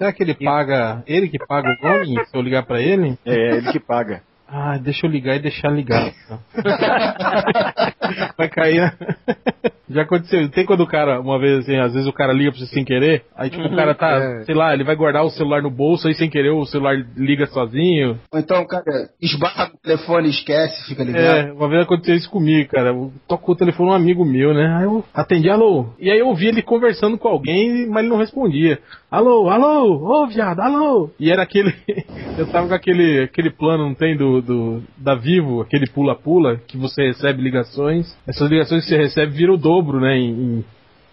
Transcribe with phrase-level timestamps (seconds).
[0.00, 3.18] Será que ele paga, ele que paga o roaming se eu ligar pra ele?
[3.22, 4.22] É, ele que paga.
[4.48, 6.14] Ah, deixa eu ligar e deixar ligado.
[8.36, 8.92] Vai cair, né?
[9.90, 10.48] Já aconteceu.
[10.50, 12.84] Tem quando o cara, uma vez assim, às vezes o cara liga pra você sem
[12.84, 14.08] querer, aí tipo o cara tá,
[14.40, 14.44] É.
[14.44, 17.46] sei lá, ele vai guardar o celular no bolso, aí sem querer o celular liga
[17.46, 18.16] sozinho.
[18.32, 21.48] Ou então o cara esbarra no telefone e esquece, fica ligado.
[21.48, 22.90] É, uma vez aconteceu isso comigo, cara.
[22.90, 24.76] Eu tocou o telefone um amigo meu, né?
[24.78, 25.86] Aí eu atendi, alô.
[25.98, 28.78] E aí eu ouvi ele conversando com alguém, mas ele não respondia.
[29.10, 31.10] Alô, alô, ô viado, alô.
[31.18, 31.74] E era aquele.
[32.38, 36.76] eu tava com aquele, aquele plano, não tem, do, do da Vivo, aquele pula-pula, que
[36.76, 37.99] você recebe ligações.
[38.26, 40.64] Essas ligações que você recebe viram o dobro, né, em, em,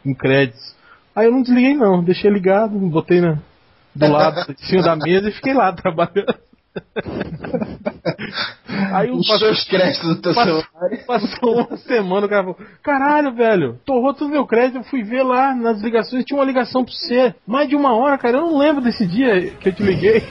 [0.06, 0.76] em créditos.
[1.16, 3.40] Aí eu não desliguei não, deixei ligado, botei na,
[3.96, 6.36] do lado, em cima da mesa e fiquei lá trabalhando.
[8.94, 10.98] Aí o Os seus créditos do teu Passou, celular.
[11.08, 14.78] passou uma semana, o cara falou: Caralho, velho, torrou todo meu crédito.
[14.78, 17.34] Eu fui ver lá nas ligações, tinha uma ligação pra você.
[17.46, 18.38] Mais de uma hora, cara.
[18.38, 20.24] Eu não lembro desse dia que eu te liguei.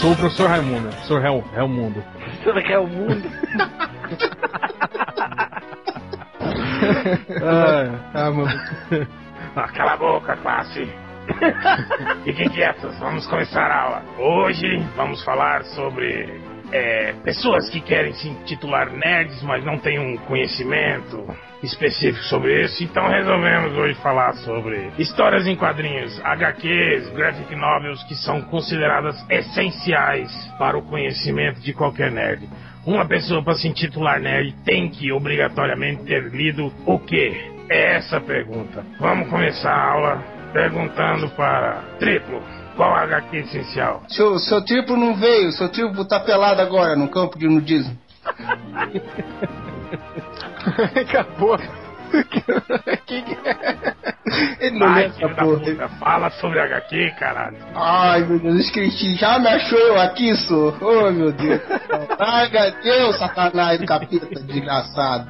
[0.00, 2.02] Sou o professor Raimundo, professor Hel, Helmundo.
[2.44, 3.28] Será que é o mundo?
[7.42, 8.50] Ah, Ah, mano.
[9.56, 10.88] Ah, cala a boca, classe.
[12.24, 14.02] Fiquem quietos, vamos começar a aula.
[14.18, 16.40] Hoje vamos falar sobre
[16.72, 21.24] é, pessoas que querem se intitular nerds, mas não têm um conhecimento
[21.62, 22.82] específico sobre isso.
[22.84, 30.30] Então resolvemos hoje falar sobre histórias em quadrinhos, HQs, graphic novels, que são consideradas essenciais
[30.58, 32.48] para o conhecimento de qualquer nerd.
[32.86, 37.50] Uma pessoa para se intitular nerd tem que obrigatoriamente ter lido o quê?
[37.68, 38.84] É essa a pergunta.
[38.98, 42.42] Vamos começar a aula perguntando para Triplo.
[42.78, 44.02] Qual HQ essencial?
[44.08, 47.98] Seu, seu triplo não veio, seu triplo tá pelado agora no campo de nudismo.
[50.94, 51.58] Acabou.
[54.60, 55.58] Ele não Vai, lembra filho essa da porra.
[55.60, 57.56] puta, fala sobre HQ, caralho.
[57.74, 59.14] Ai, meu Deus, esqueci.
[59.16, 60.72] Já me achou eu aqui, sou.
[60.80, 61.60] Oh, meu Deus.
[62.18, 62.48] Ai,
[62.82, 65.28] Deus, sacanagem do capeta, desgraçado.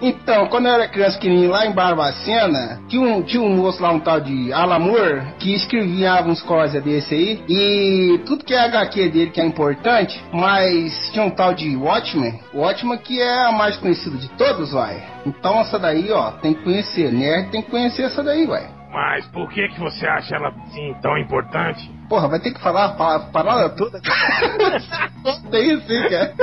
[0.00, 3.90] Então, quando eu era criança pequenininho lá em Barbacena, tinha um, tinha um moço lá,
[3.90, 9.08] um tal de Alamor, que escrevia uns coisas desse aí, e tudo que é HQ
[9.08, 13.76] dele que é importante, mas tinha um tal de Watchmen, Watchmen que é a mais
[13.76, 15.02] conhecida de todos, vai.
[15.26, 18.68] Então essa daí, ó, tem que conhecer, nerd tem que conhecer essa daí, vai.
[18.90, 21.90] Mas por que que você acha ela assim tão importante?
[22.08, 24.00] Porra, vai ter que falar a pa- palavra toda.
[25.50, 26.34] Tem isso, hein, cara.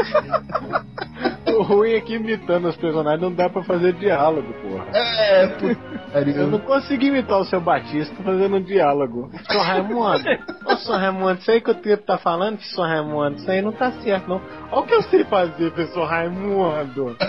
[1.55, 4.85] O ruim é que imitando os personagens não dá pra fazer diálogo, porra.
[4.93, 5.95] É, puta.
[6.13, 9.29] Eu não consegui imitar o seu Batista fazendo um diálogo.
[9.51, 10.23] Sou Raimundo,
[10.65, 10.97] ô Sr.
[10.97, 12.81] Raimundo, isso aí que o Tripo tá falando, Sr.
[12.81, 14.41] Raimundo, isso aí não tá certo, não.
[14.71, 17.15] Olha o que eu sei fazer, professor Raimundo.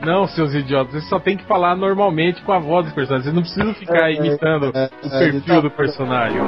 [0.00, 3.24] Não, seus idiotas, vocês só tem que falar normalmente com a voz do personagem.
[3.24, 6.40] Vocês não precisam ficar imitando é, o é, perfil então- do personagem.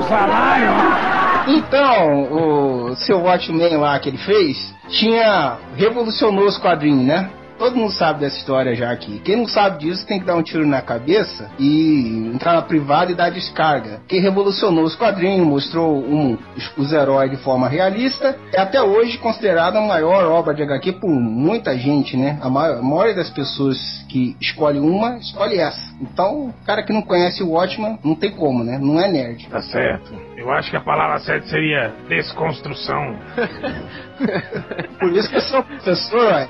[1.47, 5.59] Então, o seu Watchmen lá que ele fez, tinha.
[5.77, 7.31] revolucionou os quadrinhos, né?
[7.61, 9.19] Todo mundo sabe dessa história já aqui.
[9.19, 13.13] Quem não sabe disso tem que dar um tiro na cabeça e entrar na privada
[13.13, 14.01] e dar descarga.
[14.09, 18.35] Que revolucionou os quadrinhos, mostrou um, os, os heróis de forma realista.
[18.55, 22.39] É até hoje considerada a maior obra de HQ por muita gente, né?
[22.41, 23.77] A, maior, a maioria das pessoas
[24.09, 25.95] que escolhe uma, escolhe essa.
[26.01, 28.79] Então, o cara que não conhece o Watchman, não tem como, né?
[28.79, 29.47] Não é nerd.
[29.51, 30.15] Tá certo.
[30.35, 33.19] Eu acho que a palavra certa seria desconstrução.
[34.99, 36.49] Por isso que eu sou professor, ué.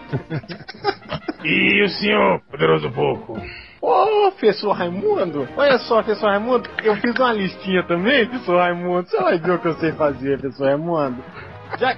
[1.44, 3.41] E o senhor, poderoso pouco?
[3.81, 9.09] Ô, professor Raimundo, olha só, professor Raimundo, eu fiz uma listinha também, professor Raimundo.
[9.09, 11.25] Você vai ver o que eu sei fazer, professor Raimundo.
[11.78, 11.97] Já,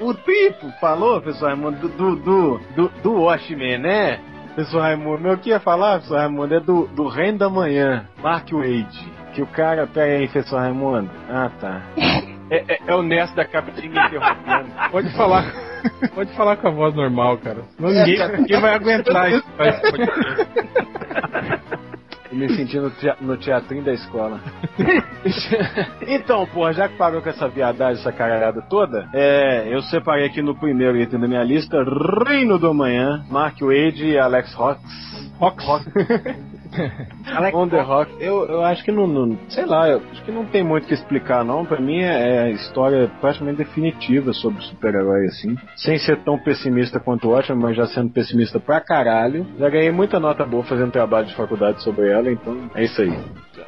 [0.00, 4.20] o, o Tripo falou, professor Raimundo, do, do, do, do Watchmen, né?
[4.54, 8.50] Professor Raimundo, meu que ia falar, professor Raimundo, é do, do Reino da Manhã, Mark
[8.52, 9.12] Wade.
[9.34, 9.86] Que o cara.
[9.86, 11.10] Pera aí, professor Raimundo.
[11.28, 11.82] Ah, tá.
[12.50, 14.70] É, é, é o Ness da Capitinha interrompendo.
[14.90, 15.44] Pode falar.
[16.14, 17.62] Pode falar com a voz normal, cara.
[17.76, 19.44] Senão ninguém, ninguém vai aguentar isso.
[22.32, 24.40] Me senti no, tea- no teatrinho da escola.
[26.06, 30.42] então, porra, já que parou com essa viadagem, essa caralhada toda, é, eu separei aqui
[30.42, 31.78] no primeiro item da minha lista
[32.28, 34.80] Reino do Amanhã, Mark Wade e Alex Rox.
[37.36, 37.54] Rox.
[37.54, 40.44] On the Rock, eu, eu acho que não, não, sei lá, eu acho que não
[40.44, 41.64] tem muito o que explicar não.
[41.64, 47.00] Pra mim é, é a história praticamente definitiva sobre super-herói assim, sem ser tão pessimista
[47.00, 49.46] quanto o Watchmen, mas já sendo pessimista pra caralho.
[49.58, 53.18] Já ganhei muita nota boa fazendo trabalho de faculdade sobre ela, então é isso aí.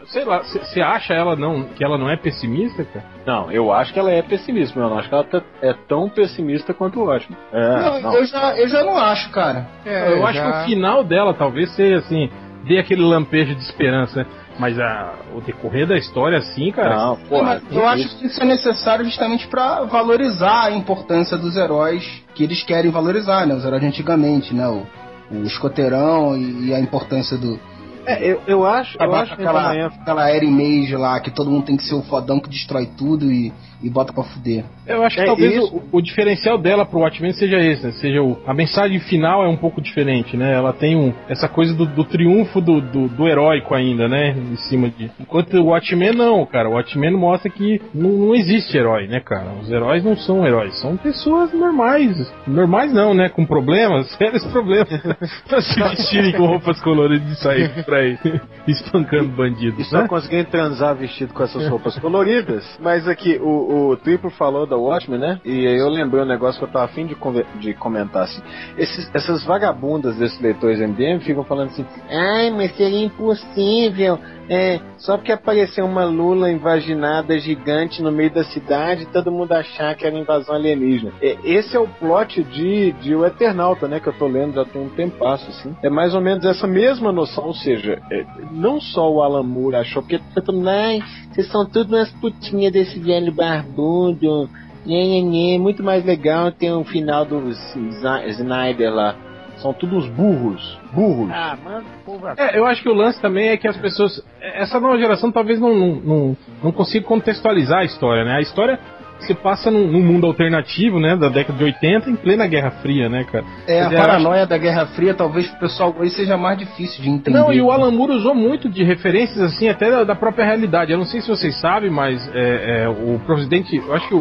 [0.07, 3.05] Sei lá, você acha ela não, que ela não é pessimista, cara?
[3.27, 5.75] Não, eu acho que ela é pessimista, mas eu não acho que ela tá- é
[5.87, 7.39] tão pessimista quanto o Watchmen.
[7.53, 8.15] É, Não, não.
[8.15, 9.67] Eu, já, eu já não acho, cara.
[9.85, 12.31] É, eu acho que o final dela talvez seja assim,
[12.65, 14.27] dê aquele lampejo de esperança, né?
[14.59, 16.97] Mas a, o decorrer da história, assim, cara.
[16.97, 21.57] Não, Não, porra, eu acho que isso é necessário justamente pra valorizar a importância dos
[21.57, 23.55] heróis que eles querem valorizar, né?
[23.55, 24.67] Os heróis de antigamente, né?
[24.67, 24.85] O,
[25.31, 27.59] o escoteirão e, e a importância do.
[28.05, 31.67] É, eu, eu acho, eu acho aquela, é aquela era image lá, que todo mundo
[31.67, 33.53] tem que ser o fodão que destrói tudo e,
[33.83, 34.65] e bota pra fuder.
[34.87, 35.83] Eu acho que É talvez isso.
[35.93, 37.93] o, o diferencial dela pro Watchmen seja esse, né?
[37.93, 40.53] Seja o, a mensagem final é um pouco diferente, né?
[40.55, 44.31] Ela tem um, essa coisa do, do triunfo do, do, do heróico ainda, né?
[44.31, 45.11] Em cima de.
[45.21, 46.69] Enquanto o Watchmen não, cara.
[46.69, 49.53] O Watchmen mostra que não, não existe herói, né, cara?
[49.61, 52.33] Os heróis não são heróis, são pessoas normais.
[52.47, 53.29] Normais não, né?
[53.29, 54.89] Com problemas, sérios problemas.
[55.49, 58.19] pra se vestirem com roupas coloridas e sair por aí
[58.67, 60.09] espancando E bandidos, só né?
[60.09, 62.65] conseguindo transar vestido com essas roupas coloridas.
[62.81, 65.41] Mas aqui, o, o Triplo falou da Watchmen, né?
[65.45, 67.17] E aí eu lembrei um negócio que eu tava afim de,
[67.61, 68.41] de comentar assim.
[68.77, 74.19] Esses- essas vagabundas desses leitores MDM ficam falando assim: ai, mas seria impossível.
[74.51, 79.95] É, só porque apareceu uma lula invaginada gigante no meio da cidade, todo mundo achar
[79.95, 81.13] que era invasão alienígena.
[81.21, 84.01] É, esse é o plot de, de O Eternauta, né?
[84.01, 85.77] Que eu tô lendo já tem um tempasso, assim.
[85.83, 89.77] É mais ou menos essa mesma noção, ou seja, é, não só o Alan Moore
[89.77, 93.31] achou, porque todo mundo, ai, vocês são tudo umas putinhas desse velho
[93.63, 94.49] barbudo.
[94.87, 95.59] Nhê, nhê, nhê.
[95.59, 99.15] Muito mais legal ter um final do Snyder lá.
[99.59, 100.79] São todos burros.
[100.93, 101.31] Burros.
[101.33, 102.35] Ah, mano, porra.
[102.39, 104.25] É, eu acho que o lance também é que as pessoas.
[104.41, 108.37] Essa nova geração talvez não, não, não, não consiga contextualizar a história, né?
[108.37, 108.79] A história
[109.21, 111.17] se passa num, num mundo alternativo, né?
[111.17, 113.45] Da década de 80, em plena Guerra Fria, né, cara?
[113.67, 117.03] É, a dizer, eu paranoia da Guerra Fria talvez pro pessoal hoje seja mais difícil
[117.03, 117.37] de entender.
[117.37, 120.93] Não, e o Alan Moore usou muito de referências, assim, até da, da própria realidade.
[120.93, 124.19] Eu não sei se vocês sabem, mas é, é, o presidente, eu acho que o,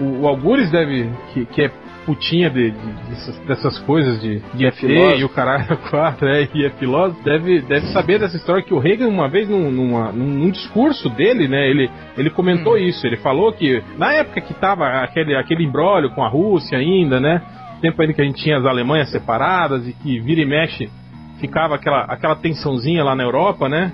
[0.00, 1.70] o, o Algures deve, que, que é
[2.14, 5.20] putinha de, de- dessas, dessas coisas de, de ET filósofo.
[5.20, 8.78] e o caralho 4, é, e é filósofo, deve, deve saber dessa história que o
[8.78, 13.52] Reagan, uma vez, num, numa- num, discurso dele, né, ele, ele comentou isso, ele falou
[13.52, 17.40] que na época que tava aquele, aquele imbróglio com a Rússia ainda, né,
[17.80, 20.90] tempo ainda que a gente tinha as Alemanhas separadas e que vira e mexe
[21.38, 23.90] ficava aquela, aquela tensãozinha lá na Europa, né?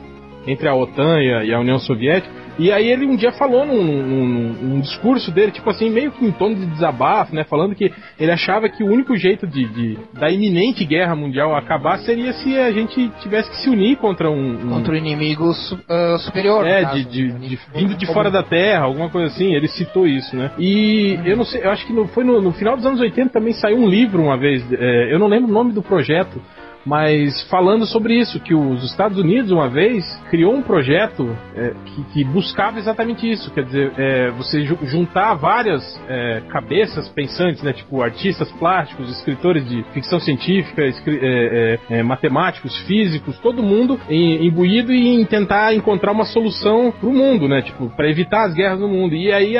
[0.46, 2.46] Entre a OTAN e a, União Soviética.
[2.58, 6.24] E aí ele um dia falou num, num- num- discurso dele, tipo assim, meio que
[6.24, 7.44] em tom de desabafo, né?
[7.44, 11.98] Falando que ele achava que o único jeito de, de- da iminente guerra mundial acabar
[11.98, 14.52] seria se a gente tivesse que se unir contra um.
[14.54, 15.50] um- Contra o inimigo
[15.86, 16.66] ah, superior.
[16.66, 17.38] é, de, de- né?
[17.40, 20.50] de- vindo de fora da Terra, alguma coisa assim, ele citou isso, né?
[20.58, 23.30] E eu não sei, eu acho que no- foi no, no final dos anos 80
[23.32, 26.40] também saiu um livro uma vez, é, eu não lembro o nome do projeto,
[26.86, 32.02] mas falando sobre isso, que os Estados Unidos uma vez criou um projeto é, que,
[32.12, 37.72] que buscava exatamente isso, quer dizer, é, você ju- juntar várias é, cabeças pensantes, né,
[37.72, 44.46] tipo artistas plásticos, escritores de ficção científica, é, é, é, matemáticos, físicos, todo mundo em-
[44.46, 48.88] imbuído em tentar encontrar uma solução pro mundo, né, tipo, para evitar as guerras no
[48.88, 49.14] mundo.
[49.14, 49.56] E aí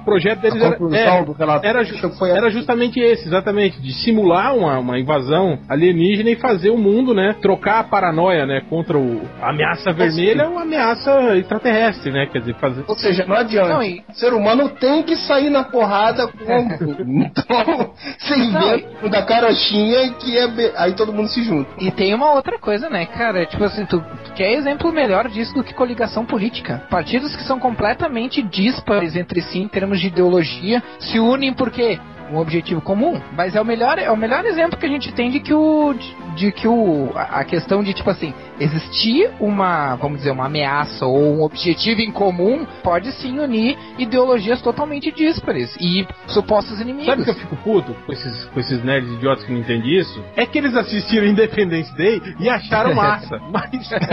[0.00, 1.22] o projeto deles A era,
[1.64, 1.84] era,
[2.18, 7.14] foi era justamente esse, exatamente, de simular uma, uma invasão alienígena e fazer o mundo,
[7.14, 12.40] né, trocar a paranoia, né, contra o, a ameaça vermelha ou ameaça extraterrestre, né, quer
[12.40, 12.84] dizer, fazer...
[12.88, 13.68] Ou seja, não adianta.
[13.74, 16.68] Não, e- O ser humano tem que sair na porrada com.
[17.22, 20.48] então, você inventa da carochinha que é.
[20.48, 21.70] be- Aí todo mundo se junta.
[21.78, 23.44] E tem uma outra coisa, né, cara?
[23.46, 26.82] Tipo assim, tu tu quer exemplo melhor disso do que coligação política.
[26.90, 31.98] Partidos que são completamente díspares entre si em termos de ideologia se unem porque
[32.32, 33.20] um objetivo comum.
[33.36, 35.94] Mas é o melhor, é o melhor exemplo que a gente tem de que o
[36.36, 41.18] de, que o a questão de tipo assim existir uma vamos dizer uma ameaça ou
[41.18, 47.06] um objetivo em comum pode sim unir ideologias totalmente díspares e supostos inimigos.
[47.06, 50.22] Sabe que eu fico puto com esses, com esses nerds idiotas que não entendem isso?
[50.36, 53.38] É que eles assistiram Independence Day e acharam massa.
[53.50, 53.70] mas,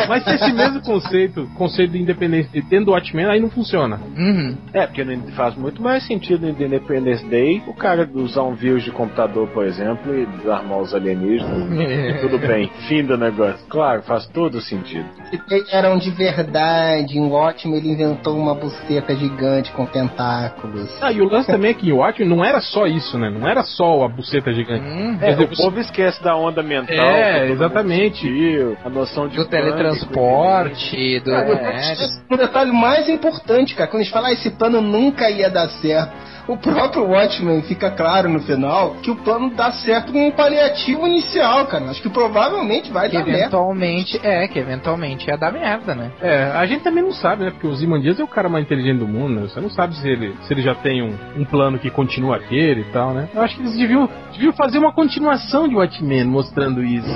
[0.08, 4.00] mas se esse mesmo conceito, conceito de Independence Day tendo o Watchmen, aí não funciona.
[4.16, 4.58] Uhum.
[4.74, 8.84] É, porque não faz muito mais sentido no Independence Day o cara usar um vírus
[8.84, 11.72] de computador, por exemplo, e desarmar os alienígenas.
[11.80, 12.12] É.
[12.12, 13.66] e tudo bem, fim do negócio.
[13.70, 15.06] Claro, faz todo sentido.
[15.30, 20.90] Se eram de verdade, em Watchmen ele inventou uma buceta gigante com tentáculos.
[21.02, 23.30] Ah, e o lance também é que em Watchmen não era só isso, né?
[23.30, 24.86] Não era só a buceta gigante.
[24.86, 26.96] Hum, É, dizer, o povo esquece da onda mental.
[26.96, 28.18] É, exatamente.
[28.20, 31.32] sentiu, a noção de do pânico, teletransporte, do.
[31.32, 31.96] Cara, é,
[32.32, 35.70] um detalhe mais importante, cara, quando a gente fala ah, esse plano nunca ia dar
[35.70, 36.14] certo.
[36.48, 41.06] O próprio Watchmen fica claro no final que o plano dá certo com um paliativo
[41.08, 41.86] inicial, cara.
[41.90, 43.40] Acho que provavelmente vai que dar merda.
[43.42, 44.20] eventualmente.
[44.24, 46.12] É, que eventualmente ia dar merda, né?
[46.22, 47.52] É, a gente também não sabe, né?
[47.52, 49.42] Porque o Zimandias é o cara mais inteligente do mundo, né?
[49.48, 52.82] Você não sabe se ele, se ele já tem um, um plano que continua aquele
[52.82, 53.28] e tal, né?
[53.34, 57.08] Eu acho que eles deviam, deviam fazer uma continuação de Watchmen mostrando isso.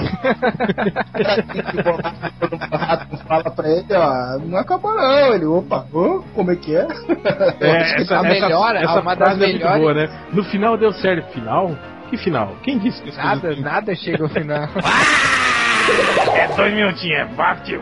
[2.39, 5.33] Quando o rato fala pra ele, ó, não acabou não.
[5.33, 6.87] Ele, opa, ô, como é que é?
[7.59, 10.09] É, a melhor- uma das frase é muito melhores- boa, né?
[10.33, 11.31] No final deu certo.
[11.33, 11.77] Final?
[12.09, 12.55] Que final?
[12.63, 14.67] Quem disse que as Nada, coisas- nada chega ao final.
[16.35, 17.75] É dois minutinhos, é bate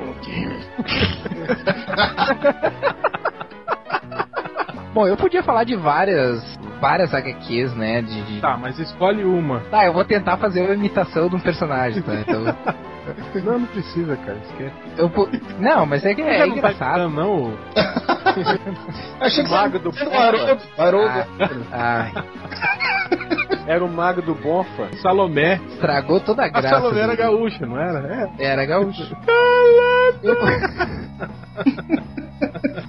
[4.94, 6.42] Bom, eu podia falar de várias.
[6.80, 8.02] Várias HQs, né?
[8.02, 9.60] De, de- Tá, mas escolhe uma.
[9.70, 12.16] Tá, eu vou tentar fazer uma imitação de um personagem, tá?
[12.16, 12.44] Então.
[13.44, 14.38] Não, não precisa, cara.
[14.44, 14.74] Esquece.
[14.98, 15.12] Eu,
[15.60, 17.04] não, mas é que é, não tá engraçado.
[17.04, 17.54] imitando, não.
[19.20, 20.64] Achei que Mago você do era o Haroldo.
[20.78, 21.26] Haroldo.
[21.72, 22.14] Ah, ai,
[23.68, 24.90] Era o mago do Bonfa.
[25.02, 25.60] Salomé.
[25.70, 26.70] estragou toda a A graça.
[26.70, 28.32] Salomé era gaúcha, não era?
[28.38, 28.46] É.
[28.46, 29.16] Era gaúcho.
[30.22, 30.36] Eu...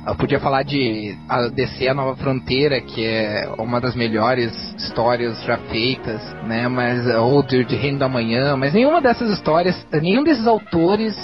[0.07, 5.43] Eu podia falar de a DC A Nova Fronteira, que é uma das melhores histórias
[5.45, 6.69] já feitas, né?
[6.69, 11.15] Mas ou de, de Reino da Manhã, mas nenhuma dessas histórias, nenhum desses autores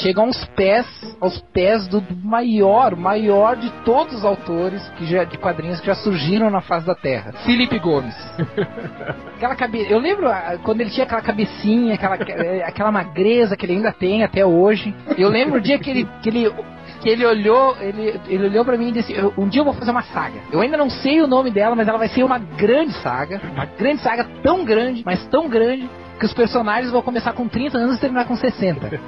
[0.00, 0.86] chega aos pés,
[1.20, 5.94] aos pés do maior, maior de todos os autores que já, de quadrinhos que já
[5.94, 8.14] surgiram na face da Terra, Felipe Gomes.
[9.36, 9.86] Aquela cabe...
[9.90, 12.14] Eu lembro ah, quando ele tinha aquela cabecinha, aquela,
[12.66, 14.94] aquela magreza que ele ainda tem até hoje.
[15.18, 16.50] Eu lembro o dia que ele, que ele,
[17.00, 19.74] que ele olhou, ele, ele olhou pra mim e disse: "Eu- Um dia eu vou
[19.74, 20.38] fazer uma saga.
[20.52, 23.40] Eu ainda não sei o nome dela, mas ela vai ser uma grande saga.
[23.52, 27.76] Uma grande saga tão grande, mas tão grande, que os personagens vão começar com 30
[27.78, 29.00] anos e terminar com 60.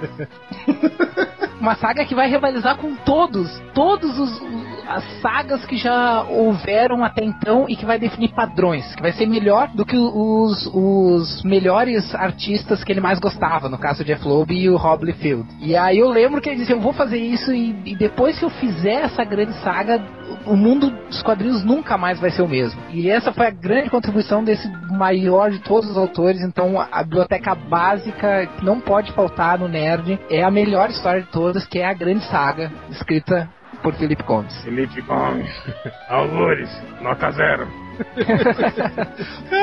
[1.60, 7.04] uma saga que vai rivalizar com todos, todos os, os- as sagas que já houveram
[7.04, 11.42] até então e que vai definir padrões, que vai ser melhor do que os, os
[11.42, 15.46] melhores artistas que ele mais gostava, no caso de Jeff Loeb e o Rob Liefeld.
[15.60, 18.44] E aí eu lembro que ele disse, eu vou fazer isso e, e depois que
[18.44, 20.02] eu fizer essa grande saga,
[20.46, 22.80] o mundo dos quadrinhos nunca mais vai ser o mesmo.
[22.90, 26.40] E essa foi a grande contribuição desse maior de todos os autores.
[26.42, 31.28] Então, a biblioteca básica que não pode faltar no Nerd é a melhor história de
[31.28, 33.48] todas, que é a grande saga escrita
[33.84, 34.52] por Felipe Gomes.
[34.64, 35.48] Felipe Gomes.
[36.08, 36.68] Algures,
[37.00, 37.68] nota zero.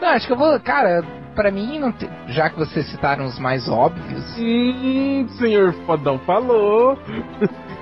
[0.00, 1.02] Não, acho que eu vou, cara,
[1.34, 6.98] pra mim, não te- já que vocês citaram os mais óbvios, Hum, senhor fodão falou.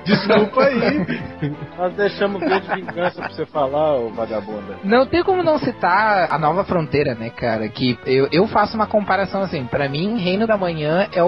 [0.05, 1.05] Desculpa aí.
[1.77, 4.77] Nós deixamos ver de vingança pra você falar, ô vagabunda.
[4.83, 7.67] Não tem como não citar a Nova Fronteira, né, cara?
[7.67, 9.65] Que eu, eu faço uma comparação assim.
[9.65, 11.27] Pra mim, Reino da Manhã é o,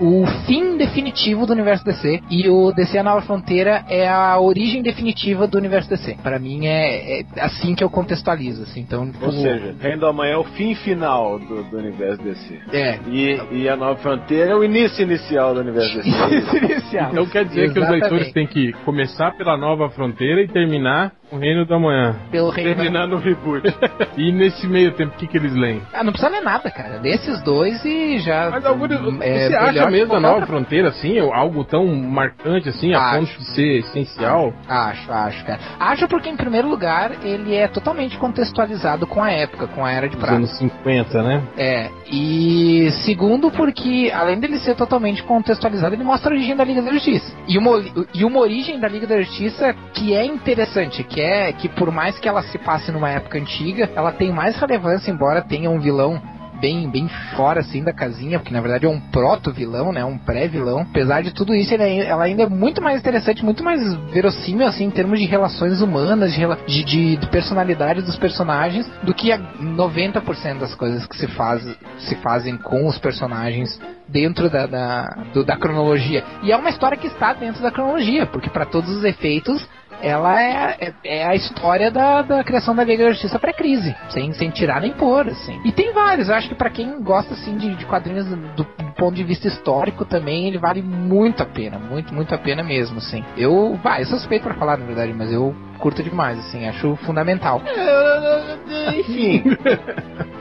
[0.00, 2.22] o, o fim definitivo do universo DC.
[2.30, 6.16] E o DC A Nova Fronteira é a origem definitiva do universo DC.
[6.22, 8.80] Pra mim é, é assim que eu contextualizo, assim.
[8.80, 12.58] Então, Ou o- seja, Reino da Manhã é o fim final do, do universo DC.
[12.72, 12.98] é.
[13.08, 16.10] E, e a Nova Fronteira é o início inicial do universo DC.
[16.70, 17.10] Inicial.
[17.10, 18.10] Então quer dizer que os Exatamente.
[18.10, 22.16] leitores têm que começar pela nova fronteira e terminar o Reino da Manhã.
[22.30, 23.62] Pelo Reino Terminar no reboot.
[24.16, 25.80] E nesse meio tempo, o que, que eles leem?
[25.94, 26.98] Ah, não precisa ler nada, cara.
[26.98, 28.50] Desses dois e já.
[28.50, 28.84] Mas algum,
[29.22, 33.18] é você acha mesmo a nova outra- fronteira assim, algo tão marcante assim, a Acho.
[33.34, 34.52] ponto de ser essencial?
[34.68, 35.60] Acho, acho, cara.
[35.78, 40.08] Acho porque, em primeiro lugar, ele é totalmente contextualizado com a época, com a Era
[40.08, 40.34] de Prata.
[40.34, 41.42] anos 50, né?
[41.56, 46.82] É, e segundo porque, além dele ser totalmente contextualizado, ele mostra a origem da Liga
[46.82, 47.34] da Justiça.
[47.48, 47.69] E uma,
[48.14, 52.18] e uma origem da Liga da Justiça que é interessante, que é que por mais
[52.18, 56.20] que ela se passe numa época antiga, ela tem mais relevância, embora tenha um vilão
[56.60, 60.04] bem, bem fora assim da casinha, porque na verdade é um proto-vilão, né?
[60.04, 60.80] Um pré-vilão.
[60.80, 64.84] Apesar de tudo isso, é- ela ainda é muito mais interessante, muito mais verossímil assim
[64.84, 70.58] em termos de relações humanas, de, de- de personalidade dos personagens, do que a 90%
[70.60, 71.66] das coisas que se, faz,
[71.98, 76.24] se fazem com os personagens dentro da, da, do- da cronologia.
[76.42, 79.66] E é uma história que está dentro da cronologia, porque para todos os efeitos
[80.02, 84.32] ela é, é, é a história da, da criação da Liga da Justiça pré-crise, sem,
[84.32, 85.60] sem tirar nem pôr, assim.
[85.64, 88.64] E tem vários, eu acho que pra quem gosta, assim, de, de quadrinhos do, do
[88.96, 92.98] ponto de vista histórico também, ele vale muito a pena, muito, muito a pena mesmo,
[92.98, 93.24] assim.
[93.36, 97.62] Eu, vai, eu suspeito pra falar, na verdade, mas eu curto demais, assim, acho fundamental.
[97.66, 99.44] É, enfim.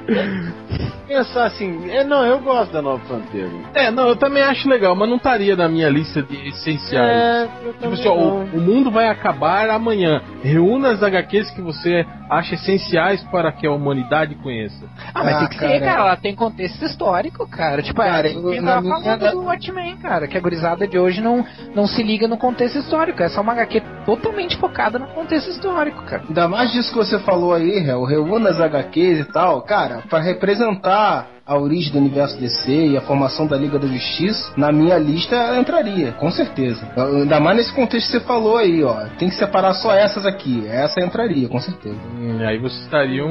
[1.07, 3.49] Pensar assim, é, não, eu gosto da Nova Fronteira.
[3.73, 7.09] É, não, eu também acho legal, mas não estaria na minha lista de essenciais.
[7.09, 10.21] É, eu Tipo assim, ó, o, o mundo vai acabar amanhã.
[10.43, 14.85] Reúna as HQs que você acha essenciais para que a humanidade conheça.
[15.15, 15.91] Ah, mas Ah, tem que ser, cara.
[15.91, 17.81] cara, ela tem contexto histórico, cara.
[17.81, 21.21] Tipo, Cara, é, eu- tava minha- falando do Watchmen, cara, que a gurizada de hoje
[21.21, 23.23] não, não se liga no contexto histórico.
[23.23, 26.21] Essa é uma HQ totalmente focada no contexto histórico, cara.
[26.27, 30.19] Ainda mais disso que você falou aí, Réu, reúna as HQs e tal, cara, pra
[30.19, 34.97] representar a origem do universo DC e a formação da Liga da Justiça, na minha
[34.99, 36.87] lista ela entraria, com certeza.
[36.95, 39.05] Ainda mais nesse contexto que você falou aí, ó.
[39.17, 40.63] Tem que separar só essas aqui.
[40.67, 41.95] Essa entraria, com certeza.
[42.19, 43.27] Hum, aí vocês estariam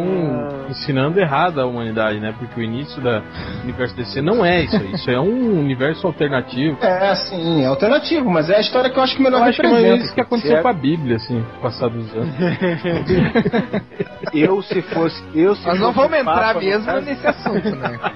[0.68, 2.34] ensinando errado a humanidade, né?
[2.36, 3.22] Porque o início da
[3.62, 4.92] universo DC não é isso aí.
[4.94, 6.76] Isso é um universo alternativo.
[6.82, 9.60] É, sim, é alternativo, mas é a história que eu acho que melhor Eu acho
[9.60, 10.04] que é representa.
[10.04, 12.34] isso que aconteceu é- com a Bíblia, assim, passados anos.
[14.32, 15.22] Eu, se fosse.
[15.34, 17.98] Eu, se Nós não vamos entrar mesmo nesse assunto, né?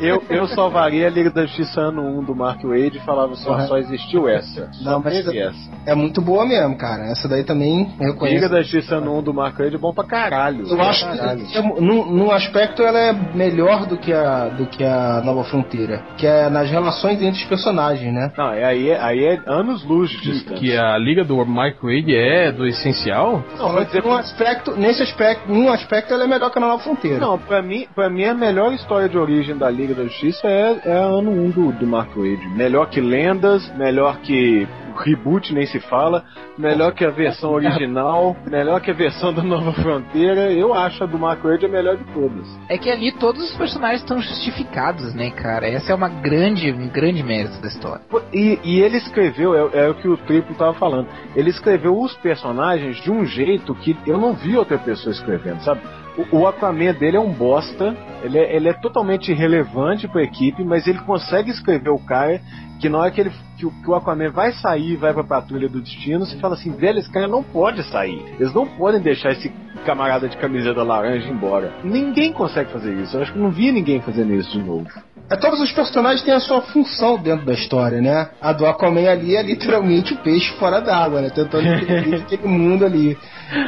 [0.00, 3.52] Eu, eu salvaria a Liga da Justiça ano 1 do Mark Wade e falava só,
[3.54, 3.66] Uhum.
[3.66, 4.68] só existiu essa.
[4.72, 5.70] Só Não, mas- teve essa.
[5.86, 7.04] É muito boa mesmo, cara.
[7.10, 8.48] Essa daí também eu Liga reconheço.
[8.48, 10.66] da Justiça ano 1 do Mark Wade é bom pra caralho.
[10.68, 11.44] Eu acho Caralho.
[11.46, 15.44] que, é, num, num aspecto, ela é melhor do que, a, do que a Nova
[15.44, 16.02] Fronteira.
[16.16, 18.32] Que é nas relações entre os personagens, né?
[18.36, 20.56] Não, é, aí, é, aí é anos luz de Que, distância.
[20.58, 23.42] que a liga do Mike Wade é do essencial?
[23.58, 27.18] Não, vou dizer aspecto, nesse aspecto, num aspecto, ela é melhor que a Nova Fronteira.
[27.18, 30.80] Não, pra mim, pra mim a melhor história de origem da Liga da Justiça é,
[30.84, 32.48] é ano 1 do, do Mark Wade.
[32.56, 34.66] Melhor que lendas, melhor que
[34.98, 36.24] reboot, nem se fala,
[36.56, 40.52] melhor que a versão original, melhor que a versão da Nova Fronteira.
[40.52, 42.46] Eu acho a do Mark Wade a melhor de todas.
[42.68, 45.68] É que ali todos os personagens estão justificados, né, cara?
[45.68, 48.02] Essa é uma grande, um grande mérito da história.
[48.32, 52.14] E, e ele escreveu, é, é o que o Triplo tava falando, ele escreveu os
[52.14, 55.80] personagens de um jeito que eu não vi outra pessoa escrevendo, sabe?
[56.18, 60.64] O, o Aquaman dele é um bosta, ele é, ele é totalmente irrelevante pra equipe,
[60.64, 62.40] mas ele consegue escrever o cara
[62.80, 65.24] que na hora que, ele, que, o, que o Aquaman vai sair e vai pra
[65.24, 68.20] patrulha do destino, você fala assim, velho, esse cara não pode sair.
[68.38, 69.48] Eles não podem deixar esse
[69.84, 71.72] camarada de camiseta laranja embora.
[71.82, 73.16] Ninguém consegue fazer isso.
[73.16, 74.86] Eu acho que não vi ninguém fazendo isso de novo.
[75.30, 78.30] É, todos os personagens têm a sua função dentro da história, né?
[78.40, 81.30] A do Aquaman ali é literalmente o peixe fora d'água, né?
[81.30, 81.68] Tentando
[82.22, 83.16] aquele mundo ali.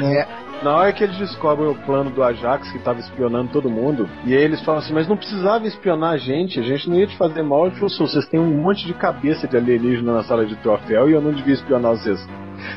[0.00, 0.26] Né?
[0.62, 4.36] Na hora que eles descobrem o plano do Ajax, que estava espionando todo mundo, e
[4.36, 7.16] aí eles falam assim, mas não precisava espionar a gente, a gente não ia te
[7.16, 7.66] fazer mal.
[7.66, 11.08] Ele falou assim, vocês têm um monte de cabeça de alienígena na sala de troféu
[11.08, 12.20] e eu não devia espionar vocês.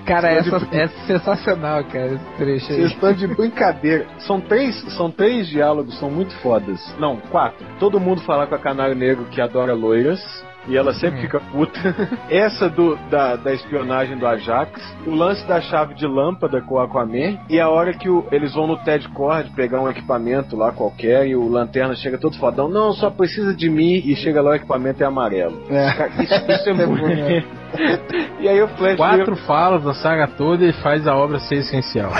[0.05, 2.85] Cara, Só de- essa é sensacional, cara, esse trecho Vocês aí.
[2.85, 4.05] estão de brincadeira.
[4.19, 6.79] São três, são três diálogos, são muito fodas.
[6.97, 7.65] Não, quatro.
[7.79, 10.21] Todo mundo fala com a Canário Negro que adora loiras.
[10.67, 11.21] E ela sempre Hum.
[11.23, 11.79] fica puta.
[12.29, 14.71] Essa do, da, da espionagem do Ajax.
[15.05, 17.37] O lance da chave de lâmpada com o Aquaman.
[17.49, 21.27] E a hora que o- eles vão no TED Cord pegar um equipamento lá qualquer.
[21.27, 22.69] E o Lanterna chega todo fodão.
[22.69, 24.01] Não, só precisa de mim.
[24.05, 25.61] E chega lá o equipamento é amarelo.
[25.69, 26.23] É.
[26.23, 27.63] Isso, isso é muito.
[28.39, 28.95] e aí o Flash.
[28.97, 32.11] Quatro falas da saga toda e faz a obra ser essencial.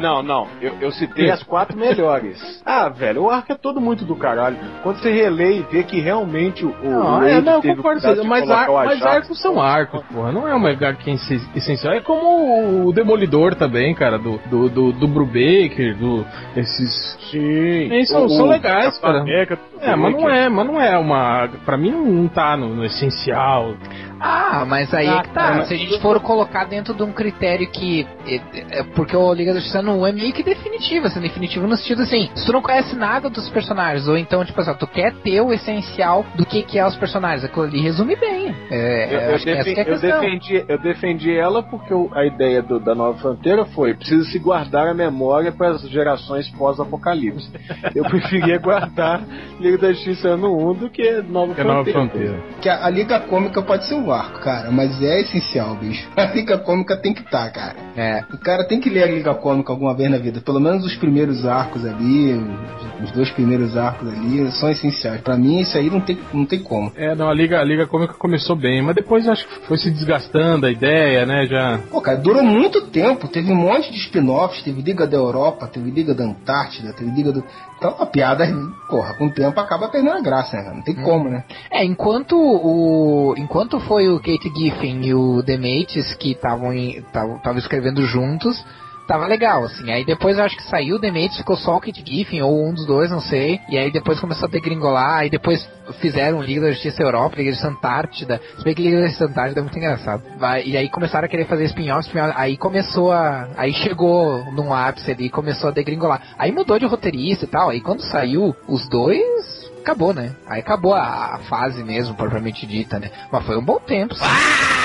[0.00, 0.46] Não, não.
[0.60, 2.62] Eu, eu citei as quatro melhores.
[2.64, 4.56] Ah, velho, o arco é todo muito do caralho.
[4.82, 6.70] Quando você relê e vê que realmente o.
[6.82, 10.32] o Não, é, não, concordo mas, ar- o mas arcos são arcos, porra.
[10.32, 11.94] Não é uma HQ essen- essencial.
[11.94, 16.24] É como o Demolidor também, cara, do, do, do, do Brubaker, do.
[16.56, 17.18] Esses.
[17.30, 17.38] Sim.
[17.38, 19.20] Eles são- são legais, cara.
[19.20, 21.48] América, É, mas não é, mas não é uma.
[21.64, 23.74] Pra mim não, não tá no, no essencial.
[24.22, 25.54] Ah, mas aí Ah, é que tá.
[25.56, 28.06] mas- Se a gente for colocar dentro de um critério que.
[28.26, 31.76] É, é porque o Liga da Justiça não é meio que definitivo, assim, definitivo no
[31.76, 35.12] sentido assim, se tu não conhece nada dos personagens, ou então, tipo assim, tu quer
[35.14, 38.54] ter o essencial do que, que é os personagens, aquilo ali resume bem.
[38.70, 42.94] É, Eu, defen- é eu defendi, eu defendi ela porque o- a ideia do- da
[42.94, 47.50] Nova Fronteira foi precisa se guardar a memória para as gerações pós-apocalipse.
[47.94, 49.22] Eu preferia guardar
[49.60, 52.28] Liga da Justiça ano 1 do que Nova Que é Nova Fronteira.
[52.32, 52.42] Fronteira.
[52.60, 56.08] Que a, a Liga Cômica pode ser um arco, cara, mas é essencial, bicho.
[56.16, 57.74] A Liga Cômica tem que estar, cara.
[57.96, 58.22] É.
[58.32, 60.40] O cara tem que ler a Liga Cômica alguma vez na vida.
[60.40, 65.20] Pelo menos os primeiros arcos ali, os- os dois primeiros arcos ali, são essenciais.
[65.20, 66.92] Pra mim, isso aí não tem, não tem como.
[66.96, 69.90] É, não, a Liga, a Liga Cômica começou bem, mas depois acho que foi se
[69.90, 71.46] desgastando a ideia, né?
[71.46, 71.78] Já.
[71.90, 73.28] Pô, cara, durou muito tempo.
[73.28, 74.62] Teve um monte de spin-offs.
[74.62, 77.42] Teve Liga da Europa, teve Liga da Antártida, teve Liga do.
[77.82, 78.46] Então a piada,
[78.88, 80.70] porra, com o tempo acaba perdendo a graça, né?
[80.72, 81.42] Não tem como, né?
[81.68, 83.34] É, enquanto o.
[83.36, 88.64] Enquanto foi o Kate Giffen e o Demates que estavam estavam escrevendo juntos,
[89.12, 89.92] tava legal, assim.
[89.92, 92.72] Aí depois eu acho que saiu o Mates, ficou só o Kit Giffen, ou um
[92.72, 93.60] dos dois, não sei.
[93.68, 95.68] E aí depois começou a degringolar, aí depois
[96.00, 98.40] fizeram Liga da Justiça Europa, Liga da Antártida.
[98.56, 100.22] Se bem que Liga da Antártida é muito engraçado.
[100.64, 103.48] E aí começaram a querer fazer spin-off, spin aí começou a.
[103.54, 106.22] Aí chegou num ápice ali, começou a degringolar.
[106.38, 110.34] Aí mudou de roteirista e tal, aí quando saiu os dois, acabou, né?
[110.46, 113.10] Aí acabou a, a, fase mesmo, propriamente dita, né?
[113.30, 114.14] Mas foi um bom tempo.
[114.14, 114.81] Sim.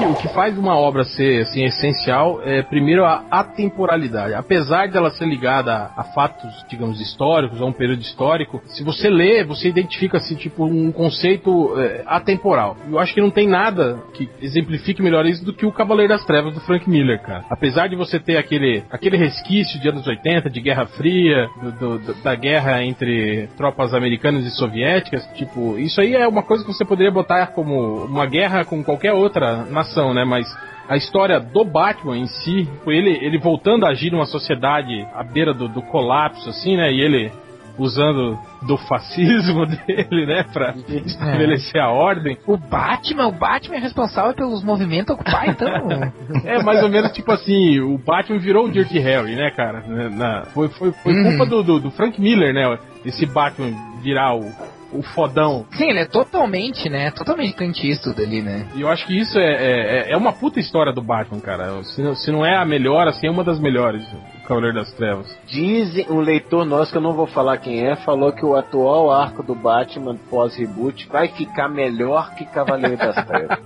[0.00, 4.32] O que faz uma obra ser assim, essencial é, primeiro, a atemporalidade.
[4.34, 8.84] Apesar de ela ser ligada a, a, fatos, digamos, históricos, a um período histórico, se
[8.84, 12.76] você lê, você identifica assim, tipo, um conceito é, atemporal.
[12.88, 16.24] Eu acho que não tem nada que exemplifique melhor isso do que o Cavaleiro das
[16.24, 17.44] Trevas do Frank Miller, cara.
[17.50, 22.22] Apesar de você ter aquele, aquele resquício de anos 80, de Guerra Fria, do, do,
[22.22, 26.84] da guerra entre tropas americanas e soviéticas, tipo, isso aí é uma coisa que você
[26.84, 30.24] poderia botar como uma guerra com qualquer outra outra nação, né?
[30.24, 30.46] Mas
[30.88, 35.22] a história do Batman em si, foi ele, ele voltando a agir numa sociedade à
[35.22, 36.92] beira do, do colapso, assim, né?
[36.92, 37.32] E ele
[37.78, 40.74] usando do fascismo dele, né, pra
[41.06, 42.36] estabelecer a ordem.
[42.44, 45.68] O Batman, o Batman é responsável pelos movimentos Occupy, então.
[46.44, 49.84] é, mais ou menos tipo assim, o Batman virou o Dirty Harry, né, cara?
[49.86, 51.28] Na, foi foi, foi uhum.
[51.28, 52.78] culpa do, do, do Frank Miller, né?
[53.04, 53.70] Esse Batman
[54.02, 54.50] virar o,
[54.92, 55.66] o fodão.
[55.72, 57.10] Sim, ele é totalmente, né?
[57.10, 58.66] Totalmente Clint Eastwood ali, né?
[58.74, 61.82] E eu acho que isso é, é, é uma puta história do Batman, cara.
[61.84, 64.02] Se não, se não é a melhor, assim, é uma das melhores.
[64.42, 65.38] O Cavaleiro das Trevas.
[65.46, 69.10] Dizem, um leitor nosso, que eu não vou falar quem é, falou que o atual
[69.10, 73.58] arco do Batman pós-reboot vai ficar melhor que Cavaleiro das Trevas.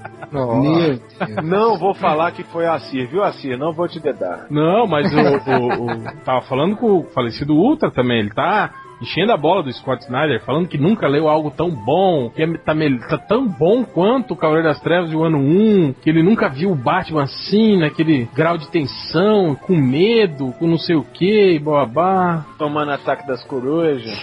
[1.43, 3.57] não vou falar que foi a Cir, viu, Cir?
[3.57, 4.47] Não vou te dedar.
[4.51, 8.19] Não, mas o, o, o, tava falando com o falecido Ultra também.
[8.19, 12.31] Ele tá enchendo a bola do Scott Snyder, falando que nunca leu algo tão bom,
[12.31, 12.73] que é, tá,
[13.09, 16.71] tá, tão bom quanto o Cavaleiro das Trevas de ano 1, que ele nunca viu
[16.71, 22.47] o Batman assim, naquele grau de tensão, com medo, com não sei o que, babá.
[22.57, 24.13] Tomando ataque das corujas.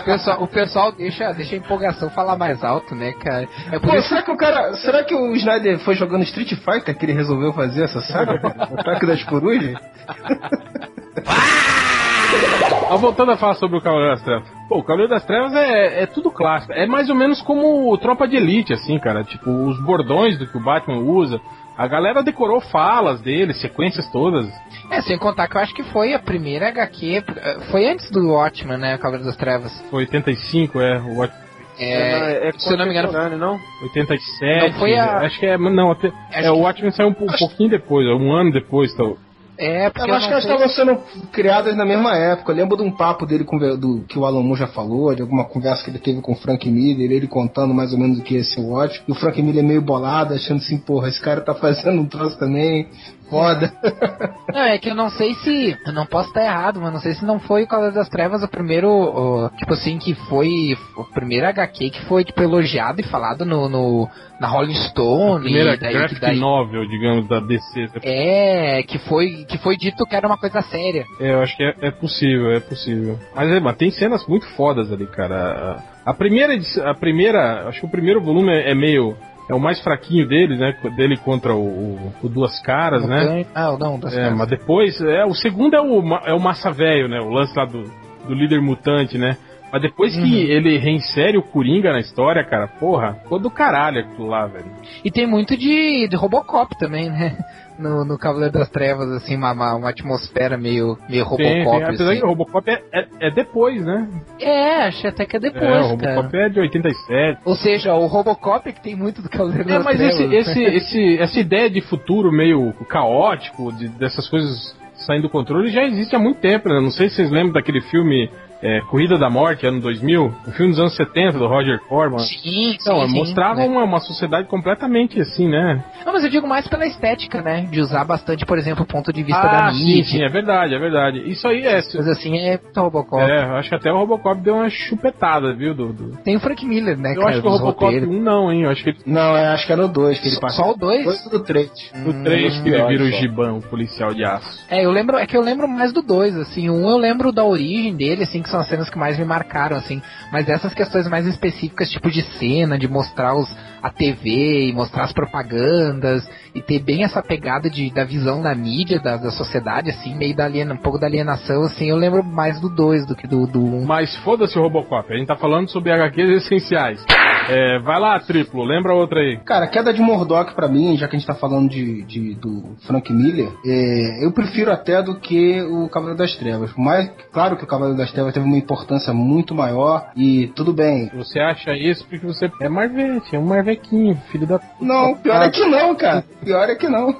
[0.00, 3.48] o, pessoal, o pessoal deixa, deixa a empolgação falar mais alto, né, cara?
[3.70, 4.08] É Pô, isso...
[4.08, 4.74] será que o cara.
[4.74, 8.40] Será que o Snyder foi jogando Street Fighter que ele resolveu fazer essa saga?
[8.70, 9.78] o ataque das corujas?
[12.92, 14.46] Ah, voltando a falar sobre o Cavaleiro das Trevas.
[14.68, 16.74] Pô, o Cavaleiro das Trevas é, é tudo clássico.
[16.74, 19.24] É mais ou menos como o Tropa de Elite, assim, cara.
[19.24, 21.40] Tipo, os bordões do que o Batman usa.
[21.74, 24.46] A galera decorou falas dele, sequências todas.
[24.90, 27.24] É, sem contar que eu acho que foi a primeira HQ.
[27.70, 28.96] Foi antes do Watchmen, né?
[28.96, 29.72] O Cavaleiro das Trevas.
[29.88, 30.98] Foi 85, é.
[30.98, 31.42] O Watchmen.
[31.78, 33.58] É, é, se eu não me engano, não?
[33.84, 34.70] 87.
[34.70, 35.20] Não foi a...
[35.20, 35.56] Acho que é.
[35.56, 38.92] Não, até, é, o Watchmen saiu um, um pouquinho depois, um ano depois.
[38.92, 39.16] Então,
[39.62, 40.98] é, porque eu, acho que elas estavam sendo
[41.30, 42.50] criadas na mesma época.
[42.50, 45.22] Eu lembro de um papo dele com, do, que o Alan Moore já falou, de
[45.22, 48.22] alguma conversa que ele teve com o Frank Miller, ele contando mais ou menos o
[48.22, 49.02] que ia ser o Watch.
[49.06, 52.38] E o Frank Miller meio bolado, achando assim, porra, esse cara tá fazendo um troço
[52.38, 52.88] também
[53.32, 53.72] foda.
[54.52, 55.78] Não, é que eu não sei se.
[55.86, 58.42] Eu não posso estar errado, mas não sei se não foi o Cavaleiro das Trevas
[58.42, 58.90] o primeiro.
[58.90, 60.76] O, tipo assim, que foi.
[60.94, 65.38] O primeiro HQ que foi tipo, elogiado e falado no, no na Rolling Stone.
[65.38, 67.88] A primeira e daí, graphic daí, novel, digamos, da DC.
[68.02, 71.06] É, que foi, que foi dito que era uma coisa séria.
[71.18, 73.18] É, eu acho que é, é possível, é possível.
[73.34, 75.80] Mas, é, mas tem cenas muito fodas ali, cara.
[76.04, 76.52] A, a primeira,
[76.84, 79.16] a primeira, acho que o primeiro volume é, é meio
[79.52, 80.74] é o mais fraquinho deles, né?
[80.96, 83.44] Dele contra o, o, o Duas Caras, né?
[83.54, 87.06] Ah, não, Duas é, Mas depois, é, o segundo é o, é o Massa Velho,
[87.06, 87.20] né?
[87.20, 87.84] O lance lá do,
[88.26, 89.36] do líder mutante, né?
[89.70, 90.26] Mas depois que uhum.
[90.26, 94.66] ele reinsere o Coringa na história, cara, porra, ficou do caralho aquilo lá, velho.
[95.02, 97.38] E tem muito de, de Robocop também, né?
[97.82, 101.52] No, no Cavaleiro das Trevas, assim, uma, uma atmosfera meio, meio Robocop.
[101.52, 101.82] Tem, tem.
[101.84, 102.20] Apesar assim.
[102.20, 104.08] que o Robocop é, é, é, depois, né?
[104.40, 105.64] É, acho até que é depois.
[105.64, 106.46] É, o Robocop cara.
[106.46, 107.40] é de 87.
[107.44, 110.20] Ou seja, o Robocop é que tem muito do Cavaleiro é, das mas Trevas.
[110.20, 115.70] Esse, esse, esse, essa ideia de futuro meio caótico, de, dessas coisas saindo do controle,
[115.70, 116.80] já existe há muito tempo, né?
[116.80, 118.30] Não sei se vocês lembram daquele filme
[118.62, 122.18] é, Corrida da Morte, ano 2000, o filme dos anos 70 do Roger Corman.
[122.20, 125.84] Sim, então, sim, mostrava sim, uma, uma sociedade completamente assim, né?
[126.06, 127.62] Não, mas eu digo mais pela estética, né?
[127.70, 130.04] De usar bastante, por exemplo, o ponto de vista ah, da mídia.
[130.04, 131.30] Sim, sim, é verdade, é verdade.
[131.30, 131.76] Isso aí é.
[131.76, 133.22] Mas assim é o Robocop.
[133.22, 136.16] É, acho que até o Robocop deu uma chupetada, viu, do, do...
[136.22, 137.12] Tem o Frank Miller, né?
[137.12, 138.62] Eu cara, acho que o Robocop 1 não, hein?
[138.62, 138.98] Eu acho que ele...
[139.06, 140.64] Não, eu acho que era o 2 que ele passou.
[140.64, 141.04] Só o 2?
[141.04, 141.92] Dois do 3.
[141.96, 144.64] No 3 hum, que ele vira o Gibão, o policial de aço.
[144.70, 146.70] É, eu lembro, é que eu lembro mais do 2, assim.
[146.70, 149.76] Um eu lembro da origem dele, assim, que são as cenas que mais me marcaram,
[149.76, 150.00] assim.
[150.30, 155.04] Mas essas questões mais específicas, tipo de cena, de mostrar os, a TV e mostrar
[155.04, 159.90] as propagandas e ter bem essa pegada de, da visão da mídia, da, da sociedade,
[159.90, 163.16] assim, meio da aliena, um pouco da alienação, assim, eu lembro mais do 2 do
[163.16, 163.58] que do 1.
[163.58, 163.84] Um.
[163.86, 167.04] Mas foda-se o Robocop, a gente tá falando sobre HQs essenciais.
[167.48, 169.36] É, vai lá, triplo, lembra outra aí.
[169.44, 172.76] Cara, queda de Murdoch pra mim, já que a gente tá falando de, de- do
[172.86, 176.72] Frank Miller, é, eu prefiro até do que o Cavaleiro das Trevas.
[176.76, 181.10] Mas, claro que o Cavaleiro das Trevas teve uma importância muito maior e tudo bem.
[181.14, 184.60] Você acha isso porque você é Marvete, é um Marvequinho, filho da.
[184.80, 186.24] Não, pior é que não, cara.
[186.44, 187.14] Pior é que não.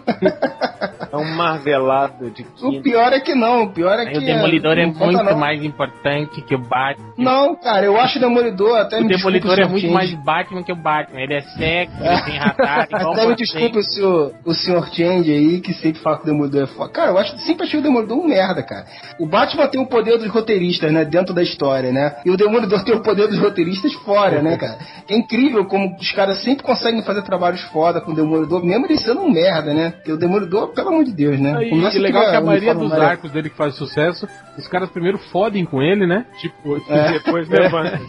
[1.12, 2.82] É um marvelado de O quinta.
[2.82, 3.64] pior é que não.
[3.64, 4.18] O pior é que.
[4.18, 5.36] o Demolidor é conta, muito não.
[5.38, 7.12] mais importante que o Batman.
[7.18, 9.92] Não, cara, eu acho o Demolidor até O Demolidor é muito Change.
[10.16, 11.20] Mais Batman que o Batman.
[11.20, 13.36] Ele é sexy, ele tem radar, igual Até me você.
[13.36, 16.92] desculpe o senhor, o senhor Change aí, que sempre fala que o Demolidor é foda.
[16.92, 18.86] Cara, eu acho, sempre achei o Demolidor um merda, cara.
[19.18, 22.16] O Batman tem o poder dos roteiristas, né, dentro da história, né?
[22.24, 24.78] E o Demolidor tem o poder dos roteiristas fora, né, cara?
[25.08, 28.98] É incrível como os caras sempre conseguem fazer trabalhos foda com o Demolidor, mesmo ele
[28.98, 29.90] sendo um merda, né?
[29.92, 31.62] Porque o Demolidor, pelo amor de Deus, né?
[31.64, 34.90] E, e legal a que a maioria dos arcos dele que faz sucesso, os caras
[34.90, 36.26] primeiro fodem com ele, né?
[36.40, 37.12] Tipo, É.
[37.22, 38.00] Depois levanta.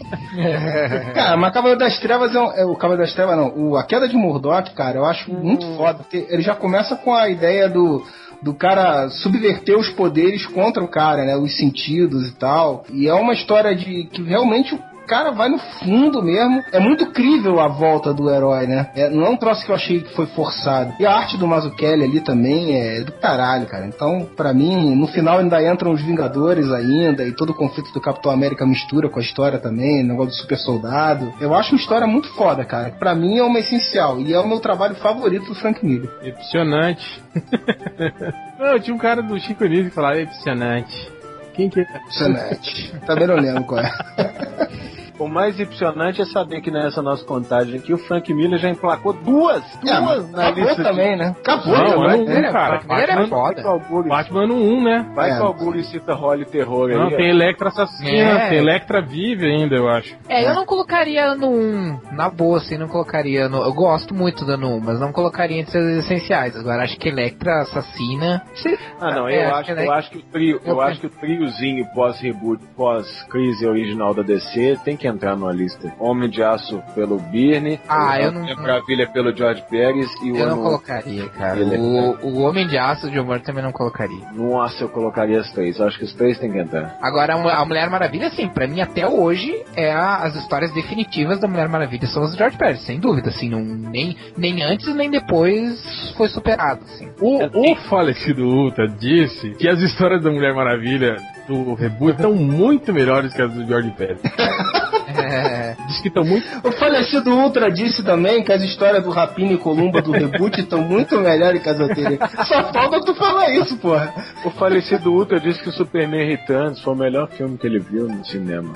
[1.14, 3.52] Cara, mas Cavaleiro das Trevas é, um- é o Cavaleiro das Trevas, não.
[3.56, 5.98] O, a queda de Murdoch, cara, eu acho muito foda.
[5.98, 8.02] Porque ele já começa com a ideia do,
[8.42, 11.36] do cara subverter os poderes contra o cara, né?
[11.36, 12.84] Os sentidos e tal.
[12.92, 16.62] E é uma história de que realmente cara vai no fundo mesmo.
[16.72, 18.90] É muito crível a volta do herói, né?
[18.94, 20.94] É, não é um troço que eu achei que foi forçado.
[20.98, 23.86] E a arte do Mazzucchelli ali também é do caralho, cara.
[23.86, 28.00] Então, pra mim, no final ainda entram os Vingadores ainda, e todo o conflito do
[28.00, 31.32] Capitão América mistura com a história também, o negócio do super soldado.
[31.40, 32.90] Eu acho uma história muito foda, cara.
[32.90, 34.20] Pra mim é uma essencial.
[34.20, 36.10] E é o meu trabalho favorito do Frank Miller.
[36.22, 37.22] Impressionante.
[38.58, 41.12] não, tinha um cara do Chico Anísio que falava, impressionante.
[41.54, 41.82] Quem que é?
[41.82, 42.94] Impressionante.
[43.06, 43.90] Também não lembro qual é.
[45.18, 49.12] O mais impressionante é saber que nessa nossa contagem aqui o Frank Miller já emplacou
[49.12, 50.82] duas, É, duas na acabou lista.
[50.82, 51.36] também, né?
[51.40, 52.14] Acabou, Não, né?
[52.14, 52.80] ano um, é- cara.
[52.80, 54.08] Frank Miller é Batman, foda.
[54.08, 55.06] Batman no 1, né?
[55.14, 55.40] Vai É.
[55.40, 56.96] o Augusto cita Holly Terror aí.
[56.96, 57.10] Não, ó.
[57.10, 58.48] tem Electra assassina, É.
[58.48, 60.16] tem Electra vive ainda, eu acho.
[60.28, 63.62] É, eu não colocaria no 1, na boa, assim, não colocaria no.
[63.62, 66.56] Eu gosto muito do 1, mas não colocaria entre as essenciais.
[66.56, 68.42] Agora acho que Electra assassina.
[68.56, 71.06] se- Ah, não, É, eu, acho eu acho que o trio, eu Eu- acho que
[71.06, 75.92] o triozinho pós-reboot, pós-crise original da DC tem que entrar numa lista.
[75.98, 80.32] Homem de Aço pelo Byrne, Ah, o eu não- Mulher Maravilha pelo George Pérez e
[80.32, 81.58] o Eu não colocaria, cara.
[81.58, 84.26] Ele- O, o Homem de Aço de Humor também não colocaria.
[84.32, 85.78] Nossa, eu colocaria as três.
[85.78, 86.98] Eu acho que os três tem que entrar.
[87.00, 90.72] Agora, a Mu- a Mulher Maravilha, sim, pra mim até hoje é a- as histórias
[90.72, 94.62] definitivas da Mulher Maravilha são as do George Pérez, sem dúvida, assim, não, nem, nem
[94.62, 97.08] antes nem depois foi superado, assim.
[97.20, 102.92] O, o falecido Ultra disse que as histórias da Mulher Maravilha do reboot estão muito
[102.92, 104.18] melhores que as do George Pérez.
[105.16, 106.46] É, Diz que estão muito.
[106.66, 110.80] O falecido Ultra disse também que as histórias do Rapina e Columba do reboot estão
[110.82, 112.18] muito melhores que as anteriores.
[112.48, 114.12] Só falta tu falar isso, porra.
[114.44, 118.08] O falecido Ultra disse que o Superman Returns foi o melhor filme que ele viu
[118.08, 118.74] no cinema.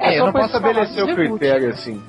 [0.00, 1.38] É, eu só não posso falar estabelecer o reboot.
[1.38, 2.02] critério, assim.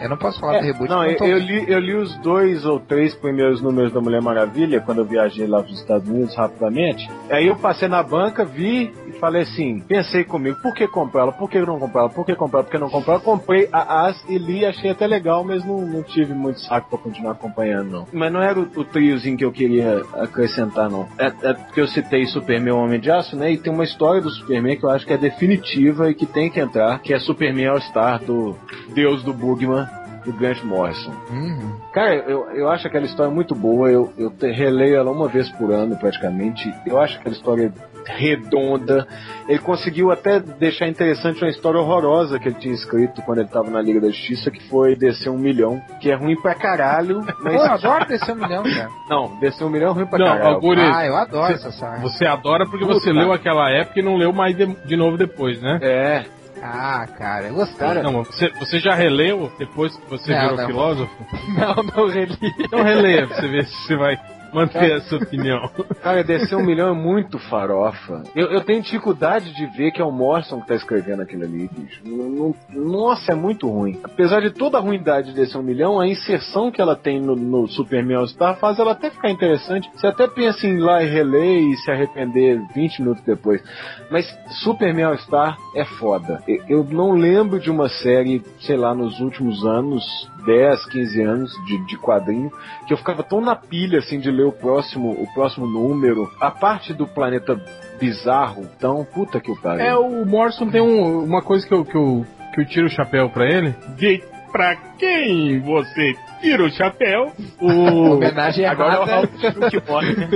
[0.00, 0.88] Eu não posso falar do reboot.
[0.88, 4.22] não, eu, tô- eu li, eu li os dois ou três primeiros números da Mulher
[4.22, 7.10] Maravilha quando eu viajei lá para os Estados Unidos rapidamente.
[7.28, 11.32] Aí eu passei na banca, vi falei assim, pensei comigo, por que comprar ela?
[11.32, 12.10] Por que não comprar ela?
[12.10, 12.64] Por que comprar ela?
[12.64, 13.22] Por que não comprar ela?
[13.22, 16.98] Comprei a As e li, achei até legal, mas não, não tive muito saco para
[16.98, 18.06] continuar acompanhando, não.
[18.12, 21.06] Mas não era o, o triozinho que eu queria acrescentar, não.
[21.16, 23.52] É, é porque eu citei Superman Homem de Aço, né?
[23.52, 26.50] E tem uma história do Superman que eu acho que é definitiva e que tem
[26.50, 28.56] que entrar, que é Superman All-Star do
[28.92, 29.86] Deus do Bugman,
[30.24, 31.12] do Grant Morrison.
[31.30, 31.76] Uhum.
[31.92, 33.88] Cara, eu, eu acho aquela história muito boa.
[33.90, 36.72] Eu, eu te- releio ela uma vez por ano, praticamente.
[36.86, 37.72] Eu acho aquela história
[38.06, 39.06] redonda.
[39.48, 43.70] Ele conseguiu até deixar interessante uma história horrorosa que ele tinha escrito quando ele tava
[43.70, 47.48] na Liga da Justiça, que foi Descer um Milhão, que é ruim pra caralho, Pô,
[47.48, 47.84] eu mas.
[47.84, 48.88] adoro descer um milhão, cara.
[49.08, 50.54] Não, Descer um Milhão é ruim pra Não, caralho.
[50.54, 51.98] Algures, Ah, eu adoro essa saga.
[52.00, 53.00] você adora porque Puta.
[53.00, 55.78] você leu aquela época e não leu mais de, de novo depois, né?
[55.82, 56.24] É,
[56.64, 57.76] Ah, cara, eu gostei.
[57.88, 60.66] Cara, Não, mas você, você já releu depois que você Não, virou não.
[60.66, 61.12] filósofo?
[61.58, 62.38] Não, não reli.
[62.60, 64.16] Então releia pra você ver se você vai
[64.52, 65.70] manter essa opinião.
[66.02, 68.22] Cara, descer um milhão é muito farofa.
[68.34, 71.68] Eu, eu tenho dificuldade de ver que é o Morrison que tá escrevendo aquilo ali,
[71.72, 72.00] bicho.
[72.04, 73.98] Não- não- nossa, é muito ruim.
[74.02, 77.34] Apesar de toda a ruindade de descer um milhão, a inserção que ela tem no,
[77.36, 79.88] no Superman All-Star faz ela até ficar interessante.
[79.94, 83.62] Você até pensa em ir lá e reler e se arrepender 20 minutos depois.
[84.10, 84.26] Mas
[84.62, 86.42] Superman All-Star é foda.
[86.46, 90.04] Eu, eu não lembro de uma série, sei lá, nos últimos anos,
[90.44, 92.50] 10, 15 anos de, de quadrinho,
[92.86, 96.30] que eu ficava tão na pilha assim de ler o próximo, o próximo número.
[96.40, 97.60] A parte do planeta
[98.00, 99.84] bizarro, então, puta que o pariu.
[99.84, 102.90] É, o Morrison tem um- uma coisa que eu, que, eu, que eu tiro o
[102.90, 103.74] chapéu pra ele.
[103.96, 107.32] De pra quem você tira o chapéu?
[107.60, 108.16] O...
[108.16, 110.14] Homenagem Agora é o Gil que morre.
[110.16, 110.28] né?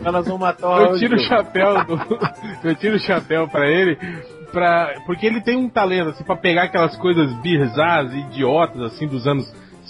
[0.12, 1.98] Nós vamos matar o Eu tiro o chapéu do,
[2.62, 3.98] eu tiro o chapéu pra ele
[4.52, 4.94] pra.
[5.06, 9.44] Porque ele tem um talento, assim, pra pegar aquelas coisas bizarras, idiotas, assim, dos anos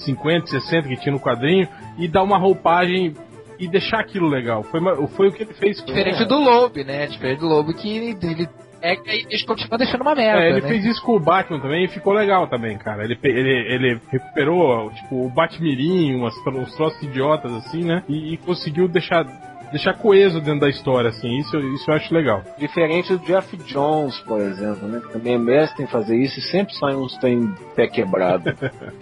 [0.04, 3.14] 50, 60 que tinha no quadrinho, e dar uma roupagem
[3.58, 4.62] e deixar aquilo legal.
[4.64, 5.82] Foi, foi o que ele fez.
[5.84, 7.06] Diferente do Lobo, né?
[7.06, 8.46] Diferente do Lobo que ele, ele
[8.78, 10.68] pega e deixa- continua deixando uma merda, É, ele né?
[10.68, 13.02] fez isso com o Batman também e ficou legal também, cara.
[13.04, 18.02] Ele, ele, ele recuperou, tipo, o Batmirim, umas, uns troços idiotas, assim, né?
[18.06, 19.24] E, e conseguiu deixar,
[19.70, 21.38] deixar coeso dentro da história, assim.
[21.38, 22.42] Isso, isso eu acho legal.
[22.58, 25.00] Diferente do Jeff Jones, por exemplo, né?
[25.00, 28.52] Que também é mestre em fazer isso e sempre sai uns tem pé quebrado.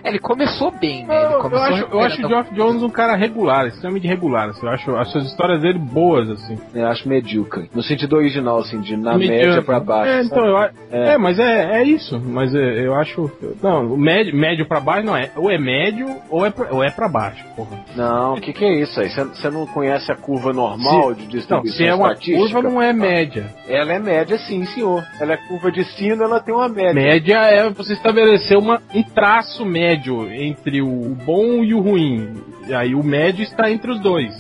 [0.05, 1.17] É, ele começou bem, né?
[1.17, 4.07] Ele Eu, eu começou acho, eu acho o recuperando- Geoff Jones um cara regular, extremamente
[4.07, 4.51] regular.
[4.51, 6.59] Assim, eu acho as suas histórias dele boas, assim.
[6.75, 7.71] Eu acho medíocre.
[7.75, 9.47] No sentido original, assim, de na Mediano.
[9.47, 10.11] média pra baixo.
[10.11, 10.73] É, então, eu, É.
[11.15, 11.19] é.
[11.19, 12.21] mas é, é isso.
[12.21, 13.31] Mas é, eu acho.
[13.63, 15.31] Não, o médio, médio pra baixo não é.
[15.37, 17.79] Ou é médio ou é pra, ou é pra baixo, porra.
[17.97, 19.09] Não, o que, que é isso aí?
[19.09, 22.81] Você- Você não conhece a curva normal de Não, distribuição se é uma curva, não
[22.81, 23.53] é média.
[23.69, 25.05] Ela é média, sim, senhor.
[25.21, 26.95] Ela é curva de sino, ela tem uma média.
[26.95, 32.35] Média é você estabelecer uma, um traço médio entre o bom e o ruim.
[32.67, 34.33] E aí o médio está entre os dois.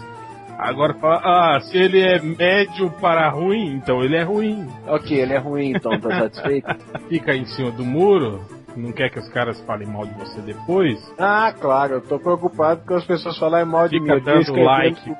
[0.59, 4.67] Agora, fala, ah, se ele é médio para ruim, então ele é ruim.
[4.87, 6.69] Ok, ele é ruim, então, tá satisfeito?
[7.09, 8.41] Fica em cima do muro,
[8.77, 10.99] não quer que os caras falem mal de você depois.
[11.19, 14.23] ah, claro, eu tô preocupado porque as pessoas falam mal de Fica mim.
[14.23, 15.17] dando Diz é like.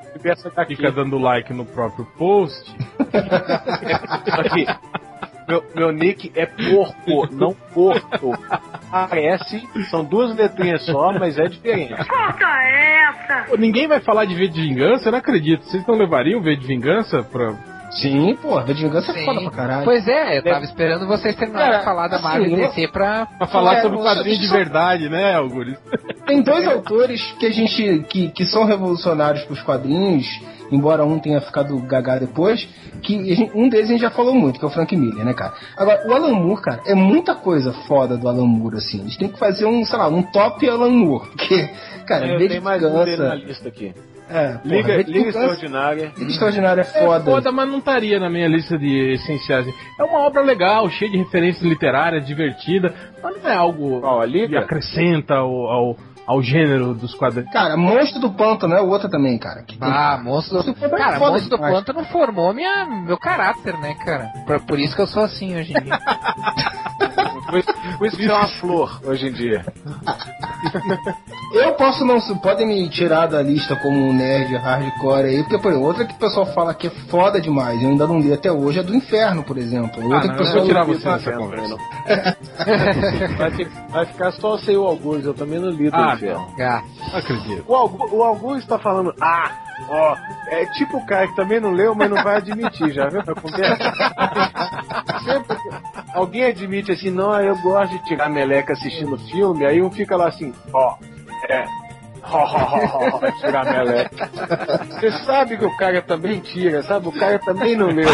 [0.55, 0.75] daqui.
[0.75, 2.75] Fica dando like no próprio post.
[4.39, 4.65] Aqui.
[5.47, 8.35] Meu, meu nick é porco, não porco.
[8.89, 11.93] Parece, são duas letrinhas só, mas é diferente.
[13.47, 15.63] Pô, ninguém vai falar de V de Vingança, eu não acredito.
[15.65, 17.53] Vocês não levariam V de Vingança pra.
[17.95, 19.25] Sim, pô, V de Vingança é Sim.
[19.25, 19.85] foda pra caralho.
[19.85, 22.67] Pois é, eu tava esperando vocês terminarem Cara, de falar da assim, Marvel e eu-
[22.67, 23.25] DC pra.
[23.25, 25.77] Pra falar É, sobre você- quadrinho de verdade, né, Augusto?
[26.25, 28.05] Tem dois autores que a gente.
[28.09, 30.25] que, que são revolucionários pros quadrinhos,
[30.71, 32.67] embora um tenha ficado gagá depois,
[33.01, 35.33] que gente- um deles a gente já falou muito, que é o Frank Miller, né,
[35.33, 35.53] cara?
[35.77, 39.01] Agora, o Alan Moore, cara, é muita coisa foda do Alan Moore, assim.
[39.01, 41.27] A gente tem que fazer um, sei lá, um top Alan Moore.
[41.29, 41.69] Porque,
[42.05, 43.93] cara, Eu V de tenho mais um dele na lista aqui.
[44.27, 46.11] É, porra, Liga, Extraordinária.
[46.17, 47.25] Liga Extraordinária é É foda.
[47.25, 49.67] foda, mas não estaria na minha lista de essenciais.
[49.99, 54.55] É uma obra legal, cheia de referências literárias, divertida, mas não é algo Qual, que
[54.57, 57.51] acrescenta ao, ao, ao gênero dos quadrinhos.
[57.51, 59.63] Cara, Monstro do Pântano é outra também, cara.
[59.63, 60.73] que Ah, monstro do...
[60.73, 64.31] Cara, é monstro do foda pântano formou minha, meu caráter, né, cara?
[64.45, 65.99] Por, por isso que eu sou assim hoje em dia.
[67.41, 69.65] Que você é uma flor hoje em dia.
[71.53, 72.19] Eu posso não.
[72.39, 76.13] Podem me tirar da lista como um nerd hardcore aí, porque, por exemplo, outra que
[76.13, 78.95] o pessoal fala que é foda demais, eu ainda não li até hoje, é do
[78.95, 80.03] Inferno, por exemplo.
[80.03, 80.59] Outra Ah, que não, o eu pessoal.
[80.59, 81.67] vou tirar você dessa conversa.
[81.69, 81.77] não.
[83.37, 86.47] Vai, fi- vai ficar só sem o Augusto, eu também não li do Ah, inferno.
[86.59, 87.63] Ah, Não acredito.
[87.67, 89.51] O, Augu- o Augusto tá falando, ah,
[89.89, 90.15] ó,
[90.47, 93.21] é tipo o cara que também não leu, mas não vai admitir, já viu?
[95.23, 95.57] Sempre
[96.13, 100.27] alguém admite assim, não, eu gosto de tirar meleca assistindo filme, aí um fica lá
[100.27, 100.95] assim, ó,
[101.49, 101.65] é,
[103.39, 104.29] tirar meleca.
[104.89, 107.07] Você sabe que o cara também tira, sabe?
[107.07, 108.09] O cara também não leu.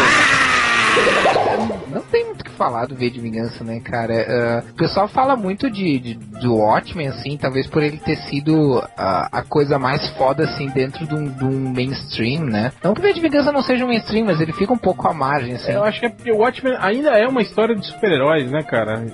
[1.90, 4.26] Não tem muito o que falar do V de Vingança, né, cara?
[4.28, 8.82] Ah, o pessoal fala muito de, de- do Watchmen, assim, talvez por ele ter sido
[8.96, 12.72] ah, a coisa mais foda, assim, dentro de um, de um mainstream, né?
[12.82, 15.06] Não que o V de Vingança não seja um mainstream, mas ele fica um pouco
[15.08, 15.72] à margem, assim.
[15.72, 19.04] Eu acho que é porque o Watchmen ainda é uma história de super-heróis, né, cara?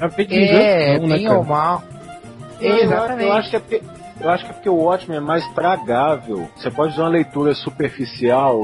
[0.00, 0.38] A V de É,
[0.94, 1.38] Vingança não, né, bem cara?
[1.38, 1.82] ou mal.
[2.60, 3.30] Eu- Eu, Exatamente.
[3.32, 3.82] acho que é porque,
[4.20, 6.48] eu acho que é porque o Watchmen é mais tragável.
[6.56, 8.60] Você pode usar uma leitura superficial,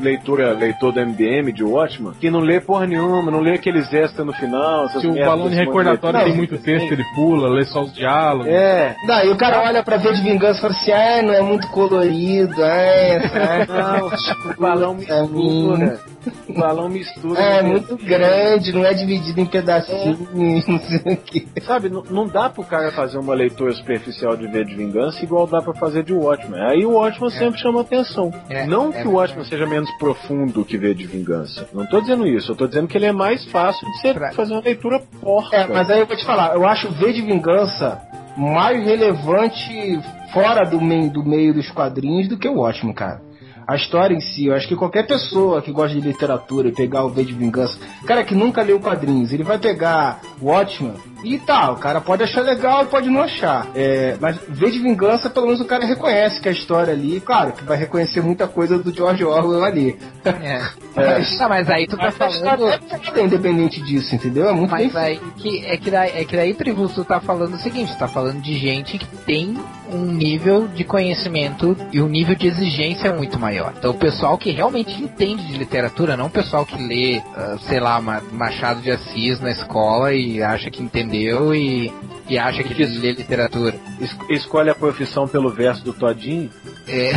[0.00, 4.26] leitura, leitor do MDM de Watchmen, que não lê porra nenhuma, não lê aqueles extras
[4.26, 4.86] no final.
[4.86, 7.92] essas Se o balão de monte recordatório tem muito texto, ele pula, lê só os
[7.92, 8.48] diálogos.
[8.48, 8.96] É.
[9.06, 11.68] Daí o cara olha pra ver de vingança e fala assim, ah, não é muito
[11.68, 13.66] colorido, é, sabe?
[13.76, 16.00] Não, o balão mistura.
[16.48, 17.40] O balão mistura.
[17.40, 20.18] É muito grande, não é dividido em pedacinhos,
[20.66, 21.46] não sei o que.
[21.62, 25.46] Sabe, não, não dá pro cara fazer uma leitura superficial de V de Vingança igual
[25.46, 26.60] dá pra fazer de Watchmen.
[26.60, 28.32] Aí o Watchmen sempre chama atenção.
[28.48, 31.68] É, não é que o Watchmen seja menos profundo que V de Vingança.
[31.72, 32.52] Não tô dizendo isso.
[32.52, 35.56] Eu tô dizendo que ele é mais fácil de você Pra- fazer uma leitura porca.
[35.56, 38.00] É, mas aí eu vou te falar, eu acho o V de Vingança
[38.36, 40.00] mais relevante
[40.32, 43.20] fora do meio, do meio dos quadrinhos do que o Watchmen, cara.
[43.68, 47.04] A história em si, eu acho que qualquer pessoa que gosta de literatura e pegar
[47.04, 50.92] o V de Vingança, cara que nunca leu quadrinhos, ele vai pegar Watchmen
[51.24, 53.66] E tá, o cara pode achar legal e pode não achar.
[53.74, 57.52] É, mas V de Vingança, pelo menos o cara reconhece que a história ali, claro,
[57.52, 59.98] que vai reconhecer muita coisa do George Orwell ali.
[60.24, 60.62] É.
[60.96, 62.68] Mas, não, mas aí tu tá falando.
[62.70, 64.48] é independente disso, entendeu?
[64.48, 67.20] É muito bem Mas aí que, é, que daí, é que daí, Tribus, tu tá
[67.20, 69.58] falando o seguinte, tu tá falando de gente que tem
[69.92, 73.74] um nível de conhecimento e um nível de exigência muito maior.
[73.78, 77.78] Então o pessoal que realmente entende de literatura, não o pessoal que lê, ah, sei
[77.78, 81.92] lá, Ma- Machado de Assis na escola e acha que entendeu e,
[82.28, 83.74] e acha que lê literatura.
[84.00, 86.50] Es- escolhe a profissão pelo verso do Todinho.
[86.88, 87.12] É.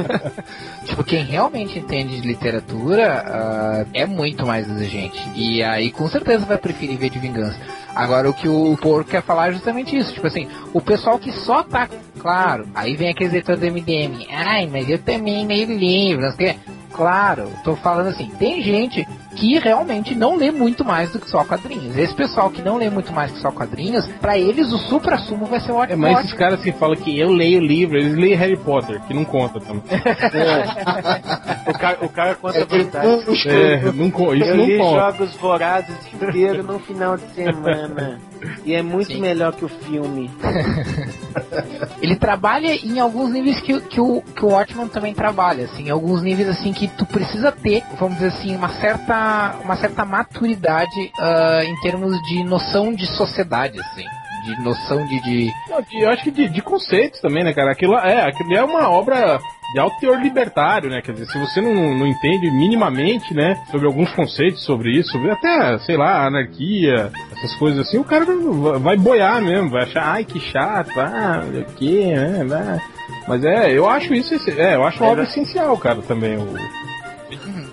[0.84, 5.18] tipo, quem realmente entende de literatura ah, é muito mais exigente.
[5.34, 7.58] E aí com certeza vai preferir ver de vingança.
[7.94, 10.12] Agora o que o Porco quer falar é justamente isso.
[10.12, 11.88] Tipo assim, o pessoal que só tá.
[12.18, 14.26] Claro, aí vem aqueles leitores do MDM.
[14.30, 16.58] Ai, mas eu também leio livro, não sei o quê.
[16.92, 19.06] Claro, tô falando assim, tem gente
[19.36, 21.96] que realmente não lê muito mais do que só quadrinhos.
[21.96, 25.60] Esse pessoal que não lê muito mais que só quadrinhos, pra eles o supra-sumo vai
[25.60, 25.98] ser É, ótimo.
[25.98, 29.24] mas esses caras que falam que eu leio livro, eles leem Harry Potter, que não
[29.24, 29.82] conta também.
[31.66, 33.06] O cara, o cara conta É a verdade.
[33.06, 33.48] É, não, isso
[34.44, 35.00] Eu não li conta.
[35.00, 38.18] jogos vorazes inteiro no final de semana.
[38.64, 39.20] E é muito Sim.
[39.20, 40.30] melhor que o filme.
[42.00, 45.90] Ele trabalha em alguns níveis que, que, o, que o Watchman também trabalha, assim, em
[45.90, 51.12] alguns níveis assim que tu precisa ter, vamos dizer assim, uma certa, uma certa maturidade
[51.18, 54.04] ah, em termos de noção de sociedade, assim,
[54.44, 57.72] de noção de, de Não, de- Eu acho que de, de conceitos também, né, cara?
[57.72, 59.38] Aquilo é, aquilo é uma obra
[59.74, 61.02] de alto teor libertário, né?
[61.02, 65.32] Quer dizer, se você não, não entende minimamente, né, sobre alguns conceitos sobre isso, sobre
[65.32, 68.24] até, sei lá, anarquia, essas coisas assim, o cara
[68.78, 72.80] vai- boiar mesmo, vai achar, ai, que chato, ah, o que, né, né?
[73.26, 76.36] Mas é, eu acho isso, é, eu acho uma Aí obra vai- essencial, cara, também.
[76.36, 76.54] O...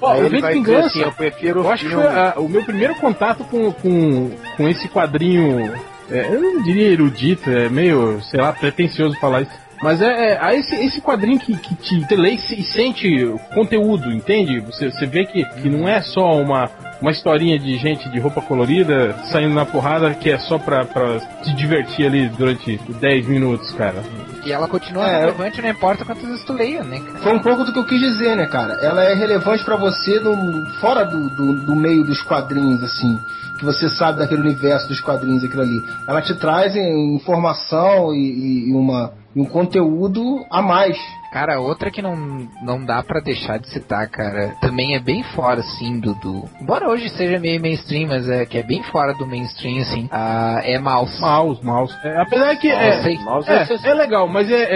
[0.08, 2.08] Aí o ele V de vai dizer Vingança, assim, eu prefiro eu acho que foi
[2.08, 5.72] ah, o meu primeiro contato com, com, com esse quadrinho.
[6.10, 9.52] é, eu não diria erudito, é meio, sei lá, pretencioso falar isso.
[9.82, 13.40] Mas é, é esse, esse quadrinho que, que te te lê e se- sente o
[13.54, 14.60] conteúdo, entende?
[14.62, 16.70] Você, você vê que, que não é só uma,
[17.02, 21.20] uma historinha de gente de roupa colorida saindo na porrada que é só pra, pra
[21.44, 24.04] se divertir ali durante 10 minutos, cara.
[24.46, 27.20] e ela continua É, relevante, não importa quantas vezes tu leia, né, cara?
[27.20, 28.74] Foi um pouco do que eu quis dizer, né, cara?
[28.84, 33.20] Ela é relevante pra você no, fora do, do, do meio dos quadrinhos, assim.
[33.58, 35.84] Que você sabe daquele universo dos quadrinhos, aquilo ali.
[36.08, 40.98] Ela te traz em- informação e, e- uma, e um conteúdo a mais.
[41.32, 42.14] Cara, outra que não,
[42.62, 46.44] não dá pra deixar de citar, cara, também é bem fora, assim, do, do...
[46.60, 50.60] Embora hoje seja meio mainstream, mas é que é bem fora do mainstream, assim, ah,
[50.62, 51.22] é Mouse.
[51.22, 51.98] Mouse, mouse.
[52.04, 53.16] É, apesar que Mouse, é.
[53.24, 54.68] Mouse é, é- é legal, mas é, é,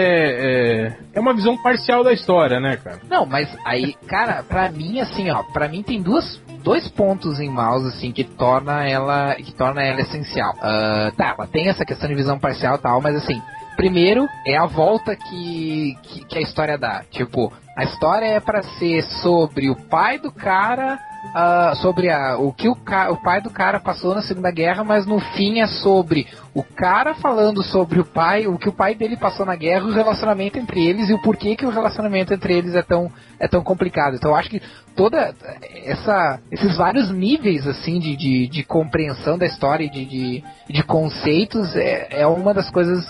[0.88, 3.02] é, é uma visão parcial da história, né, cara?
[3.10, 7.50] Não, mas aí, cara, pra mim, assim, ó, pra mim tem duas, dois pontos em
[7.50, 10.54] Mouse, assim, que torna ela, que torna ela essencial.
[10.62, 13.42] Ah, tá, ela tem essa questão de visão parcial e tal, mas assim,
[13.76, 17.04] primeiro é a volta que, que, que a história dá.
[17.12, 20.98] Tipo, a história é pra ser sobre o pai do cara,
[21.34, 24.84] ah, sobre a, o que o, ca, o pai do cara passou na Segunda Guerra,
[24.86, 28.96] mas no fim é sobre o cara falando sobre o pai, o que o pai
[28.96, 32.54] dele passou na guerra, o relacionamento entre eles e o porquê que o relacionamento entre
[32.54, 34.16] eles é tão, é tão complicado.
[34.16, 34.62] Então eu acho que
[34.96, 35.36] toda
[35.84, 40.84] essa esses vários níveis assim de, de, de compreensão da história e de, de, de
[40.84, 43.06] conceitos é, é uma das coisas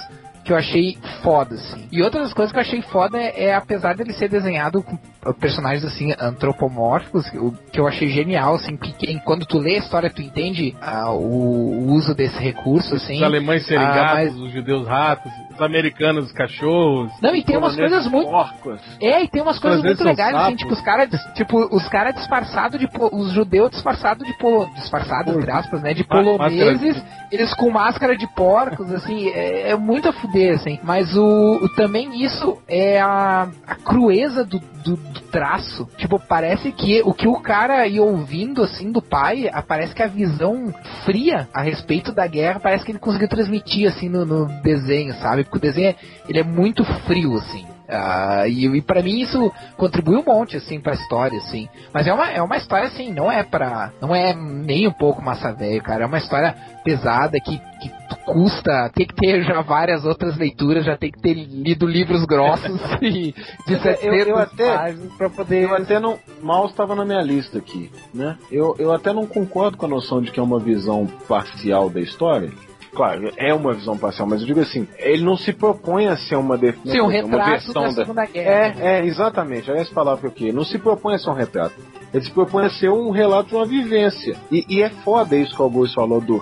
[0.46, 1.88] que eu achei foda, assim.
[1.92, 4.98] E outra das coisas que eu achei foda é, é, apesar dele ser desenhado com
[5.34, 10.10] personagens assim antropomórficos, o que eu achei genial, assim, que quando tu lê a história
[10.10, 13.18] tu entende ah, o, o uso desse recurso, assim.
[13.18, 17.12] Os alemães serem Ah, gatos, mas- os judeus ratos, os americanos cachorros.
[17.22, 18.80] Não, e tem umas coisas muito Porcos.
[19.02, 22.80] É, e tem umas coisas muito legais, assim, tipo, os caras, tipo, os caras disfarçados
[22.80, 27.70] de, po- os judeus disfarçados de polo, disfarçados, entre aspas, né, de poloneses, eles com
[27.70, 32.58] máscara de porcos, assim, é, é muito a fuder, assim, mas o, o- também isso
[32.68, 37.88] é a, a crueza do, do, do traço, tipo, parece que o que o cara
[37.88, 42.86] ia ouvindo, assim, do pai, parece que a visão fria a respeito da guerra, parece
[42.86, 45.96] que ele conseguiu transmitir, assim, no, no desenho, sabe, o desenho, é-
[46.28, 50.80] ele é muito frio, assim, ah, e, e para mim isso contribui um monte assim
[50.80, 51.70] pra história assim.
[51.94, 53.92] Mas é uma, é uma história assim, não é pra.
[54.02, 56.04] não é nem um pouco massa velho, cara.
[56.04, 57.92] É uma história pesada que, que
[58.26, 62.80] custa, tem que ter já várias outras leituras, já tem que ter lido livros grossos
[63.04, 63.34] e
[63.68, 66.18] de 700 Eu- eu até- pra poder Eu até não.
[66.42, 68.36] Mal estava na minha lista aqui, né?
[68.52, 72.02] Eu, eu até não concordo com a noção de que é uma visão parcial da
[72.02, 72.52] história.
[72.96, 76.36] Claro, é uma visão parcial, mas eu digo assim, ele não se propõe a ser
[76.36, 76.78] uma, def...
[76.86, 77.94] Sim, um retrato versão da da.
[77.94, 78.76] Segunda Guerra.
[78.80, 80.54] É, é, exatamente, é essa palavra que eu queria.
[80.54, 81.76] Não se propõe a ser um retrato.
[82.14, 84.38] Ele se propõe a ser um relato de uma vivência.
[84.50, 86.42] E, e é foda isso que o Augusto falou do,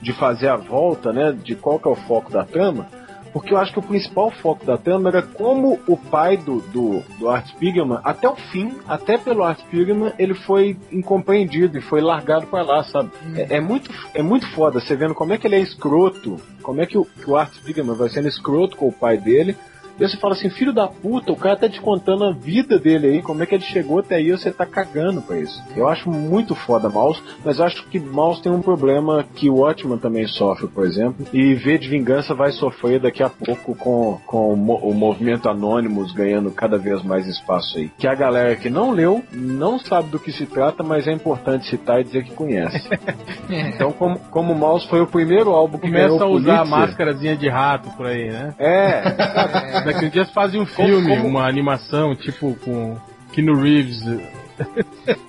[0.00, 1.32] de fazer a volta, né?
[1.32, 2.88] De qual que é o foco da trama.
[3.32, 7.00] Porque eu acho que o principal foco da trama era como o pai do, do,
[7.18, 12.00] do Art Spiegelman, até o fim, até pelo Art Spiegelman, ele foi incompreendido e foi
[12.00, 13.10] largado para lá, sabe?
[13.34, 16.80] É, é, muito, é muito foda você vendo como é que ele é escroto, como
[16.80, 19.56] é que o, que o Art Spiegelman vai sendo escroto com o pai dele,
[19.98, 23.06] e você fala assim, filho da puta, o cara tá te contando a vida dele
[23.06, 25.62] aí, como é que ele chegou até aí, você tá cagando pra isso.
[25.76, 29.98] Eu acho muito foda Mouse, mas acho que Mouse tem um problema que o Watchman
[29.98, 34.52] também sofre, por exemplo, e V de Vingança vai sofrer daqui a pouco com, com
[34.52, 37.90] o movimento Anonymous ganhando cada vez mais espaço aí.
[37.98, 41.68] Que a galera que não leu, não sabe do que se trata, mas é importante
[41.68, 42.88] citar e dizer que conhece.
[43.48, 47.48] então, como, como Mouse foi o primeiro álbum que Começa a usar Pulitzer, máscarazinha de
[47.48, 48.54] rato por aí, né?
[48.58, 49.02] É,
[49.84, 52.96] Daqui a dias fazem um filme, como- uma animação, tipo com
[53.32, 54.02] Keanu Reeves.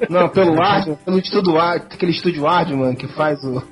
[0.09, 3.63] Não, pelo Ardman, pelo estúdio Ard, aquele estúdio Ardman que faz o.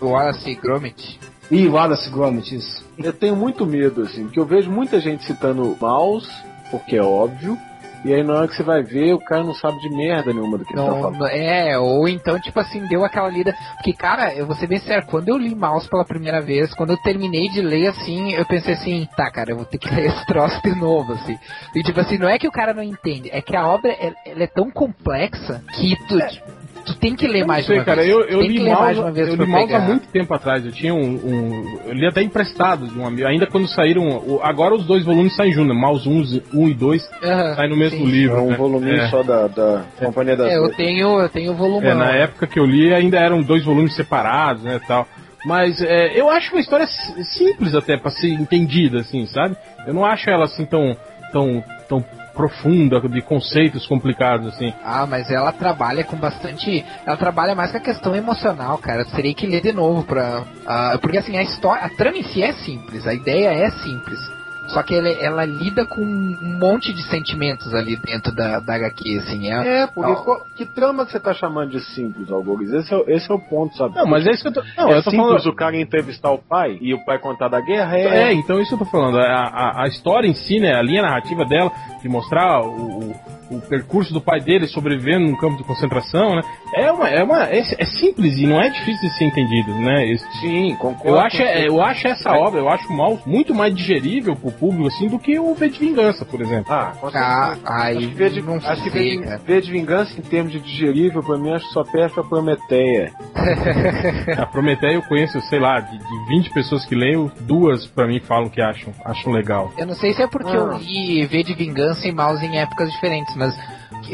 [0.00, 1.18] O Wallace Gromit.
[1.50, 2.84] Ih, Wallace Gromit, isso.
[2.98, 6.30] Eu tenho muito medo, assim, porque eu vejo muita gente citando mouse,
[6.70, 7.58] porque é óbvio,
[8.04, 10.58] e aí na hora que você vai ver, o cara não sabe de merda nenhuma
[10.58, 11.18] do que ele tá Não, falando.
[11.18, 13.54] não- é, ou então, tipo assim, deu aquela lida.
[13.76, 16.90] Porque, cara, eu vou ser bem sério, quando eu li Mouse pela primeira vez, quando
[16.90, 20.06] eu terminei de ler assim, eu pensei assim, tá, cara, eu vou ter que ler
[20.06, 21.38] esse troço de novo, assim.
[21.74, 24.14] E tipo assim, não é que o cara não entende, é que a obra ela,
[24.26, 26.61] é tão complexa que tu, tu
[27.02, 28.08] tem que ler mais sei, uma cara, vez.
[28.10, 29.80] eu, eu tem li que ler mais Mouse, de uma vez eu li Mouse há
[29.80, 30.64] muito tempo atrás.
[30.64, 33.26] Eu tinha um, um- Eu li até emprestado de um amigo.
[33.26, 34.06] Ainda quando saíram.
[34.08, 35.80] o- Agora os dois volumes saem juntos, né?
[35.80, 36.08] Mouse
[36.54, 38.04] 1, e 2 Aham, saem no mesmo sim.
[38.06, 38.36] livro.
[38.36, 38.56] É um né?
[38.56, 39.08] voluminho É.
[39.08, 41.86] só da, da Companhia das É, eu tenho, eu tenho o volume.
[41.86, 45.06] É, na época que eu li ainda eram dois volumes separados, né, tal.
[45.44, 49.56] Mas é, eu acho uma história si- simples até pra ser entendida, assim, sabe?
[49.84, 50.96] Eu não acho ela assim tão,
[51.32, 52.04] tão, tão
[52.34, 54.72] profunda, de conceitos complicados, assim.
[54.84, 56.84] Ah, mas ela trabalha com bastante.
[57.06, 59.02] Ela trabalha mais com a questão emocional, cara.
[59.02, 60.44] Eu teria que ler de novo pra.
[60.66, 61.84] ah, porque assim, a história.
[61.84, 64.41] A trama em si é simples, a ideia é simples.
[64.68, 69.18] Só que ela, ela lida com um monte de sentimentos ali dentro da, da HQ,
[69.18, 69.50] assim.
[69.50, 70.14] É, É, Ó.
[70.16, 72.76] qual- que trama que você tá chamando de simples, Algoritmo?
[72.78, 73.94] Esse é, o- esse é o ponto, sabe?
[73.96, 74.62] Não, mas é isso que eu tô.
[74.76, 75.46] Não, é eu tô simples falando.
[75.46, 77.98] o cara entrevistar o pai e o pai contar da guerra?
[77.98, 79.18] É, É, então isso eu tô falando.
[79.18, 80.74] A, a, a história em si, né?
[80.74, 83.14] A linha narrativa dela, de mostrar o, o,
[83.56, 86.42] o percurso do pai dele sobrevivendo num campo de concentração, né?
[86.74, 87.08] É uma.
[87.08, 90.06] É, uma é, é simples e não é difícil de ser entendido, né?
[90.08, 91.08] Esse- sim, concordo.
[91.08, 94.50] Eu acho, é, eu acho essa obra, eu acho o mal muito mais digerível pro
[94.52, 96.72] público assim do que o V de Vingança, por exemplo.
[96.72, 99.36] Ah, com Ah, aí Acho que V de, não acho que V de-.
[99.44, 103.12] V de Vingança, em termos de digerível, pra mim, acho que só perde pra Prometeia.
[104.38, 108.20] A Prometeia eu conheço, sei lá, de, de 20 pessoas que leio, duas pra mim
[108.20, 109.70] falam que acham, acham legal.
[109.76, 110.54] Eu não sei se é porque Ah.
[110.56, 113.58] eu li V de Vingança e Mouse em épocas diferentes, mas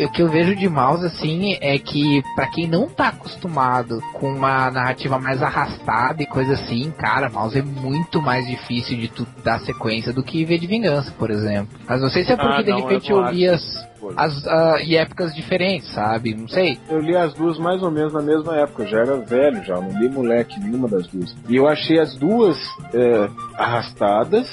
[0.05, 4.31] o que eu vejo de Mouse, assim, é que pra quem não tá acostumado com
[4.31, 9.27] uma narrativa mais arrastada e coisa assim, cara, Mouse é muito mais difícil de tu
[9.45, 11.79] dar sequência do que V de Vingança, por exemplo.
[11.87, 14.47] Mas não sei se é porque Ah, de não, repente eu eu, li as, as
[14.47, 16.35] ah, em épocas diferentes, sabe?
[16.35, 16.79] Não sei.
[16.89, 19.75] Eu li as duas mais ou menos na mesma época, eu já era velho já,
[19.75, 21.35] não li moleque nenhuma das duas.
[21.49, 22.59] E eu achei as duas
[22.95, 24.49] é, arrastadas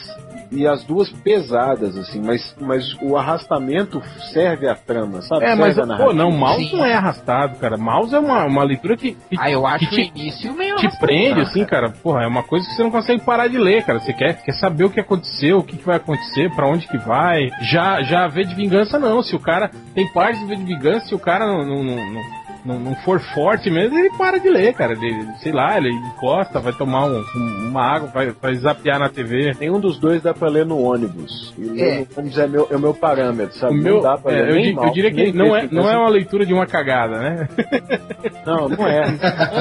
[0.52, 4.02] e as duas pesadas, assim, mas, mas o arrastamento
[4.34, 5.46] serve à trama, sabe?
[5.46, 6.78] É, Serve mas, à pô, não, Mouse Sim.
[6.78, 7.78] não é arrastado, cara.
[7.78, 10.76] Mouse é uma, uma leitura que, que, Ah, eu acho que o te, início meio
[10.76, 11.92] te prende, assim, cara.
[12.04, 14.00] Porra, é uma coisa que você não consegue parar de ler, cara.
[14.00, 16.98] Você quer, quer saber o que aconteceu, o que, que vai acontecer, pra onde que
[16.98, 17.50] vai.
[17.62, 19.22] Já, já V de Vingança, não.
[19.22, 22.22] Se o cara tem parte de V de Vingança, se o cara não, não, não,
[22.66, 24.94] não- não, for forte mesmo, ele para de ler, cara.
[24.94, 29.10] Ele, sei lá, ele encosta, vai tomar um- um- uma água, vai, vai zapear na
[29.10, 29.54] TV.
[29.60, 31.54] Nenhum dos dois dá pra ler no ônibus.
[31.58, 32.00] E ler É.
[32.00, 33.76] no ônibus é, meu, é o meu parâmetro, O sabe?
[33.76, 35.46] meu, não dá pra é, ler eu, nem di- mal, eu diria que nem não
[35.48, 35.98] é, não é Vingança.
[36.00, 37.48] uma leitura de uma cagada, né?
[38.46, 39.06] Não, não é.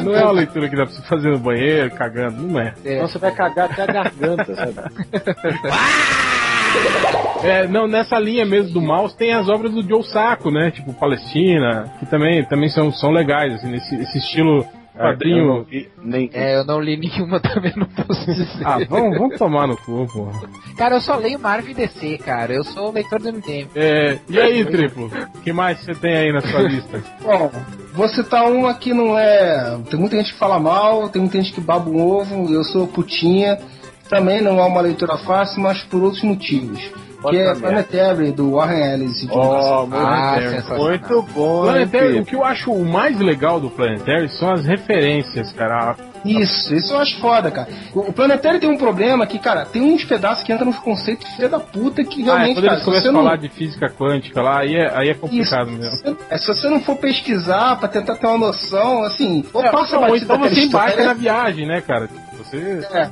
[0.03, 2.75] Não é uma leitura que dá pra você fazer no banheiro, cagando, não é.
[2.85, 2.97] É.
[2.97, 4.75] Então você vai cagar até a garganta, sabe?
[7.45, 10.71] É, não, nessa linha mesmo do Mouse tem as obras do Joe Sacco, né?
[10.71, 15.65] Tipo Palestina, que também, também são, são legais, assim, nesse esse estilo Eu não quadrinho.
[15.65, 16.31] vi nem...
[16.33, 18.49] É, eu não li nenhuma também, não posso dizer.
[18.65, 20.41] Ah, vamos, vamos tomar no cu, porra.
[20.79, 22.55] Cara, eu só leio Marvel e DC, cara.
[22.55, 23.69] Eu sou leitor do MDM.
[23.77, 25.11] É, e aí, Triplo?
[25.35, 27.03] O que mais você tem aí na sua lista?
[27.21, 27.51] Bom,
[27.93, 29.79] vou citar uma que não é.
[29.91, 32.87] Tem muita gente que fala mal, tem muita gente que baba um ovo, eu sou
[32.89, 33.59] putinha.
[34.09, 36.81] Também não é uma leitura fácil, mas por outros motivos.
[37.25, 37.55] Bota que é.
[37.55, 39.21] Planetary, do Warren Ellis.
[39.21, 40.37] de Oh, Ah,
[40.77, 45.51] muito bom, Planetary, o que eu acho o mais legal do Planetary são as referências,
[45.53, 45.97] cara.
[46.23, 47.69] Isso, isso eu acho foda, cara.
[47.95, 51.27] O, o Planetário tem um problema que, cara, tem uns pedaços que entram nos conceitos
[51.35, 53.23] filha da puta que Ah, é, realmente, quando cara, eles se começam a não...
[53.23, 55.79] falar de física quântica lá, aí é, aí é complicado Isso.
[55.79, 56.17] mesmo.
[56.31, 60.17] É, se você não for pesquisar pra tentar ter uma noção, assim, ou passa Não,
[60.17, 62.09] então você embarca na viagem, né, cara?
[62.45, 62.87] Você.
[62.93, 63.11] É,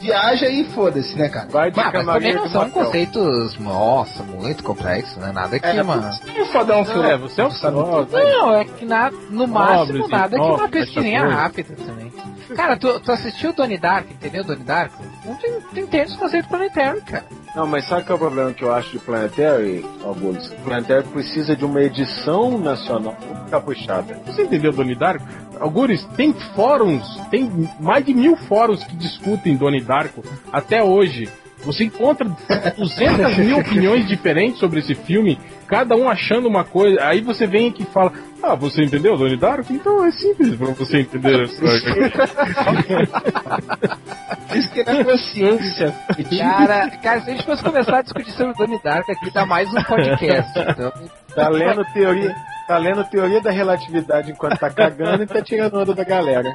[0.00, 1.48] viaja e foda-se, né, cara?
[1.50, 5.32] Vai de Ah, mas também não são conceitos, nossa, muito complexos, né?
[5.32, 5.96] Nada que É, uma...
[6.12, 7.04] você é um fodão, filho.
[7.04, 7.76] É, você é o sabe?
[7.76, 8.24] foda.
[8.24, 12.12] Não, é que na, no máximo nada que uma pesquisinha rápida também.
[12.54, 14.92] Cara, tu, tu assistiu Donnie Dark, entendeu Donnie Dark?
[15.24, 17.24] Não tem, tem entende os conceitos planetários, cara.
[17.54, 20.54] Não, mas sabe qual é o problema que eu acho de Planetary, Augusto?
[20.62, 23.16] Planetary precisa de uma edição nacional
[23.50, 24.20] caprichada.
[24.26, 25.24] Você entendeu, Donnie Darko?
[25.60, 31.28] Algures, tem fóruns, tem mais de mil fóruns que discutem Donnie Darko até hoje.
[31.62, 32.26] Você encontra
[32.78, 36.98] 200 mil opiniões diferentes sobre esse filme, cada um achando uma coisa.
[37.04, 38.10] Aí você vem aqui e fala:
[38.42, 39.70] Ah, você entendeu Donnie Darko?
[39.70, 41.42] Então é simples pra você entender.
[41.44, 41.62] essa
[44.56, 45.94] Isso que é consciência.
[46.38, 49.68] Cara, cara, se a gente fosse começar a discutir sobre Donnie Dark aqui, dá mais
[49.72, 50.50] um podcast.
[50.70, 50.92] Então,
[51.34, 52.34] Tá lendo teoria,
[52.70, 56.54] tá lendo teoria da relatividade enquanto tá cagando e tá tirando onda da galera.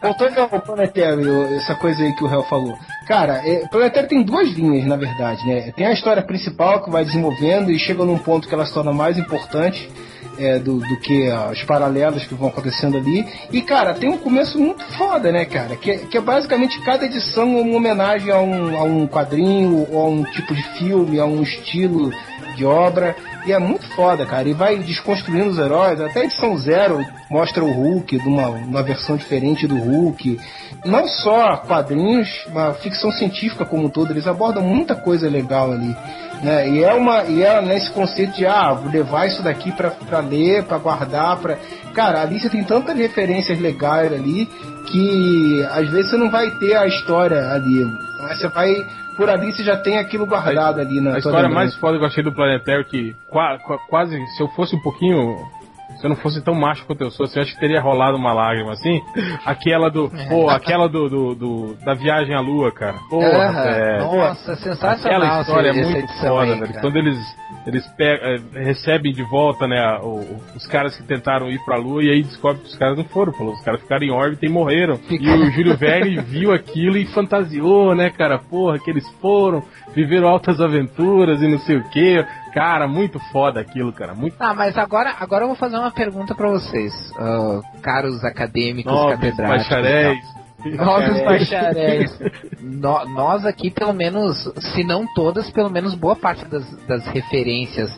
[0.00, 2.74] Voltando ao Planetário, essa coisa aí que o Réu falou.
[3.06, 5.72] Cara, é, Planetário tem duas linhas, na verdade, né?
[5.76, 8.90] Tem a história principal que vai desenvolvendo e chega num ponto que ela se torna
[8.90, 9.90] mais importante
[10.38, 13.26] é, do, do que ah, os paralelos que vão acontecendo ali.
[13.52, 15.76] E, cara, tem um começo muito foda, né, cara?
[15.76, 20.00] Que, é- que é basicamente cada edição uma homenagem a um, a um quadrinho, ou
[20.00, 22.10] a um tipo de filme, a um estilo
[22.56, 23.14] de obra.
[23.48, 24.46] E é muito foda, cara.
[24.46, 25.98] E vai desconstruindo os heróis.
[25.98, 30.38] Até a edição zero mostra o Hulk, de uma, uma versão diferente do Hulk.
[30.84, 34.10] Não só quadrinhos, uma ficção científica como um todo.
[34.10, 35.96] Eles abordam muita coisa legal ali.
[36.42, 36.68] Né?
[36.68, 40.64] E é uma e é nesse conceito de ah, vou levar isso daqui pra ler,
[40.64, 41.56] pra guardar, pra.
[41.94, 44.46] Cara, ali você tem tantas referências legais ali
[44.88, 47.82] que às vezes você não vai ter a história ali.
[48.20, 48.86] Mas você vai.
[49.18, 52.06] Por ali você já tem aquilo guardado ali na A história mais foda que eu
[52.06, 55.36] achei do Planetário que qua- qua- quase, se eu fosse um pouquinho.
[55.98, 58.16] Se eu não fosse tão macho quanto eu sou, assim, eu acho que teria rolado
[58.16, 59.00] uma lágrima, assim.
[59.44, 60.08] Aquela do.
[60.28, 62.96] Pô, aquela do, do, do- da viagem à lua, cara.
[63.10, 64.04] Porra, velho.
[64.04, 66.80] Nossa, sensacional Aquela história é muito foda, aí.
[66.80, 67.18] Quando eles,
[67.66, 69.98] eles pegam, eh, recebem de volta, né,
[70.54, 73.32] os caras que tentaram ir pra lua e aí descobrem que os caras não foram,
[73.32, 74.98] falou, os caras ficaram em órbita e morreram.
[75.10, 79.62] E o Júlio Verne viu aquilo e fantasiou, né, cara, porra, que eles foram,
[79.94, 82.24] viveram altas aventuras e não sei o que.
[82.52, 86.34] Cara, muito foda aquilo, cara, muito Ah, mas agora, agora eu vou fazer uma pergunta
[86.34, 89.68] pra vocês, ah, caros acadêmicos, nobres, catedráticos.
[89.68, 90.38] bacharéis.
[90.64, 92.18] Nós, bacharéis.
[92.60, 97.90] No- nós aqui, pelo menos, se não todas, pelo menos boa parte das, das referências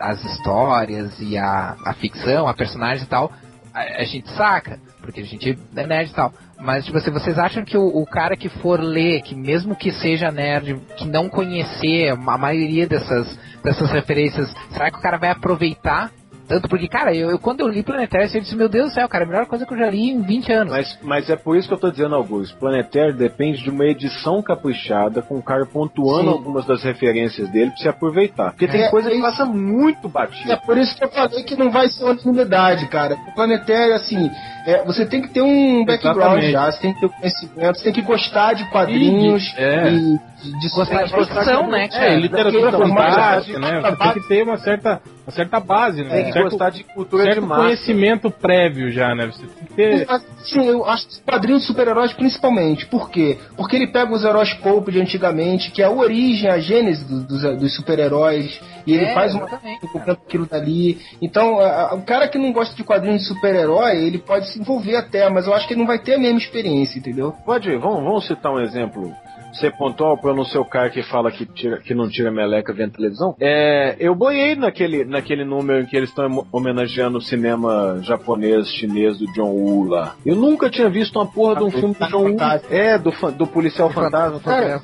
[0.00, 3.32] às histórias e à, à ficção, a personagens e tal,
[3.74, 6.32] a, a gente saca, porque a gente é nerd e tal.
[6.66, 9.92] Mas, tipo assim, vocês acham que o, o cara que for ler, que mesmo que
[9.92, 15.30] seja nerd, que não conhecer a maioria dessas, dessas referências, será que o cara vai
[15.30, 16.10] aproveitar?
[16.48, 19.08] Tanto porque, cara, eu, eu- quando eu li Planetário, eu disse, meu Deus do céu,
[19.08, 20.72] cara, a melhor coisa que eu já li em 20 anos.
[20.72, 22.56] Mas, mas é por isso que eu tô dizendo, Augusto.
[22.58, 26.36] Planetário depende de uma edição caprichada, com o cara pontuando Sim.
[26.36, 28.50] algumas das referências dele pra você aproveitar.
[28.50, 30.56] Porque tem É, coisa que é passa muito É batida.
[30.58, 33.14] por isso que eu falei que não vai ser unanimidade, cara.
[33.28, 34.30] O planetário, assim,
[34.66, 36.52] é, você tem que ter um background Exatamente.
[36.52, 39.88] já, você tem que ter conhecimento, você tem que gostar de quadrinhos E- é.
[39.90, 42.04] e de, de Gostar de ficção, né, cara?
[42.12, 43.80] É, literatura Daquele fantástica, né?
[43.80, 46.30] Você tem que ter uma certa, uma certa base, né?
[46.40, 47.62] Certo, gostar de cultura de certo massa.
[47.62, 49.26] conhecimento prévio já, né?
[49.26, 50.06] Você tem que ter.
[50.44, 52.86] Sim, eu acho que quadrinhos de super-heróis principalmente.
[52.86, 53.38] Por quê?
[53.56, 57.22] Porque ele pega os heróis pulp de antigamente, que é a origem, a gênese do-
[57.24, 60.98] dos, dos super-heróis, e ele É, faz uma colocando aquilo dali.
[61.20, 64.60] Então, a- a- o cara que não gosta de quadrinhos de super-herói, ele pode se
[64.60, 67.32] envolver até, mas eu acho que ele não vai ter a mesma experiência, entendeu?
[67.44, 69.12] Pode, vamos, vamos citar um exemplo.
[69.60, 72.72] Ser pontual para não ser o cara que fala que, tira, que não tira meleca
[72.72, 73.34] vendo televisão.
[73.40, 79.18] É, eu boiei naquele, naquele número em que eles estão homenageando o cinema japonês, chinês
[79.18, 80.14] do John Woo lá.
[80.24, 82.36] Eu nunca tinha visto uma porra de um filme do John Woo.
[82.70, 84.40] É, do, do policial fantasma.
[84.40, 84.82] Cara,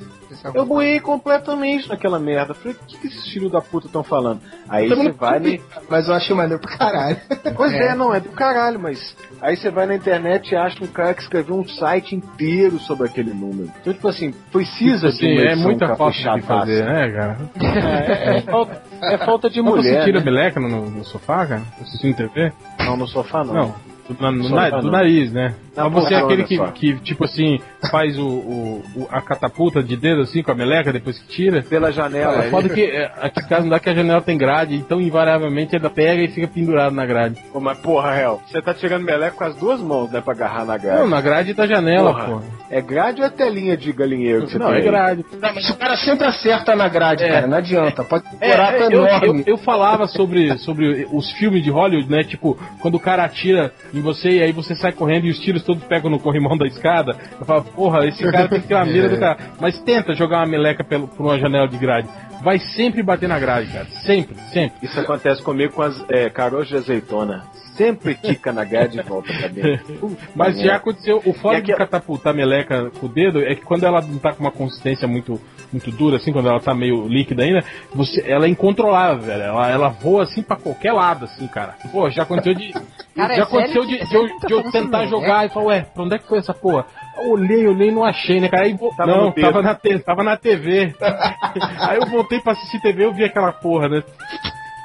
[0.53, 2.53] eu boiei completamente naquela merda.
[2.53, 4.41] Falei, o que, que esses filhos da puta estão falando?
[4.69, 5.39] Aí você vai.
[5.39, 7.17] vi, Mas eu achei maneiro pra caralho.
[7.55, 7.93] Pois é.
[7.95, 11.21] não, é do caralho, mas aí você vai na internet e acha um cara que
[11.21, 13.71] escreveu um site inteiro sobre aquele número.
[13.81, 17.37] Então, tipo assim, precisa de Assim, uma é muita falta de fazer, né, cara?
[17.61, 20.05] É, é falta, é falta de Não você mulher.
[20.05, 20.25] tira né?
[20.25, 21.61] meleca no, no sofá, cara?
[21.81, 22.51] Assistindo TV?
[22.79, 23.53] Não, no sofá não.
[23.53, 23.75] Não.
[24.09, 25.55] Do, na- no na- do nariz, né?
[25.75, 27.59] Na Mas você é aquele que, que, tipo assim,
[27.89, 31.63] faz o, o- o- a catapulta de dedo assim com a meleca depois que tira.
[31.63, 32.45] Pela janela.
[32.45, 35.01] É foda que é, aqui em casa não dá que a janela tem grade, então
[35.01, 37.39] invariavelmente ela pega e fica pendurado na grade.
[37.51, 40.65] Pô, mas porra, réu, você tá tirando meleco com as duas mãos, né, pra agarrar
[40.65, 40.99] na grade.
[40.99, 42.25] Não, na grade da janela, Porra.
[42.27, 42.41] pô.
[42.69, 44.83] É grade ou é telinha de galinheiro que você Não, tem é aí?
[44.83, 45.25] grade.
[45.31, 47.29] Não, mas o cara sempre acerta na grade, É.
[47.29, 47.47] cara.
[47.47, 48.03] Não adianta.
[48.03, 49.43] Pode É, decorar é, até eu, enorme.
[49.47, 52.23] eu, eu falava sobre, sobre os filmes de Hollywood, né?
[52.23, 55.62] Tipo, quando o cara atira em você e aí você sai correndo e os tiros
[55.63, 57.17] todos pegam no corrimão da escada.
[57.39, 59.37] Eu falo, porra, esse cara tem que ter uma mira do cara.
[59.59, 62.07] Mas tenta jogar uma meleca pelo, por uma janela de grade.
[62.41, 63.85] Vai sempre bater na grade, cara.
[64.05, 64.77] Sempre, sempre.
[64.81, 67.43] Isso acontece comigo com as é, caroças de azeitona.
[67.75, 70.15] Sempre quica na grade e volta pra dentro.
[70.35, 73.55] Mas já aconteceu, o foda E aqui- de catapultar a meleca com o dedo é
[73.55, 76.73] que quando ela não tá com uma consistência muito, muito dura, assim, quando ela tá
[76.75, 77.63] meio líquida ainda,
[77.93, 79.41] você, ela é incontrolável, velho.
[79.43, 81.75] Ela, ela voa assim pra qualquer lado, assim, cara.
[81.91, 82.73] Pô, já aconteceu de.
[83.15, 85.45] Cara, é já aconteceu sério de, que- de eu, que tá de eu tentar jogar
[85.45, 86.85] e falar, ué, pra onde é que foi essa porra?
[87.17, 88.63] Eu olhei, olhei, não achei, né, cara?
[88.65, 90.95] Aí, vo- Tava não, tava na, te- tava na TV.
[91.79, 94.03] Aí eu voltei pra assistir TV eu vi aquela porra, né?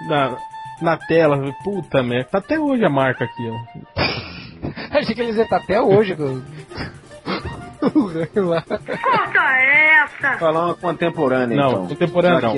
[0.09, 0.37] Na,
[0.83, 2.29] na tela, puta merda.
[2.33, 3.99] Tá até hoje a marca aqui, ó.
[4.99, 6.17] Achei que eles iam estar até hoje.
[6.17, 6.43] com-
[7.95, 8.63] o ranho lá.
[10.39, 11.87] Falar uma contemporânea, Não, então.
[11.97, 12.07] que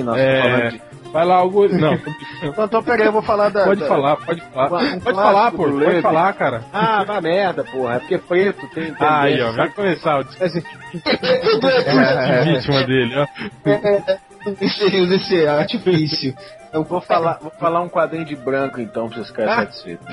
[0.03, 0.13] não.
[0.13, 1.67] falando É, de- vai lá, algo.
[1.77, 1.93] Não,
[2.41, 3.63] Então, então peraí, eu vou falar da...
[3.65, 4.81] pode da- falar, pode falar.
[4.83, 6.63] Um Pode falar, pô, pode falar, cara.
[6.73, 7.95] Ah, vai merda, porra.
[7.95, 8.93] É porque preto tem...
[8.93, 14.30] tem Aí, ó, vai começar o Esse- de vítima dele, ó.
[14.59, 16.35] Esse, esse artifício.
[16.73, 20.07] Eu vou falar, vou falar um quadrinho de branco então pra vocês ficarem satisfeitos.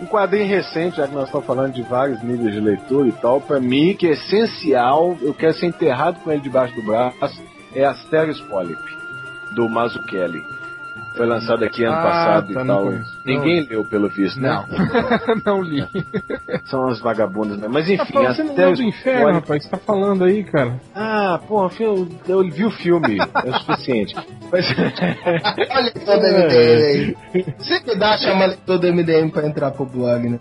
[0.00, 3.40] um quadrinho recente, já que nós estamos falando de vários níveis de leitura e tal,
[3.40, 7.42] pra mim que é essencial, eu quero ser enterrado com ele debaixo do braço,
[7.74, 8.80] é Asterios Polyp,
[9.54, 10.42] do Mazzucchelli.
[11.16, 12.92] Foi lançado aqui ano Ah, passado tá, e não tal.
[13.24, 14.48] Ninguém leu pelo visto, né?
[14.48, 14.66] Não.
[15.44, 15.86] não li.
[16.64, 17.68] São as vagabundas, né?
[17.68, 20.44] Mas enfim, falando, você não é Asterios do inferno, Polyp- rapaz, você tá falando aí,
[20.44, 20.80] cara.
[20.94, 24.14] Ah, pô, eu, eu vi o filme, é o suficiente.
[24.50, 24.66] Mas,
[25.70, 27.46] Olha todo MDM aí.
[27.60, 30.38] Sempre dá chamar todo MDM pra entrar pro blog, né?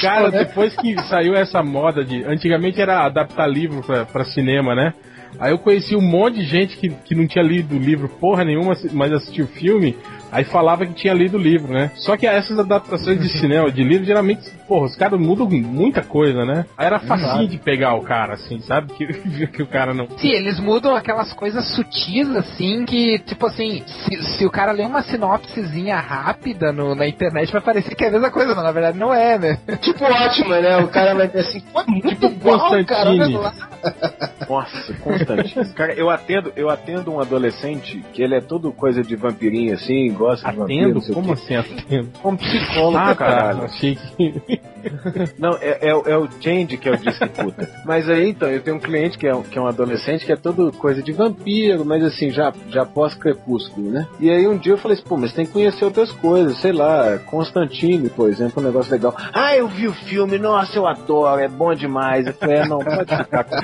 [0.00, 2.24] Cara, depois que saiu essa moda de.
[2.24, 4.94] Antigamente era adaptar livro pra, pra cinema, né?
[5.38, 8.44] Aí eu conheci um monte de gente que, que não tinha lido o livro porra
[8.44, 9.96] nenhuma, mas assistiu o filme,
[10.32, 11.90] aí falava que tinha lido o livro, né?
[11.96, 16.44] Só que essas adaptações de cinema, de livro, geralmente, porra, os caras mudam muita coisa,
[16.44, 16.66] né?
[16.76, 18.92] Aí era facinho de pegar o cara, assim, sabe?
[18.94, 19.06] Que,
[19.48, 20.06] que o cara não.
[20.18, 24.86] Sim, eles mudam aquelas coisas sutis, assim, que, tipo assim, se, se o cara ler
[24.86, 28.72] uma sinopsezinha rápida no- na internet, vai parecer que é a mesma coisa, mas na
[28.72, 29.58] verdade não é, né?
[29.80, 30.78] Tipo ótimo, né?
[30.78, 33.36] O cara vai ter assim, pô, muito Tipo bom, cara, Constantine.
[33.36, 33.54] olha lá.
[34.48, 35.54] Nossa, constante.
[35.74, 40.12] Cara, eu atendo, eu atendo um adolescente que ele é todo coisa de vampirinho assim,
[40.12, 41.12] gosta de vampiro, Atendo?
[41.14, 42.08] Como assim atendo?
[42.22, 43.62] Como psicólogo, Ah, caralho.
[43.64, 44.60] Achei que.
[45.38, 47.68] Não, é, é, o- é o Change que é o disque puta.
[47.84, 50.32] Mas aí, então, eu tenho um cliente que é, um- que é um adolescente que
[50.32, 54.06] é todo coisa de vampiro, mas assim, já, já pós-crepúsculo, né?
[54.20, 56.72] E aí um dia eu falei assim, pô, mas tem que conhecer outras coisas, sei
[56.72, 59.14] lá, Constantine, por exemplo, um negócio legal.
[59.32, 62.26] Ah, eu vi o filme, nossa, eu adoro, é bom demais.
[62.26, 63.56] Eu falei, é, não, pode ficar com,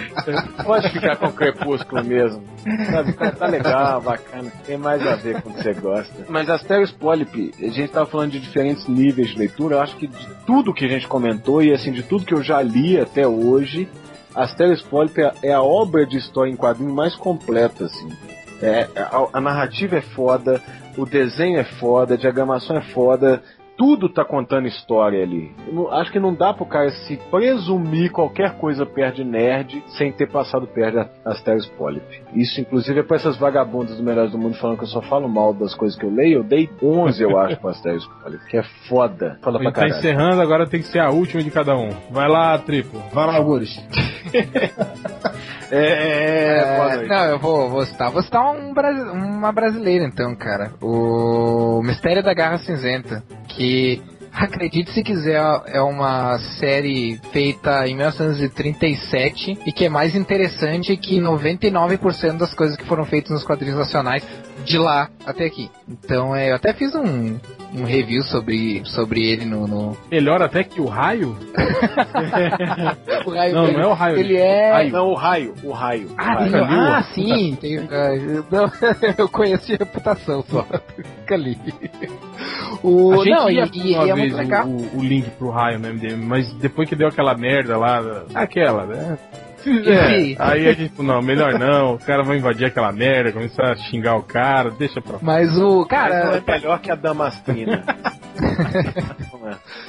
[0.74, 2.42] pode ficar com o crepúsculo mesmo.
[2.90, 6.12] Sabe, tá, tá legal, bacana, tem mais a ver com o que você gosta.
[6.28, 10.06] Mas Asterios Polyp, a gente tava falando de diferentes níveis de leitura, eu acho que
[10.06, 13.26] de tudo que a gente comentou e assim, de tudo que eu já li até
[13.26, 13.88] hoje,
[14.34, 18.08] Asterios Polyp é- é a obra de história em quadrinho mais completa, assim.
[18.62, 20.60] É, a, a narrativa é foda,
[20.96, 23.42] o desenho é foda, a diagramação é foda,
[23.76, 25.52] tudo tá contando história ali.
[25.66, 30.12] Eu acho que não dá pro cara se presumir qualquer coisa perto de nerd sem
[30.12, 32.04] ter passado perto de Asterios Polyp.
[32.34, 35.28] Isso, inclusive, é pra essas vagabundas do Melhores do Mundo falando que eu só falo
[35.28, 36.38] mal das coisas que eu leio.
[36.38, 39.38] Eu dei 11, eu acho, pro Asterios Polyp, que é foda.
[39.42, 39.98] Fala pra tá caralho.
[39.98, 41.90] encerrando, agora tem que ser a última de cada um.
[42.10, 43.00] Vai lá, triplo.
[43.12, 43.70] Vai lá, Algures.
[45.70, 47.08] É, é, boa noite.
[47.08, 48.10] não, eu vou, vou citar.
[48.10, 48.72] Vou citar um
[49.12, 50.72] uma brasileira, então, cara.
[50.80, 53.24] O Mistério da Garra Cinzenta.
[53.56, 54.02] Que,
[54.34, 61.20] acredite se quiser, é uma série feita em 1937 e que é mais interessante que
[61.20, 64.26] 99% das coisas que foram feitas nos quadrinhos nacionais
[64.64, 65.70] de lá até aqui.
[65.88, 67.38] Então, é, eu até fiz um,
[67.74, 69.96] um review sobre, sobre ele no, no...
[70.10, 71.36] Melhor até que o raio?
[73.26, 73.76] O raio Não, dele.
[73.78, 74.18] não é o raio.
[74.18, 74.70] Ele é...
[74.72, 74.92] Raio.
[74.92, 76.08] Não, o raio, o raio.
[76.08, 76.44] o Ah, raio.
[76.52, 76.80] Nunca liu?
[76.80, 77.76] ah, sim, tem,
[78.50, 78.70] não,
[79.16, 80.64] eu conheço de reputação só.
[80.96, 81.58] Fica ali.
[82.82, 84.66] O, A gente não, e, ia e- e uma é vez muito legal.
[84.66, 88.84] o, o link pro raio no MDM, mas depois que deu aquela merda lá, aquela,
[88.86, 89.18] né?
[89.66, 93.72] É, aí a gente falou, não, melhor não, os caras vão invadir aquela merda, começar
[93.72, 95.80] a xingar o cara, deixa pra Mas o.
[95.80, 97.82] Mas Cara, é melhor que a Damastrina.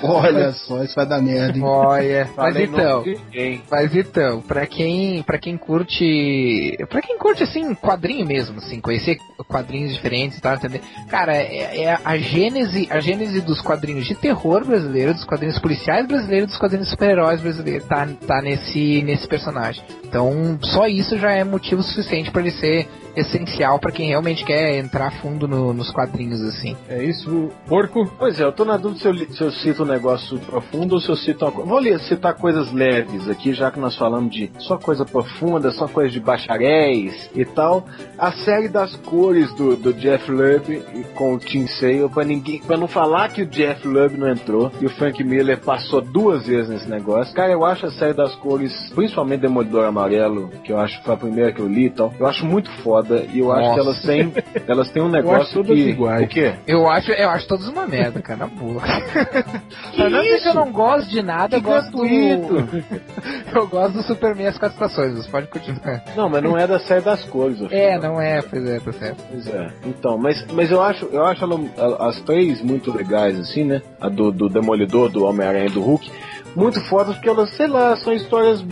[0.02, 0.52] Olha.
[0.52, 1.64] Só, isso vai dar merda, hein?
[1.64, 3.62] Olha, mas então, de ninguém.
[3.70, 9.18] mas então, pra quem, pra quem curte, pra quem curte assim, quadrinho mesmo, assim, conhecer
[9.48, 10.82] quadrinhos diferentes e tal, entender?
[11.10, 16.08] Cara, é, é a gênese, a gênese dos quadrinhos de terror brasileiro, dos quadrinhos policiais
[16.08, 19.65] brasileiros, dos quadrinhos super-heróis brasileiros, tá, tá nesse, nesse personagem.
[20.04, 24.78] Então, só isso já é motivo suficiente pra ele ser essencial pra quem realmente quer
[24.78, 26.76] entrar fundo no- nos quadrinhos, assim.
[26.90, 28.06] É isso, porco.
[28.20, 31.00] Pois é, eu tô na dúvida se eu, se eu cito um negócio profundo ou
[31.02, 31.70] se eu cito uma coisa.
[31.70, 35.88] Vou li- citar coisas leves aqui, já que nós falamos de só coisa profunda, só
[35.88, 37.86] coisa de bacharéis e tal.
[38.18, 40.84] A série das cores do, do Jeff Lubb
[41.16, 44.72] com o Tim Sale, pra, ninguém, pra não falar que o Jeff Lubb não entrou
[44.82, 47.34] e o Frank Miller passou duas vezes nesse negócio.
[47.34, 51.14] Cara, eu acho a série das cores, principalmente Demolidor Amarelo, que eu acho que foi
[51.14, 53.80] a primeira que eu li e tal, eu acho muito foda e eu acho que
[53.80, 54.34] elas têm,
[54.68, 55.90] elas têm um acho negócio todas que.
[55.90, 56.24] iguais.
[56.26, 56.54] O quê?
[56.68, 58.82] Eu acho, eu acho todos uma merda, cara, na boa.
[59.96, 61.98] Pra não dizer que eu não gosto de nada, eu Que gosto do...
[62.04, 62.86] gratuito.
[63.56, 66.04] Eu gosto do Superman as quatro estações, você pode continuar.
[66.14, 67.62] Não, mas não é da série das cores.
[67.62, 69.24] ô É, não é, pois é, tá certo.
[69.32, 69.70] Pois é.
[69.86, 71.42] Então, mas, mas eu acho, eu acho
[71.78, 73.82] ela- as três muito legais, assim, né?
[74.02, 76.12] A do, do Demolidor, do Homem-Aranha e do Hulk.
[76.56, 78.64] Muito fodas, porque elas, sei lá, são histórias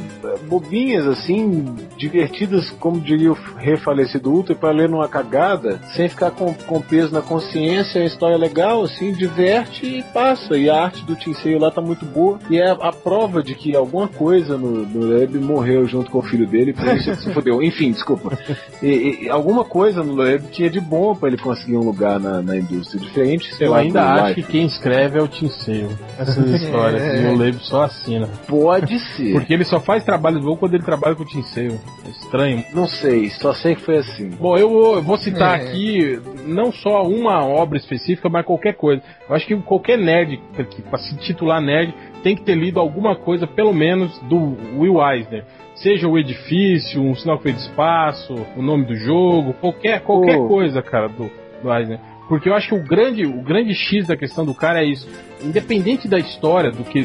[0.47, 6.53] bobinhas, assim, divertidas, como diria o refalecido Ultra, pra ler numa cagada, sem ficar com,
[6.53, 7.99] com peso na consciência.
[7.99, 10.57] É uma história legal, assim, diverte e passa.
[10.57, 12.39] E a arte do Sale lá tá muito boa.
[12.49, 16.23] E é a prova de que alguma coisa no, no Leb morreu junto com o
[16.23, 17.61] filho dele, por isso ele se fudeu.
[17.63, 18.37] Enfim, desculpa.
[18.81, 22.41] E, e alguma coisa no Loeb tinha de bom pra ele conseguir um lugar na,
[22.41, 22.99] na indústria.
[22.99, 24.43] Diferente, sei Eu lá, ainda acho Life.
[24.43, 25.89] que quem escreve é o Sale.
[26.17, 27.01] Essas histórias.
[27.01, 27.23] É.
[27.23, 28.27] E o Leib só assina.
[28.47, 29.33] Pode ser.
[29.33, 31.79] Porque ele só faz trabalho bom quando ele trabalha com o Sale.
[32.05, 32.63] É estranho.
[32.71, 34.29] Não sei, só sei que foi assim.
[34.29, 35.63] Bom, eu vou, eu vou citar É.
[35.63, 39.01] aqui não só uma obra específica, mas qualquer coisa.
[39.27, 43.15] Eu acho que qualquer nerd, que para se titular nerd, tem que ter lido alguma
[43.15, 45.43] coisa, pelo menos, do Will Eisner.
[45.73, 50.37] Seja o edifício, um sinal que foi de espaço, o nome do jogo, qualquer, qualquer
[50.37, 50.47] Oh.
[50.47, 51.29] coisa, cara, do,
[51.63, 51.99] do Eisner.
[52.33, 55.07] Porque eu acho que o grande, o grande X da questão do cara é isso.
[55.43, 57.03] Independente da história, do que,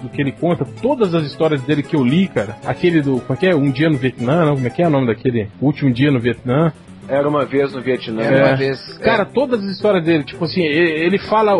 [0.00, 3.20] do que ele conta, todas as histórias dele que eu li, cara, aquele do.
[3.20, 3.54] Como é que é?
[3.54, 4.54] Um dia no Vietnã, não?
[4.54, 5.48] Como é que é o nome daquele?
[5.60, 6.72] O último dia no Vietnã.
[7.06, 8.22] Era uma vez no Vietnã.
[8.22, 8.44] Era É.
[8.46, 8.98] uma vez.
[9.02, 11.52] Cara, todas as histórias dele, tipo assim, ele fala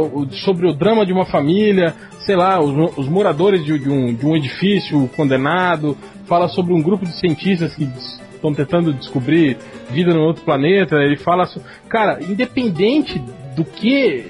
[0.45, 4.25] sobre o drama de uma família, sei lá, os, os moradores de, de um, de
[4.25, 5.95] um edifício condenado,
[6.25, 7.87] fala sobre um grupo de cientistas que
[8.41, 9.57] estão tentando descobrir
[9.91, 11.45] vida no outro planeta, ele fala.
[11.47, 13.19] so- Cara, independente
[13.55, 14.25] do que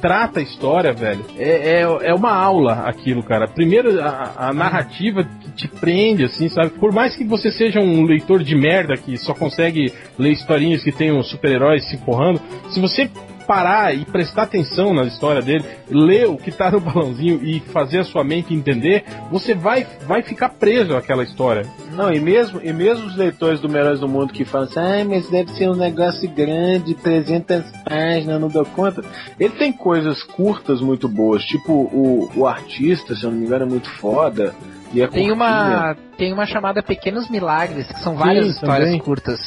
[0.00, 3.48] trata a história, velho, é, é, é uma aula aquilo, cara.
[3.48, 6.70] Primeiro, a, a narrativa que te prende, assim, sabe?
[6.70, 10.92] Por mais que você seja um leitor de merda que só consegue ler historinhas que
[11.10, 12.40] os super-heróis se porrando,
[12.70, 13.10] se você
[13.46, 18.00] parar e prestar atenção na história dele, ler o que tá no balãozinho e fazer
[18.00, 21.64] a sua mente entender, você vai, vai ficar preso àquela história.
[21.92, 25.04] Não, e mesmo, e mesmo os leitores do Melhores do Mundo que falam assim, ah,
[25.08, 29.02] mas deve ser um negócio grande, 300 páginas, não dou conta.
[29.38, 33.64] Ele tem coisas curtas muito boas, tipo o, o artista, se eu não me engano,
[33.64, 34.54] é muito foda.
[34.92, 35.34] E é Tem curtinha.
[35.34, 38.98] uma, tem uma chamada Pequenos Milagres, que são várias Sim, histórias também.
[39.00, 39.40] curtas.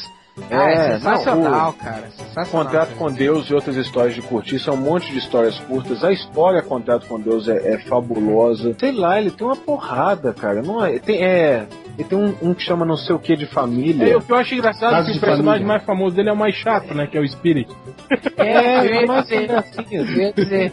[0.48, 2.10] É, ah, é não, sensacional, cara.
[2.10, 2.50] Sensacional.
[2.50, 2.98] Contrato cara.
[2.98, 6.02] com Deus e outras histórias de curtir, é um monte de histórias curtas.
[6.04, 8.74] A história Contrato com Deus é, é fabulosa.
[8.78, 10.62] Sei lá, ele tem uma porrada, cara.
[10.62, 11.66] Não é, tem, é,
[11.98, 14.08] ele tem um, um que chama não sei o que de família.
[14.08, 15.66] É, o que eu acho engraçado é que de o personagem família.
[15.66, 17.06] mais famoso dele é o mais chato, né?
[17.06, 17.70] Que é o Spirit.
[18.36, 20.10] É, eu ia mas dizer, gracinhas.
[20.10, 20.72] eu ia dizer.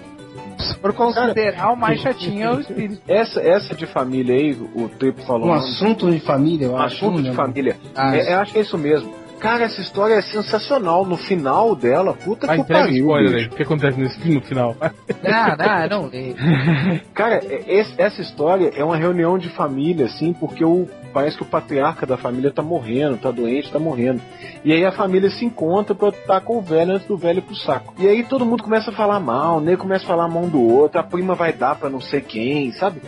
[0.82, 3.01] For considerar o mais chatinho é o espírito.
[3.08, 5.47] Essa, essa de família aí, o Tripo falou.
[5.47, 6.95] Um um assunto de família, eu acho.
[6.95, 7.36] assunto de né?
[7.36, 7.78] família.
[7.95, 9.14] Ah, É, eu acho que é isso mesmo.
[9.39, 11.05] Cara, essa história é sensacional.
[11.05, 12.97] No final dela, puta Vai que pariu.
[13.05, 13.45] spoiler bicho.
[13.45, 13.53] aí.
[13.53, 14.75] O que acontece nesse, no final?
[15.23, 16.35] Não, não, não leio.
[17.13, 21.43] Cara, é- esse- essa história é uma reunião de família, assim, porque o, parece que
[21.43, 24.21] o patriarca da família tá morrendo, tá doente, tá morrendo.
[24.63, 27.41] E aí a família se encontra pra estar com o velho antes do velho ir
[27.41, 27.93] pro saco.
[27.99, 30.49] E aí todo mundo começa a falar mal, o nego começa a falar mal um
[30.49, 33.01] do outro, a prima vai dar pra não sei quem, sabe?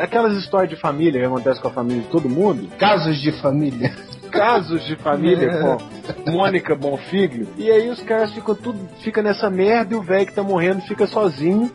[0.00, 2.68] Aquelas histórias de família que acontecem com a família de todo mundo.
[2.78, 3.92] Casos de família.
[4.36, 5.48] Casos de família
[6.24, 7.48] com Mônica Bonfiglio.
[7.56, 10.80] E aí os caras ficam tudo, fica nessa merda e o velho que tá morrendo
[10.82, 11.70] fica sozinho.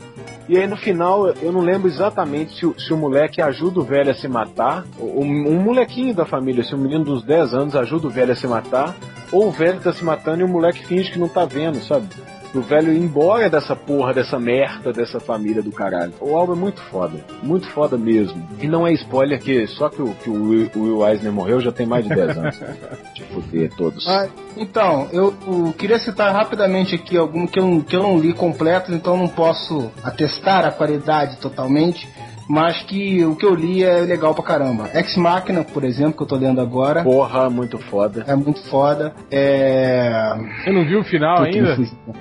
[0.49, 3.83] E aí no final, eu não lembro exatamente se, o- se o moleque ajuda o
[3.83, 7.53] velho a se matar, ou um, um molequinho da família, se um menino dos 10
[7.53, 8.95] anos ajuda o velho a se matar,
[9.31, 12.05] ou o velho tá se matando e o moleque finge que não tá vendo, sabe?
[12.53, 16.13] Do velho ir embora dessa porra, dessa merda, dessa família do caralho.
[16.19, 17.23] O álbum é muito foda.
[17.41, 18.47] Muito foda mesmo.
[18.59, 21.59] E não é spoiler que só que o, que o Will, o Will Eisner morreu
[21.59, 22.59] já tem mais de 10 anos.
[23.15, 24.07] de fuder todos.
[24.07, 24.27] Ah,
[24.57, 28.91] então, eu, eu queria citar rapidamente aqui algum que eu, que eu não li completo,
[28.93, 32.07] então não posso atestar a qualidade totalmente
[32.51, 34.89] mas que o que eu li é legal pra caramba.
[34.93, 37.01] Ex Machina, por exemplo, que eu tô lendo agora.
[37.01, 38.25] Porra, muito foda.
[38.27, 39.13] É muito foda.
[39.31, 40.35] É.
[40.61, 41.77] Você não viu o final ainda?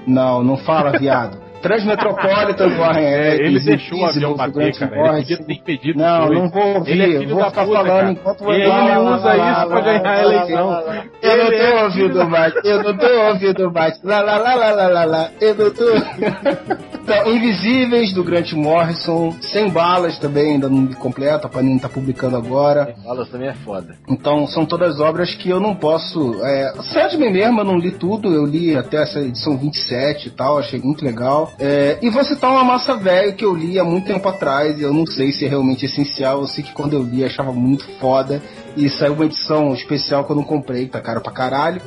[0.06, 1.36] Não, não fala, viado.
[1.62, 4.96] Transmetropolitan Warren é, Ele deixou o avião bater, cara.
[4.96, 6.92] Ele podia ter impedido Não, não vou ouvir.
[6.92, 10.22] Ele é filho vou da ficar puta, falando enquanto ele usa isso pra ganhar a
[10.22, 10.84] eleição.
[11.22, 12.54] Eu não Ele tô é ouvindo mais.
[12.64, 14.02] Eu não tô ouvindo mais.
[14.02, 15.30] Lá, lá, lá, lá, lá, lá, lá.
[15.40, 15.84] Eu não tô.
[17.02, 19.34] Então, Invisíveis, do Grant Morrison.
[19.40, 21.46] Sem balas também, ainda não completa.
[21.46, 22.94] A Panini tá publicando agora.
[23.04, 23.96] Balas também é foda.
[24.08, 26.38] Então, são todas obras que eu não posso.
[26.44, 28.32] É, Sandman mesmo, eu não li tudo.
[28.32, 30.58] Eu li até essa edição 27 e tal.
[30.58, 31.49] Achei muito legal.
[31.58, 34.78] É, e vou citar uma massa velha que eu li há muito tempo atrás.
[34.78, 36.40] e Eu não sei se é realmente essencial.
[36.40, 38.42] Eu sei que quando eu li, achava muito foda.
[38.76, 41.80] E saiu uma edição especial que eu não comprei, tá caro pra caralho.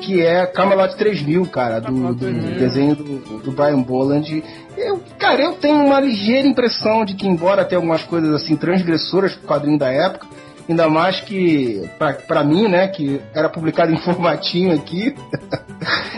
[0.00, 4.42] Que é Camelot 3000, cara, do, do desenho do, do Brian Boland.
[4.76, 9.34] Eu, cara, eu tenho uma ligeira impressão de que, embora tenha algumas coisas assim transgressoras
[9.34, 10.26] pro quadrinho da época,
[10.68, 15.14] ainda mais que, pra, pra mim, né, que era publicado em formatinho aqui.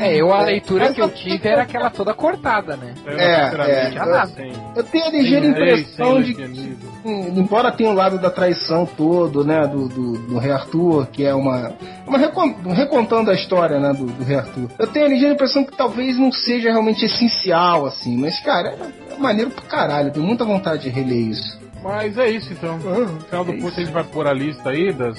[0.00, 2.94] É, eu a leitura que eu tive era aquela toda cortada, né?
[3.06, 3.90] É, é.
[3.92, 4.32] Já nada.
[4.74, 8.86] Eu tenho a ligeira Sem rei, impressão de que, embora tenha o lado da traição
[8.86, 11.72] todo, né, do, do, do Rei Arthur, que é uma,
[12.06, 14.68] uma recon- recontando a história, né, do, do Rei Arthur.
[14.78, 19.12] Eu tenho a ligeira impressão que talvez não seja realmente essencial, assim, mas, cara, é,
[19.14, 21.59] é maneiro pra caralho, eu tenho muita vontade de reler isso.
[21.82, 22.78] Mas é isso então.
[22.78, 25.18] No final do curso a gente vai pôr a lista aí das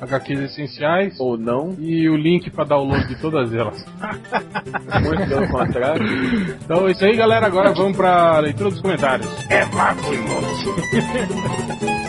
[0.00, 1.74] HQs essenciais Ou não.
[1.78, 3.84] e o link pra download de todas elas.
[5.02, 6.56] Muito contrário.
[6.64, 7.46] Então é isso aí, galera.
[7.46, 9.28] Agora vamos pra leitura dos comentários.
[9.50, 10.02] É Papo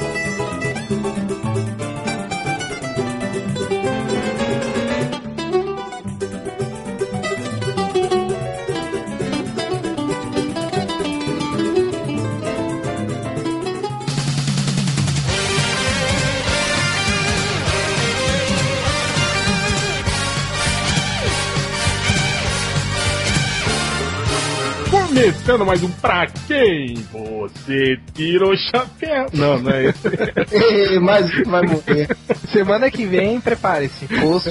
[25.20, 29.26] Começando mais um Pra Quem Você Tirou o Chapéu.
[29.34, 32.18] Não, não é mais um que vai morrer.
[32.54, 34.08] Semana que vem, prepare-se.
[34.08, 34.50] Post.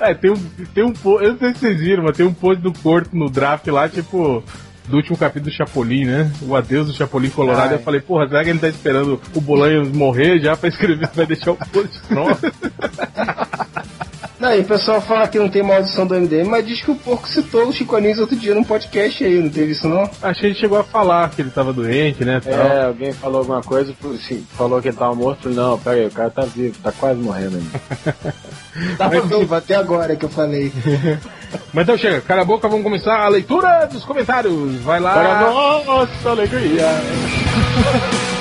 [0.00, 0.36] É, tem um,
[0.74, 3.14] tem um post, eu não sei se vocês viram, mas tem um post do Corto
[3.14, 4.42] no draft lá, tipo,
[4.88, 6.32] do último capítulo do Chapolin, né?
[6.40, 7.72] O adeus do Chapolin Colorado.
[7.72, 7.74] Ai.
[7.74, 11.26] Eu falei, porra, será que ele tá esperando o Bolanhos morrer já pra escrever, vai
[11.26, 12.40] deixar o post pronto?
[14.40, 16.94] Não, e o pessoal fala que não tem maldição do MDM, mas diz que o
[16.94, 20.10] porco citou o Chico Anísio outro dia num podcast aí, não teve isso não?
[20.22, 22.40] Achei que ele chegou a falar que ele tava doente, né?
[22.40, 22.52] Tal.
[22.52, 25.42] É, alguém falou alguma coisa, assim, falou que ele tava morto.
[25.42, 28.34] Falei, não, pera aí, o cara tá vivo, tá quase morrendo ainda.
[28.96, 30.72] Tava vivo até agora que eu falei.
[31.74, 34.80] Mas então chega, cara a boca, vamos começar a leitura dos comentários.
[34.82, 35.12] Vai lá.
[35.12, 35.50] Para
[35.84, 36.86] nossa alegria.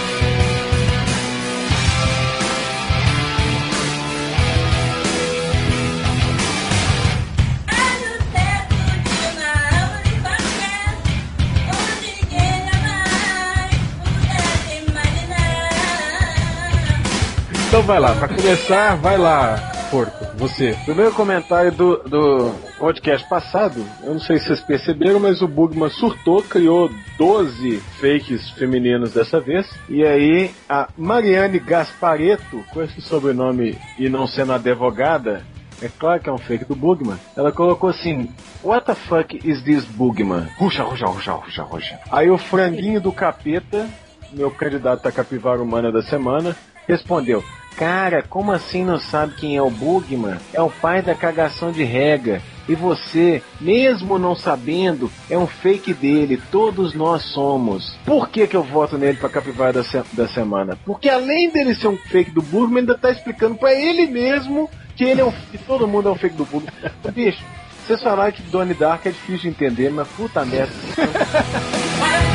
[17.79, 19.55] Então vai lá, pra começar, vai lá,
[19.89, 20.77] Porco, você.
[20.83, 25.89] Primeiro comentário do, do podcast passado, eu não sei se vocês perceberam, mas o Bugman
[25.89, 29.65] surtou, criou 12 fakes femininos dessa vez.
[29.87, 35.41] E aí a Mariane Gaspareto, com esse sobrenome e não sendo advogada,
[35.81, 37.17] é claro que é um fake do Bugman.
[37.33, 38.29] Ela colocou assim:
[38.61, 40.49] What the fuck is this Bugman?
[40.57, 41.99] Ruxa, ruxa, ruxa, ruxa, ruxa.
[42.11, 43.87] Aí o franguinho do capeta,
[44.33, 46.53] meu candidato a capivara humana da semana,
[46.85, 47.41] respondeu:
[47.79, 50.37] Cara, como assim não sabe quem é o Bugman?
[50.53, 52.41] É o pai da cagação de rega.
[52.67, 56.39] E você, mesmo não sabendo, é um fake dele.
[56.51, 57.95] Todos nós somos.
[58.05, 60.77] Por que, que eu voto nele pra capivara da, se- da semana?
[60.85, 65.05] Porque além dele ser um fake do Bugman, ainda tá explicando pra ele mesmo que
[65.05, 65.31] ele é um.
[65.31, 66.73] que todo mundo é um fake do Bugman.
[67.15, 67.41] Bicho,
[67.87, 70.73] vocês falaram que Donnie Dark é difícil de entender, mas puta merda.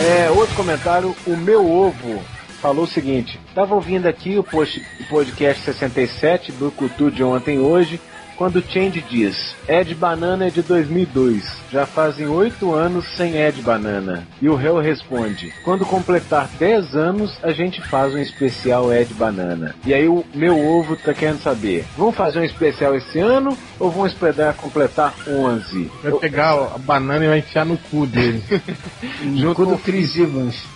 [0.00, 2.22] É, outro comentário, o meu ovo
[2.62, 8.00] falou o seguinte: estava ouvindo aqui o, podcast 67 do Cultura de ontem e hoje,
[8.40, 13.60] quando o Change diz Ed Banana é de 2002, já fazem oito anos sem Ed
[13.60, 14.26] Banana.
[14.40, 19.74] E o réu responde: quando completar 10 anos, a gente faz um especial Ed Banana.
[19.84, 23.90] E aí o meu ovo tá querendo saber: vão fazer um especial esse ano ou
[23.90, 25.90] vão esperar completar 11?
[26.02, 28.42] Vai pegar a banana e vai enfiar no cu dele.
[29.36, 30.64] Junto com o Chris Evans.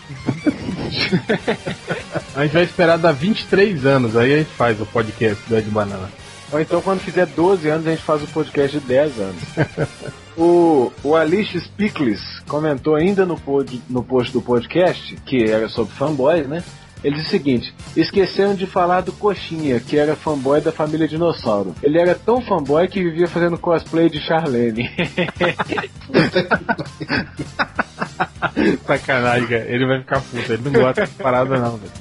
[2.37, 5.71] A gente vai esperar dar 23 anos, aí a gente faz o podcast do Ed
[5.71, 6.24] Banana.
[6.55, 9.43] Ou então quando fizer 12 anos, a gente faz o podcast de 10 anos.
[10.37, 15.95] O, o Alice Pickles comentou ainda no, pod, no post do podcast, que era sobre
[15.95, 16.61] fanboys, né?
[17.05, 21.73] Ele disse o seguinte: esqueceram de falar do Coxinha, que era fanboy da família Dinossauro.
[21.81, 24.91] Ele era tão fanboy que vivia fazendo cosplay de Charlene.
[28.85, 29.67] Sacanagem, cara.
[29.69, 30.53] Ele vai ficar puto.
[30.53, 31.93] Ele não gosta dessa parada, não, velho.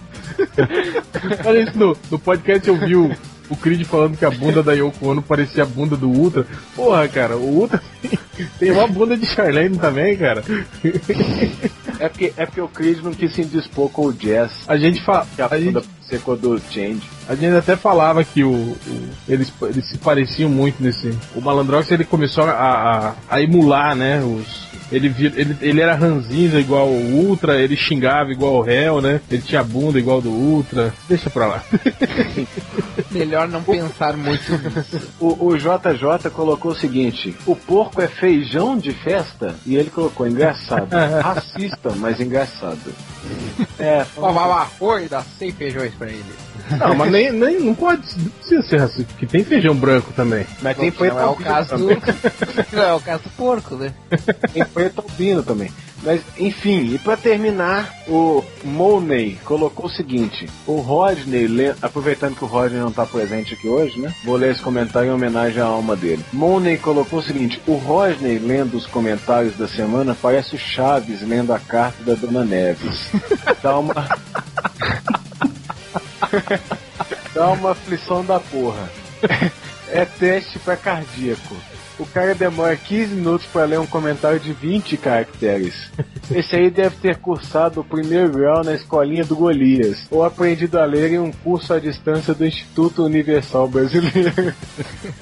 [1.46, 3.16] Olha isso, no, no podcast eu vi o,
[3.54, 6.46] o Creed falando que a bunda da Yoko Ono parecia a bunda do Ultra.
[6.76, 7.82] Porra, cara, o Ultra
[8.60, 10.44] tem, uma bunda de Charlene também, cara.
[12.00, 14.52] é, porque, é porque o Creed não quis se indispor com o Jazz.
[14.68, 15.28] A gente fala.
[15.38, 17.02] A A bunda gente, secou do Change.
[17.28, 18.78] a gente até falava que o, o-
[19.28, 21.14] eles, eles se pareciam muito nesse.
[21.36, 24.22] O Malandrox ele começou a, a, a emular, né?
[24.22, 29.02] Os, ele, vir- ele, ele era ranzinza igual o Ultra, ele xingava igual o Hell,
[29.02, 29.20] né?
[29.30, 30.94] Ele tinha bunda igual do Ultra.
[31.10, 31.64] Deixa pra lá.
[33.12, 35.08] Melhor não pensar muito nisso.
[35.20, 39.56] O, o JJ colocou o seguinte: o porco é feijão de festa?
[39.66, 40.88] E ele colocou engraçado.
[41.22, 42.80] Racista, mas engraçado.
[43.80, 46.24] É, Ó, vai lá, oi, dá 100 feijões pra ele.
[46.72, 50.46] Não, mas nem, nem não pode, não precisa ser racista, porque tem feijão branco também.
[50.62, 51.88] mas tem não é o caso do.
[52.74, 53.94] Não é o caso do porco, né?
[54.52, 55.72] Tem Preto Albino também.
[56.04, 61.48] Mas, enfim, e pra terminar, o Money colocou o seguinte: o Rodney,
[61.82, 64.14] aproveitando que o Rodney não tá presente aqui hoje, né?
[64.24, 66.24] Vou ler esse comentário em homenagem à alma dele.
[66.34, 71.54] Money colocou o seguinte: o Rodney lendo os comentários da semana parece o Chaves lendo
[71.54, 73.10] a carta da Dona Neves.
[73.62, 73.94] Dá uma.
[77.34, 78.90] Dá uma aflição da porra.
[79.90, 81.56] É teste pra cardíaco.
[82.04, 85.74] O cara demora 15 minutos pra ler um comentário de 20 caracteres.
[86.30, 90.84] Esse aí deve ter cursado o primeiro grau na escolinha do Golias, ou aprendido a
[90.86, 94.54] ler em um curso à distância do Instituto Universal Brasileiro,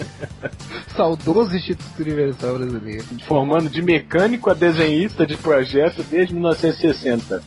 [0.98, 3.06] Saudoso Instituto Universal Brasileiro.
[3.28, 7.44] formando de mecânico a desenhista de projeto desde 1960.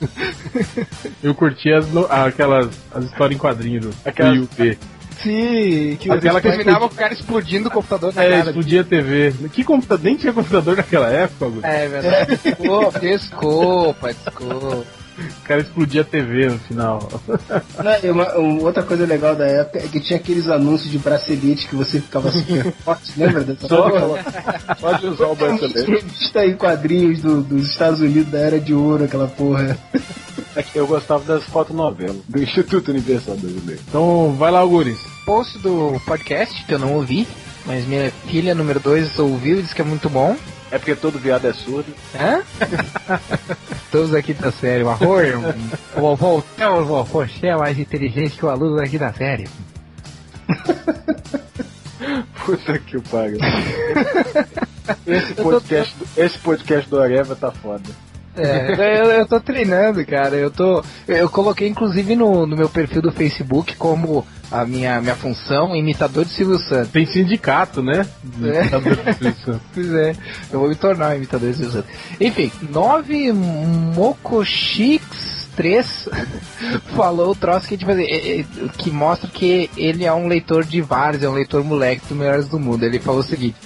[1.22, 4.48] Eu curti as, aquelas as histórias em quadrinhos do Aquelas-
[5.24, 8.44] Sim, que Aquela que terminava explodi- com o cara explodindo o computador na É, cara.
[8.50, 9.34] explodia a TV.
[9.52, 10.04] Que computador?
[10.04, 11.66] Nem tinha computador naquela época, Guto.
[11.66, 12.36] É verdade.
[12.44, 14.84] Desculpa, desculpa, desculpa.
[15.16, 16.98] O cara explodia a TV no final.
[17.28, 20.98] Não, e uma, uma outra coisa legal da época é que tinha aqueles anúncios de
[20.98, 23.88] bracelete que você ficava super forte, lembra dessa Só
[24.80, 25.90] Pode usar o bracelete.
[25.90, 29.78] Revista aí quadrinhos do- dos Estados Unidos da Era de Ouro, aquela porra.
[30.74, 33.80] Eu gostava das fotonovelas do Instituto Universal Brasileiro.
[33.88, 34.98] Então, vai lá, Guris.
[35.24, 37.26] Post do podcast, que eu não ouvi,
[37.66, 40.36] mas minha filha número 2 ouviu e disse que é muito bom.
[40.74, 41.94] É porque todo viado é surdo.
[42.16, 42.42] Hã?
[43.92, 45.32] Todos aqui da série, o arroz.
[45.96, 49.48] O voltamos, você é mais inteligente que o aluno aqui da série.
[52.44, 53.38] Puta que pariu.
[55.06, 57.88] Esse podcast, esse podcast do Areva tá foda.
[58.36, 60.36] É, eu, eu tô treinando, cara.
[60.36, 60.82] Eu tô.
[61.06, 66.24] Eu coloquei inclusive no, no meu perfil do Facebook como a minha, minha função imitador
[66.24, 66.90] de Silvio Santos.
[66.90, 68.06] Tem sindicato, né?
[68.42, 68.64] É.
[69.74, 70.14] Pois é,
[70.52, 71.90] eu vou me tornar um imitador de Silvio Santos.
[72.20, 76.08] Enfim, 9 Mokoshix 3
[76.94, 78.44] falou o troço que, tipo, assim,
[78.78, 82.48] que mostra que ele é um leitor de vários, é um leitor moleque dos melhores
[82.48, 82.84] do mundo.
[82.84, 83.56] Ele falou o seguinte: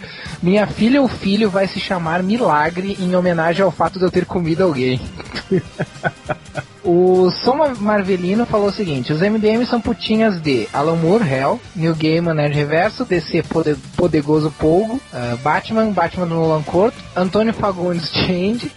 [0.43, 4.25] Minha filha ou filho vai se chamar Milagre em homenagem ao fato de eu ter
[4.25, 5.01] comido alguém.
[6.91, 11.95] O Som Marvelino falou o seguinte: os MDM são putinhas de Alan Moore, Hell, New
[11.95, 14.51] Gaiman Nerd Reverso, DC Pode- Podegoso
[15.13, 18.73] ah, Batman, Batman do Nolan Corto, Antônio Fagundes Change,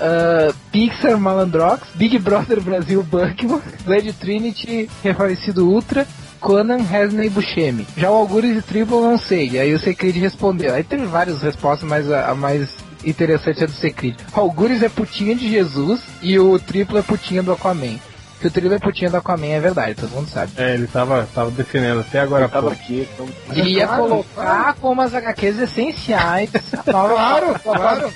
[0.00, 6.06] ah, Pixar Malandrox, Big Brother Brasil Bunkman, Red Trinity, Refarecido Ultra,
[6.40, 7.86] Conan, Resney Buscemi.
[7.96, 9.50] Já o Algures e Triple não sei.
[9.50, 10.74] E aí o Secret respondeu.
[10.74, 12.68] Aí teve várias respostas, mas a, a mais
[13.04, 14.16] interessante é do Secret.
[14.36, 17.98] O Algures é putinha de Jesus e o Triplo é putinha do Aquaman.
[18.40, 20.52] Que o Triplo é putinha do Aquaman é verdade, todo mundo sabe.
[20.58, 22.44] É, ele tava, tava defendendo até agora.
[22.44, 23.26] Eu tava aqui, então.
[23.56, 26.50] Ele ia colocar como as HQs essenciais.
[26.84, 28.12] Claro, claro.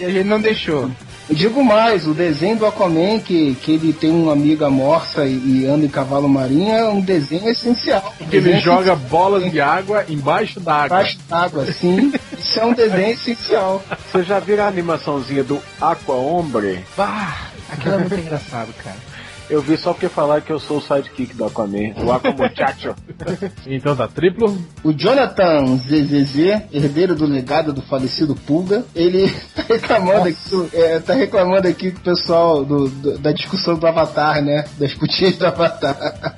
[0.00, 0.90] E a gente não deixou.
[1.28, 5.62] Eu digo mais, o desenho do Aquaman, que, que ele tem uma amiga morsa e,
[5.62, 8.14] e anda em cavalo marinho, é um desenho essencial.
[8.30, 10.98] Que ele joga bolas de água embaixo da água.
[10.98, 12.12] Embaixo d'água, sim.
[12.38, 13.82] Isso é um desenho essencial.
[14.12, 16.84] Você já viu a animaçãozinha do Aqua Hombre?
[16.96, 19.15] Bah, aquilo é muito engraçado, cara.
[19.48, 22.94] Eu vi só porque falaram que eu sou o sidekick do Aquaman, o Aqua Muchacho.
[23.66, 24.56] Então tá, triplo.
[24.84, 26.36] O Jonathan ZZZ,
[26.72, 31.98] herdeiro do legado do falecido Pulga, ele tá reclamando aqui, é, tá reclamando aqui com
[31.98, 34.64] o pessoal do- do- da discussão do Avatar, né?
[34.78, 36.36] Das putinhas do Avatar.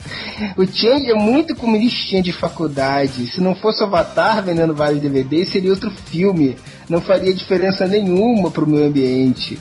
[0.57, 3.27] O Change é muito comunistinha de faculdade.
[3.29, 6.57] Se não fosse o Avatar vendendo vários DVDs, seria outro filme.
[6.89, 9.59] Não faria diferença nenhuma pro meio ambiente.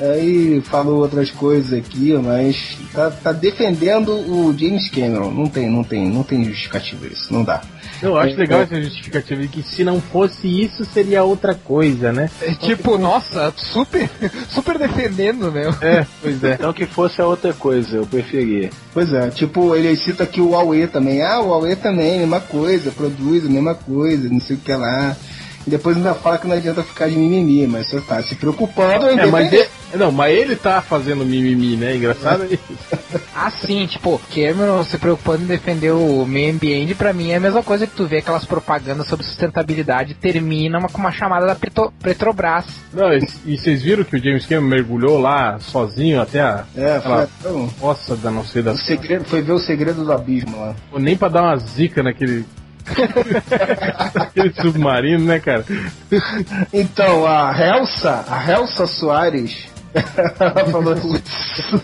[0.00, 5.30] Aí falou outras coisas aqui, mas tá, tá defendendo o James Cameron.
[5.30, 7.62] Não tem, não tem, não tem justificativa isso, não dá.
[8.02, 8.62] Eu acho É, legal é.
[8.64, 12.28] essa justificativa de que se não fosse isso, seria outra coisa, né?
[12.42, 14.08] É tipo, nossa, super,
[14.50, 15.74] super defendendo, né?
[15.80, 16.54] É, pois é.
[16.54, 18.68] Então que fosse a outra coisa, eu preferia.
[18.92, 21.22] Pois é, tipo, ele cita aqui o Huawei também.
[21.22, 25.16] Ah, o Huawei também, mesma coisa, produz a mesma coisa, não sei o que lá.
[25.66, 29.10] E depois ainda fala que não adianta ficar de mimimi, mas você tá se preocupando
[29.10, 29.66] em É, mas ele,
[29.96, 31.96] não, mas ele tá fazendo mimimi, né?
[31.96, 32.62] Engraçado é isso.
[33.38, 37.40] Ah, sim, tipo, Cameron se preocupando em defender o meio ambiente, pra mim é a
[37.40, 41.54] mesma coisa que tu vê aquelas propagandas sobre sustentabilidade termina uma- com uma chamada da
[41.54, 42.64] Petro- Petrobras.
[42.94, 46.98] Não, e, e vocês viram que o James Cameron mergulhou lá sozinho até a É,
[47.00, 48.72] foi, aquela então, fossa da não sei da.
[48.72, 50.74] o segredo, foi ver o segredo do abismo lá.
[50.98, 52.46] Nem pra dar uma zica naquele.
[54.14, 55.64] Aquele submarino, né, cara?
[56.72, 59.68] Então, a Helsa, a Helsa Soares,
[60.38, 61.80] ela falou assim.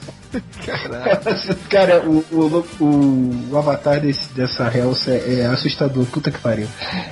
[1.68, 6.66] Cara, o, o, o, o avatar desse, dessa Helsa é, é assustador, puta que pariu.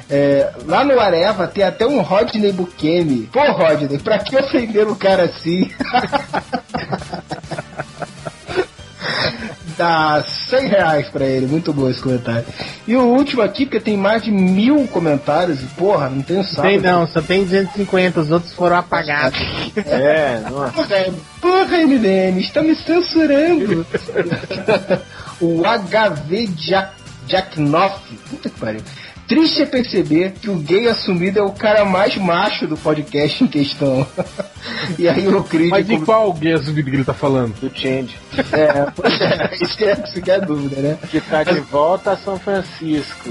[0.09, 3.29] É, lá no Areva tem até um Rodney Bukemi.
[3.33, 5.71] Pô, Rodney, pra que ofender o cara assim?
[9.81, 12.45] Dá 100 reais pra ele, muito bom esse comentário.
[12.87, 16.69] E o último aqui, porque tem mais de mil comentários, e porra, não tenho saldo.
[16.69, 19.41] Tem não, só tem 250, os outros foram apagados.
[19.75, 20.73] É, nossa.
[20.73, 23.87] Porra, porra, MDM, está me censurando.
[25.41, 26.93] o HV Jack,
[27.27, 28.19] Jacknoff.
[28.29, 28.83] Puta que pariu.
[29.31, 33.47] Triste é perceber que o gay assumido é o cara mais macho do podcast em
[33.47, 34.05] questão.
[34.99, 35.71] e aí o crítico.
[35.71, 37.55] Mas de qual gay subido que ele tá falando?
[37.61, 38.17] Do Change.
[38.51, 40.99] É, pois é, isso que é, isso que é a dúvida, né?
[41.09, 43.31] Que tá de volta a São Francisco.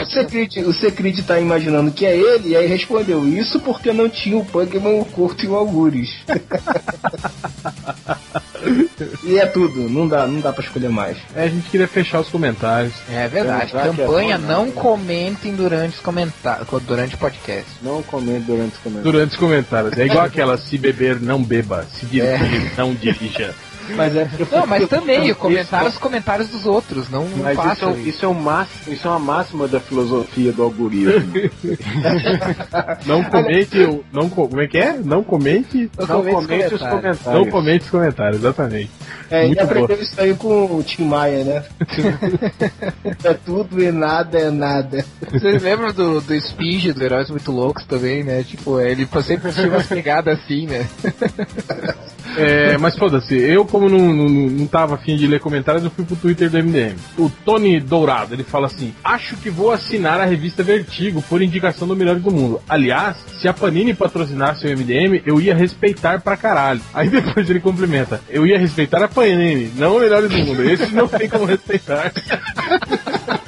[0.00, 4.08] O Secret, o Secret tá imaginando que é ele, e aí respondeu isso porque não
[4.08, 6.10] tinha o Pokémon o Curto e o Algures.
[9.24, 11.16] e é tudo, não dá, não dá pra escolher mais.
[11.34, 12.92] É, a gente queria fechar os comentários.
[13.10, 13.70] É verdade.
[13.70, 14.72] Que é Campanha bom, não né?
[14.74, 17.70] comentem durante os comentários, durante o podcast.
[17.82, 19.12] Não comente durante os comentários.
[19.12, 19.98] Durante os comentários.
[19.98, 21.86] É igual aquela, se beber, não beba.
[21.98, 23.54] Se dirigir, não dirija.
[23.96, 24.28] Mas é.
[24.50, 28.08] Não, mas também, o comentário os comentários dos outros, não Mas isso, façam é, isso.
[28.08, 31.32] isso é um máximo, isso é uma máxima da filosofia do algoritmo.
[33.06, 34.92] Não comente, o- não, co- como é que é?
[35.04, 36.90] Não comente, Não comente os comente os comentários.
[37.00, 37.44] comentários.
[37.44, 38.90] não comente os comentários, exatamente.
[39.30, 41.64] É, e Muito aprendeu isso aí com o Tim Maia, né?
[43.24, 45.04] é tudo e nada é nada.
[45.30, 48.42] Vocês lembram do, do Speed, do Heróis Muito Loucos também, né?
[48.44, 50.86] Tipo, ele sempre tinha umas pegadas assim, né?
[52.36, 56.04] É, mas foda-se, eu como não, não, não tava afim de ler comentários, eu fui
[56.04, 56.96] pro Twitter do MDM.
[57.18, 61.86] O Tony Dourado, ele fala assim: Acho que vou assinar a revista Vertigo por indicação
[61.86, 62.60] do Melhores do Mundo.
[62.68, 66.80] Aliás, se a Panini patrocinasse o MDM, eu ia respeitar pra caralho.
[66.92, 70.64] Aí depois ele complementa: Eu ia respeitar a Panini, não o Melhores do Mundo.
[70.64, 72.12] Esse não tem como respeitar.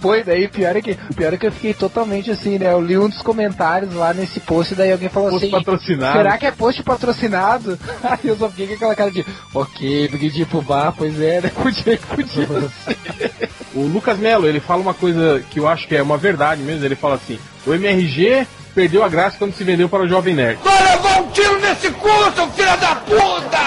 [0.00, 2.72] Foi, daí pior é que pior é que eu fiquei totalmente assim, né?
[2.72, 5.52] Eu li um dos comentários lá nesse post, daí alguém falou Post assim.
[5.54, 6.16] patrocinado.
[6.16, 7.78] Será que é post patrocinado?
[8.02, 9.24] Aí eu só fiquei com aquela cara de
[9.54, 11.50] ok, porque tipo, bah, pois é, né?
[11.60, 13.50] Podia, podia ser.
[13.74, 16.84] O Lucas Melo, ele fala uma coisa que eu acho que é uma verdade mesmo.
[16.84, 20.58] Ele fala assim: o MRG perdeu a graça quando se vendeu para o Jovem Nerd.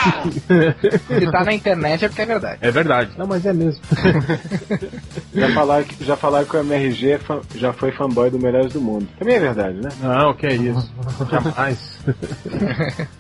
[1.08, 2.58] Se tá na internet é porque é verdade.
[2.62, 3.12] É verdade.
[3.18, 3.82] Não, mas é mesmo.
[5.34, 7.20] Já falaram, que, já falaram que o MRG é
[7.56, 9.08] já foi fanboy do Melhores do Mundo.
[9.18, 9.90] Também é verdade, né?
[10.00, 10.94] Não, que é isso.
[11.30, 12.00] Jamais.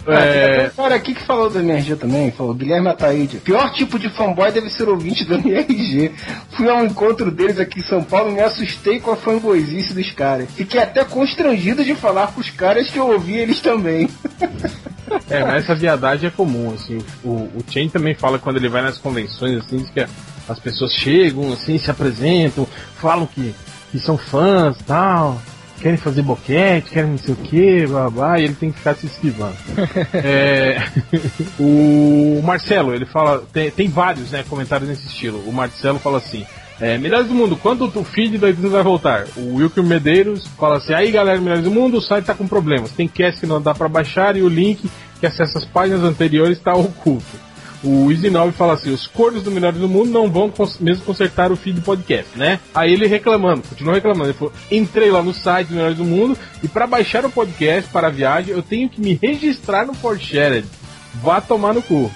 [0.07, 3.37] é, cara aqui que falou do MRG também, falou Guilherme Ataíde.
[3.37, 6.11] Pior tipo de fanboy deve ser ouvinte do MRG.
[6.51, 9.93] Fui a um encontro deles aqui em São Paulo e me assustei com a fanboyzice
[9.93, 10.49] dos caras.
[10.51, 14.07] Fiquei até constrangido de falar com os caras que eu ouvi eles também.
[15.29, 16.99] É, mas essa viadagem é comum, assim.
[17.23, 20.05] O, o Chen também fala quando ele vai nas convenções, assim, que
[20.47, 23.53] as pessoas chegam, assim, se apresentam, falam que,
[23.91, 25.41] que são fãs tal.
[25.79, 28.95] querem fazer boquete, querem não sei o que, blá, blá, e ele tem que ficar
[28.95, 29.55] se esquivando.
[30.13, 30.81] É,
[31.59, 35.43] o Marcelo, ele fala, tem, tem vários né, comentários nesse estilo.
[35.47, 36.45] O Marcelo fala assim.
[36.81, 39.25] É, Melhores do Mundo, quando o feed do iTunes vai voltar?
[39.37, 42.91] O Wilker Medeiros fala assim: aí galera, Melhores do Mundo, o site tá com problemas.
[42.91, 44.89] Tem cast que não dá pra baixar e o link
[45.23, 47.23] que acessa as páginas anteriores está oculto.
[47.81, 51.05] O Easy 9 fala assim: os cornos do Melhores do Mundo não vão cons- mesmo
[51.05, 52.59] consertar o feed do podcast, né?
[52.75, 54.25] Aí ele reclamando, continua reclamando.
[54.25, 57.89] Ele falou: entrei lá no site do Melhores do Mundo e para baixar o podcast
[57.89, 60.67] para a viagem eu tenho que me registrar no Forshared.
[61.21, 62.11] Vá tomar no cu.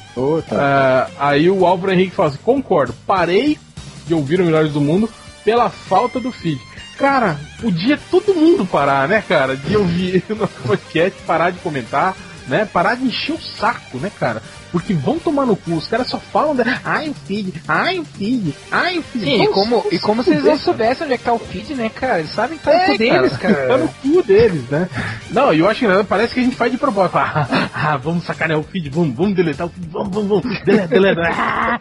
[0.51, 3.57] Ah, aí o Álvaro Henrique fala assim: concordo, parei
[4.05, 5.09] de ouvir o Melhores do Mundo
[5.45, 6.59] pela falta do feed.
[6.97, 9.55] Cara, podia todo mundo parar, né, cara?
[9.55, 12.15] De ouvir o nosso podcast, parar de comentar,
[12.47, 12.65] né?
[12.65, 14.41] Parar de encher o saco, né, cara?
[14.71, 16.63] Porque vão tomar no cu, os caras só falam de.
[16.83, 19.23] Ai, o feed, ai, o feed, ai, o feed.
[19.25, 20.63] Sim, e como, se e como se eles não cara.
[20.63, 22.19] soubessem onde é que tá o feed, né, cara?
[22.19, 23.67] Eles sabem que tá no É, cu deles, cara.
[23.67, 24.89] Tá no cu deles, né?
[25.31, 27.17] Não, e eu acho que né, parece que a gente faz de propósito.
[27.17, 30.63] Ah, ah, vamos sacanear o feed, vamos, vamos deletar o feed, vamos, vamos, vamos.
[30.63, 31.21] Deleta, deleta.
[31.37, 31.79] Ah!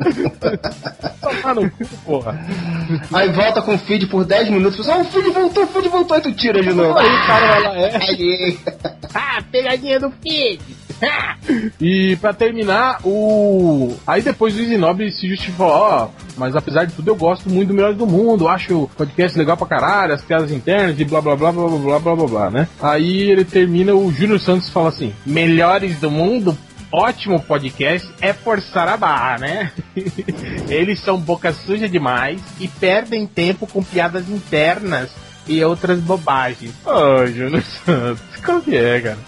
[1.20, 2.38] Tomar no cu, porra.
[3.12, 6.16] Aí volta com o feed por 10 minutos, pessoal, o feed voltou, o feed voltou,
[6.18, 6.96] e tu tira de novo.
[6.98, 7.96] Aí o cara vai lá, é.
[7.96, 8.58] Aí,
[9.14, 10.60] Ah, pegadinha do feed.
[11.80, 13.94] E pra terminar, o.
[14.06, 17.74] Aí depois o Isinobre se justificou, ó, mas apesar de tudo eu gosto muito do
[17.74, 21.36] Melhores do Mundo, acho o podcast legal pra caralho, as piadas internas e blá blá
[21.36, 22.68] blá blá blá blá blá blá blá, né?
[22.80, 26.56] Aí ele termina, o Júnior Santos fala assim: Melhores do Mundo?
[26.92, 29.72] Ótimo podcast, é forçar a barra, né?
[30.70, 35.10] Eles são boca suja demais e perdem tempo com piadas internas
[35.46, 36.72] e outras bobagens.
[36.84, 39.18] Ô, Júnior Santos, qual que é, cara?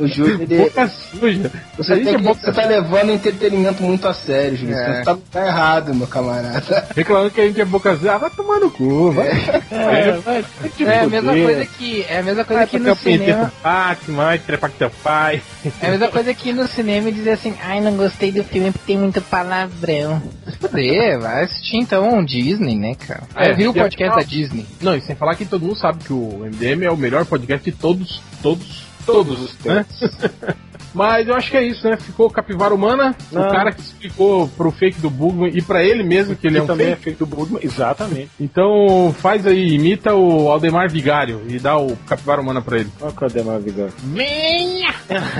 [0.00, 1.50] o Júlio, ele, Boca suja.
[1.76, 4.74] você, A gente tem é que, boca você tá levando entretenimento muito a sério, Júlio.
[4.74, 4.98] É.
[4.98, 6.88] Você tá, tá errado, meu camarada.
[6.94, 8.14] Reclamando que a gente é boca suja.
[8.14, 9.28] Ah, vai tomar no cu, vai.
[9.70, 12.02] É, vai, vai te É a mesma coisa que.
[12.08, 13.52] É a mesma coisa Vai que no cinema.
[13.62, 15.42] Fátima, vai trepar com teu pai.
[15.80, 18.70] É a mesma coisa que no cinema e dizer assim, ai, não gostei do filme
[18.70, 20.22] porque tem muito palavrão.
[20.60, 23.22] Poder, vai assistir então um Disney, né, cara?
[23.34, 24.66] É, eu vi o e podcast da Disney.
[24.84, 27.70] Não, e sem falar que todo mundo sabe que o MDM é o melhor podcast
[27.70, 29.86] de todos, todos, todos, né?
[30.94, 31.96] Mas eu acho que é isso, né?
[31.96, 33.42] Ficou Capivara Humana, Não.
[33.48, 36.62] o cara que explicou pro fake do Bugman e pra ele mesmo que ele é
[36.62, 37.02] um também é fake.
[37.02, 38.30] feito do Budman, exatamente.
[38.40, 42.90] Então faz aí, imita o Aldemar Vigário e dá o Capivara Humana pra ele.
[43.00, 43.90] Olha o Ademar Vigor.
[44.04, 44.94] Minha.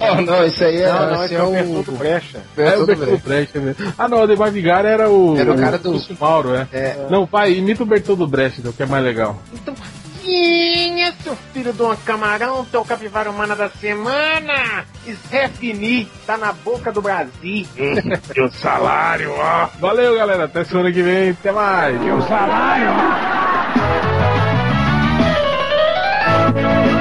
[0.00, 0.92] Não, não, isso aí é.
[0.92, 2.40] Não, não, esse é é o o- Bertoldo do Brecha.
[2.56, 3.92] É o Bertoldo Brecht mesmo.
[3.98, 5.36] Ah não, o Aldemar Vigário era o.
[5.36, 6.66] Era o cara do- Lúcio Mauro, é.
[6.72, 7.06] É.
[7.10, 9.40] Não, pai, imita o Bertoldo Brecht, então, que é mais legal.
[9.54, 9.74] Então,
[10.22, 14.84] minha, seu filho de uma camarão, teu capivara humana da semana.
[15.06, 17.66] Esrefini, tá na boca do Brasil.
[18.34, 19.68] E o salário, ó.
[19.80, 20.44] Valeu, galera.
[20.44, 21.30] Até semana que vem.
[21.30, 22.00] Até mais.
[22.00, 22.86] E o salário,
[26.88, 26.91] ó.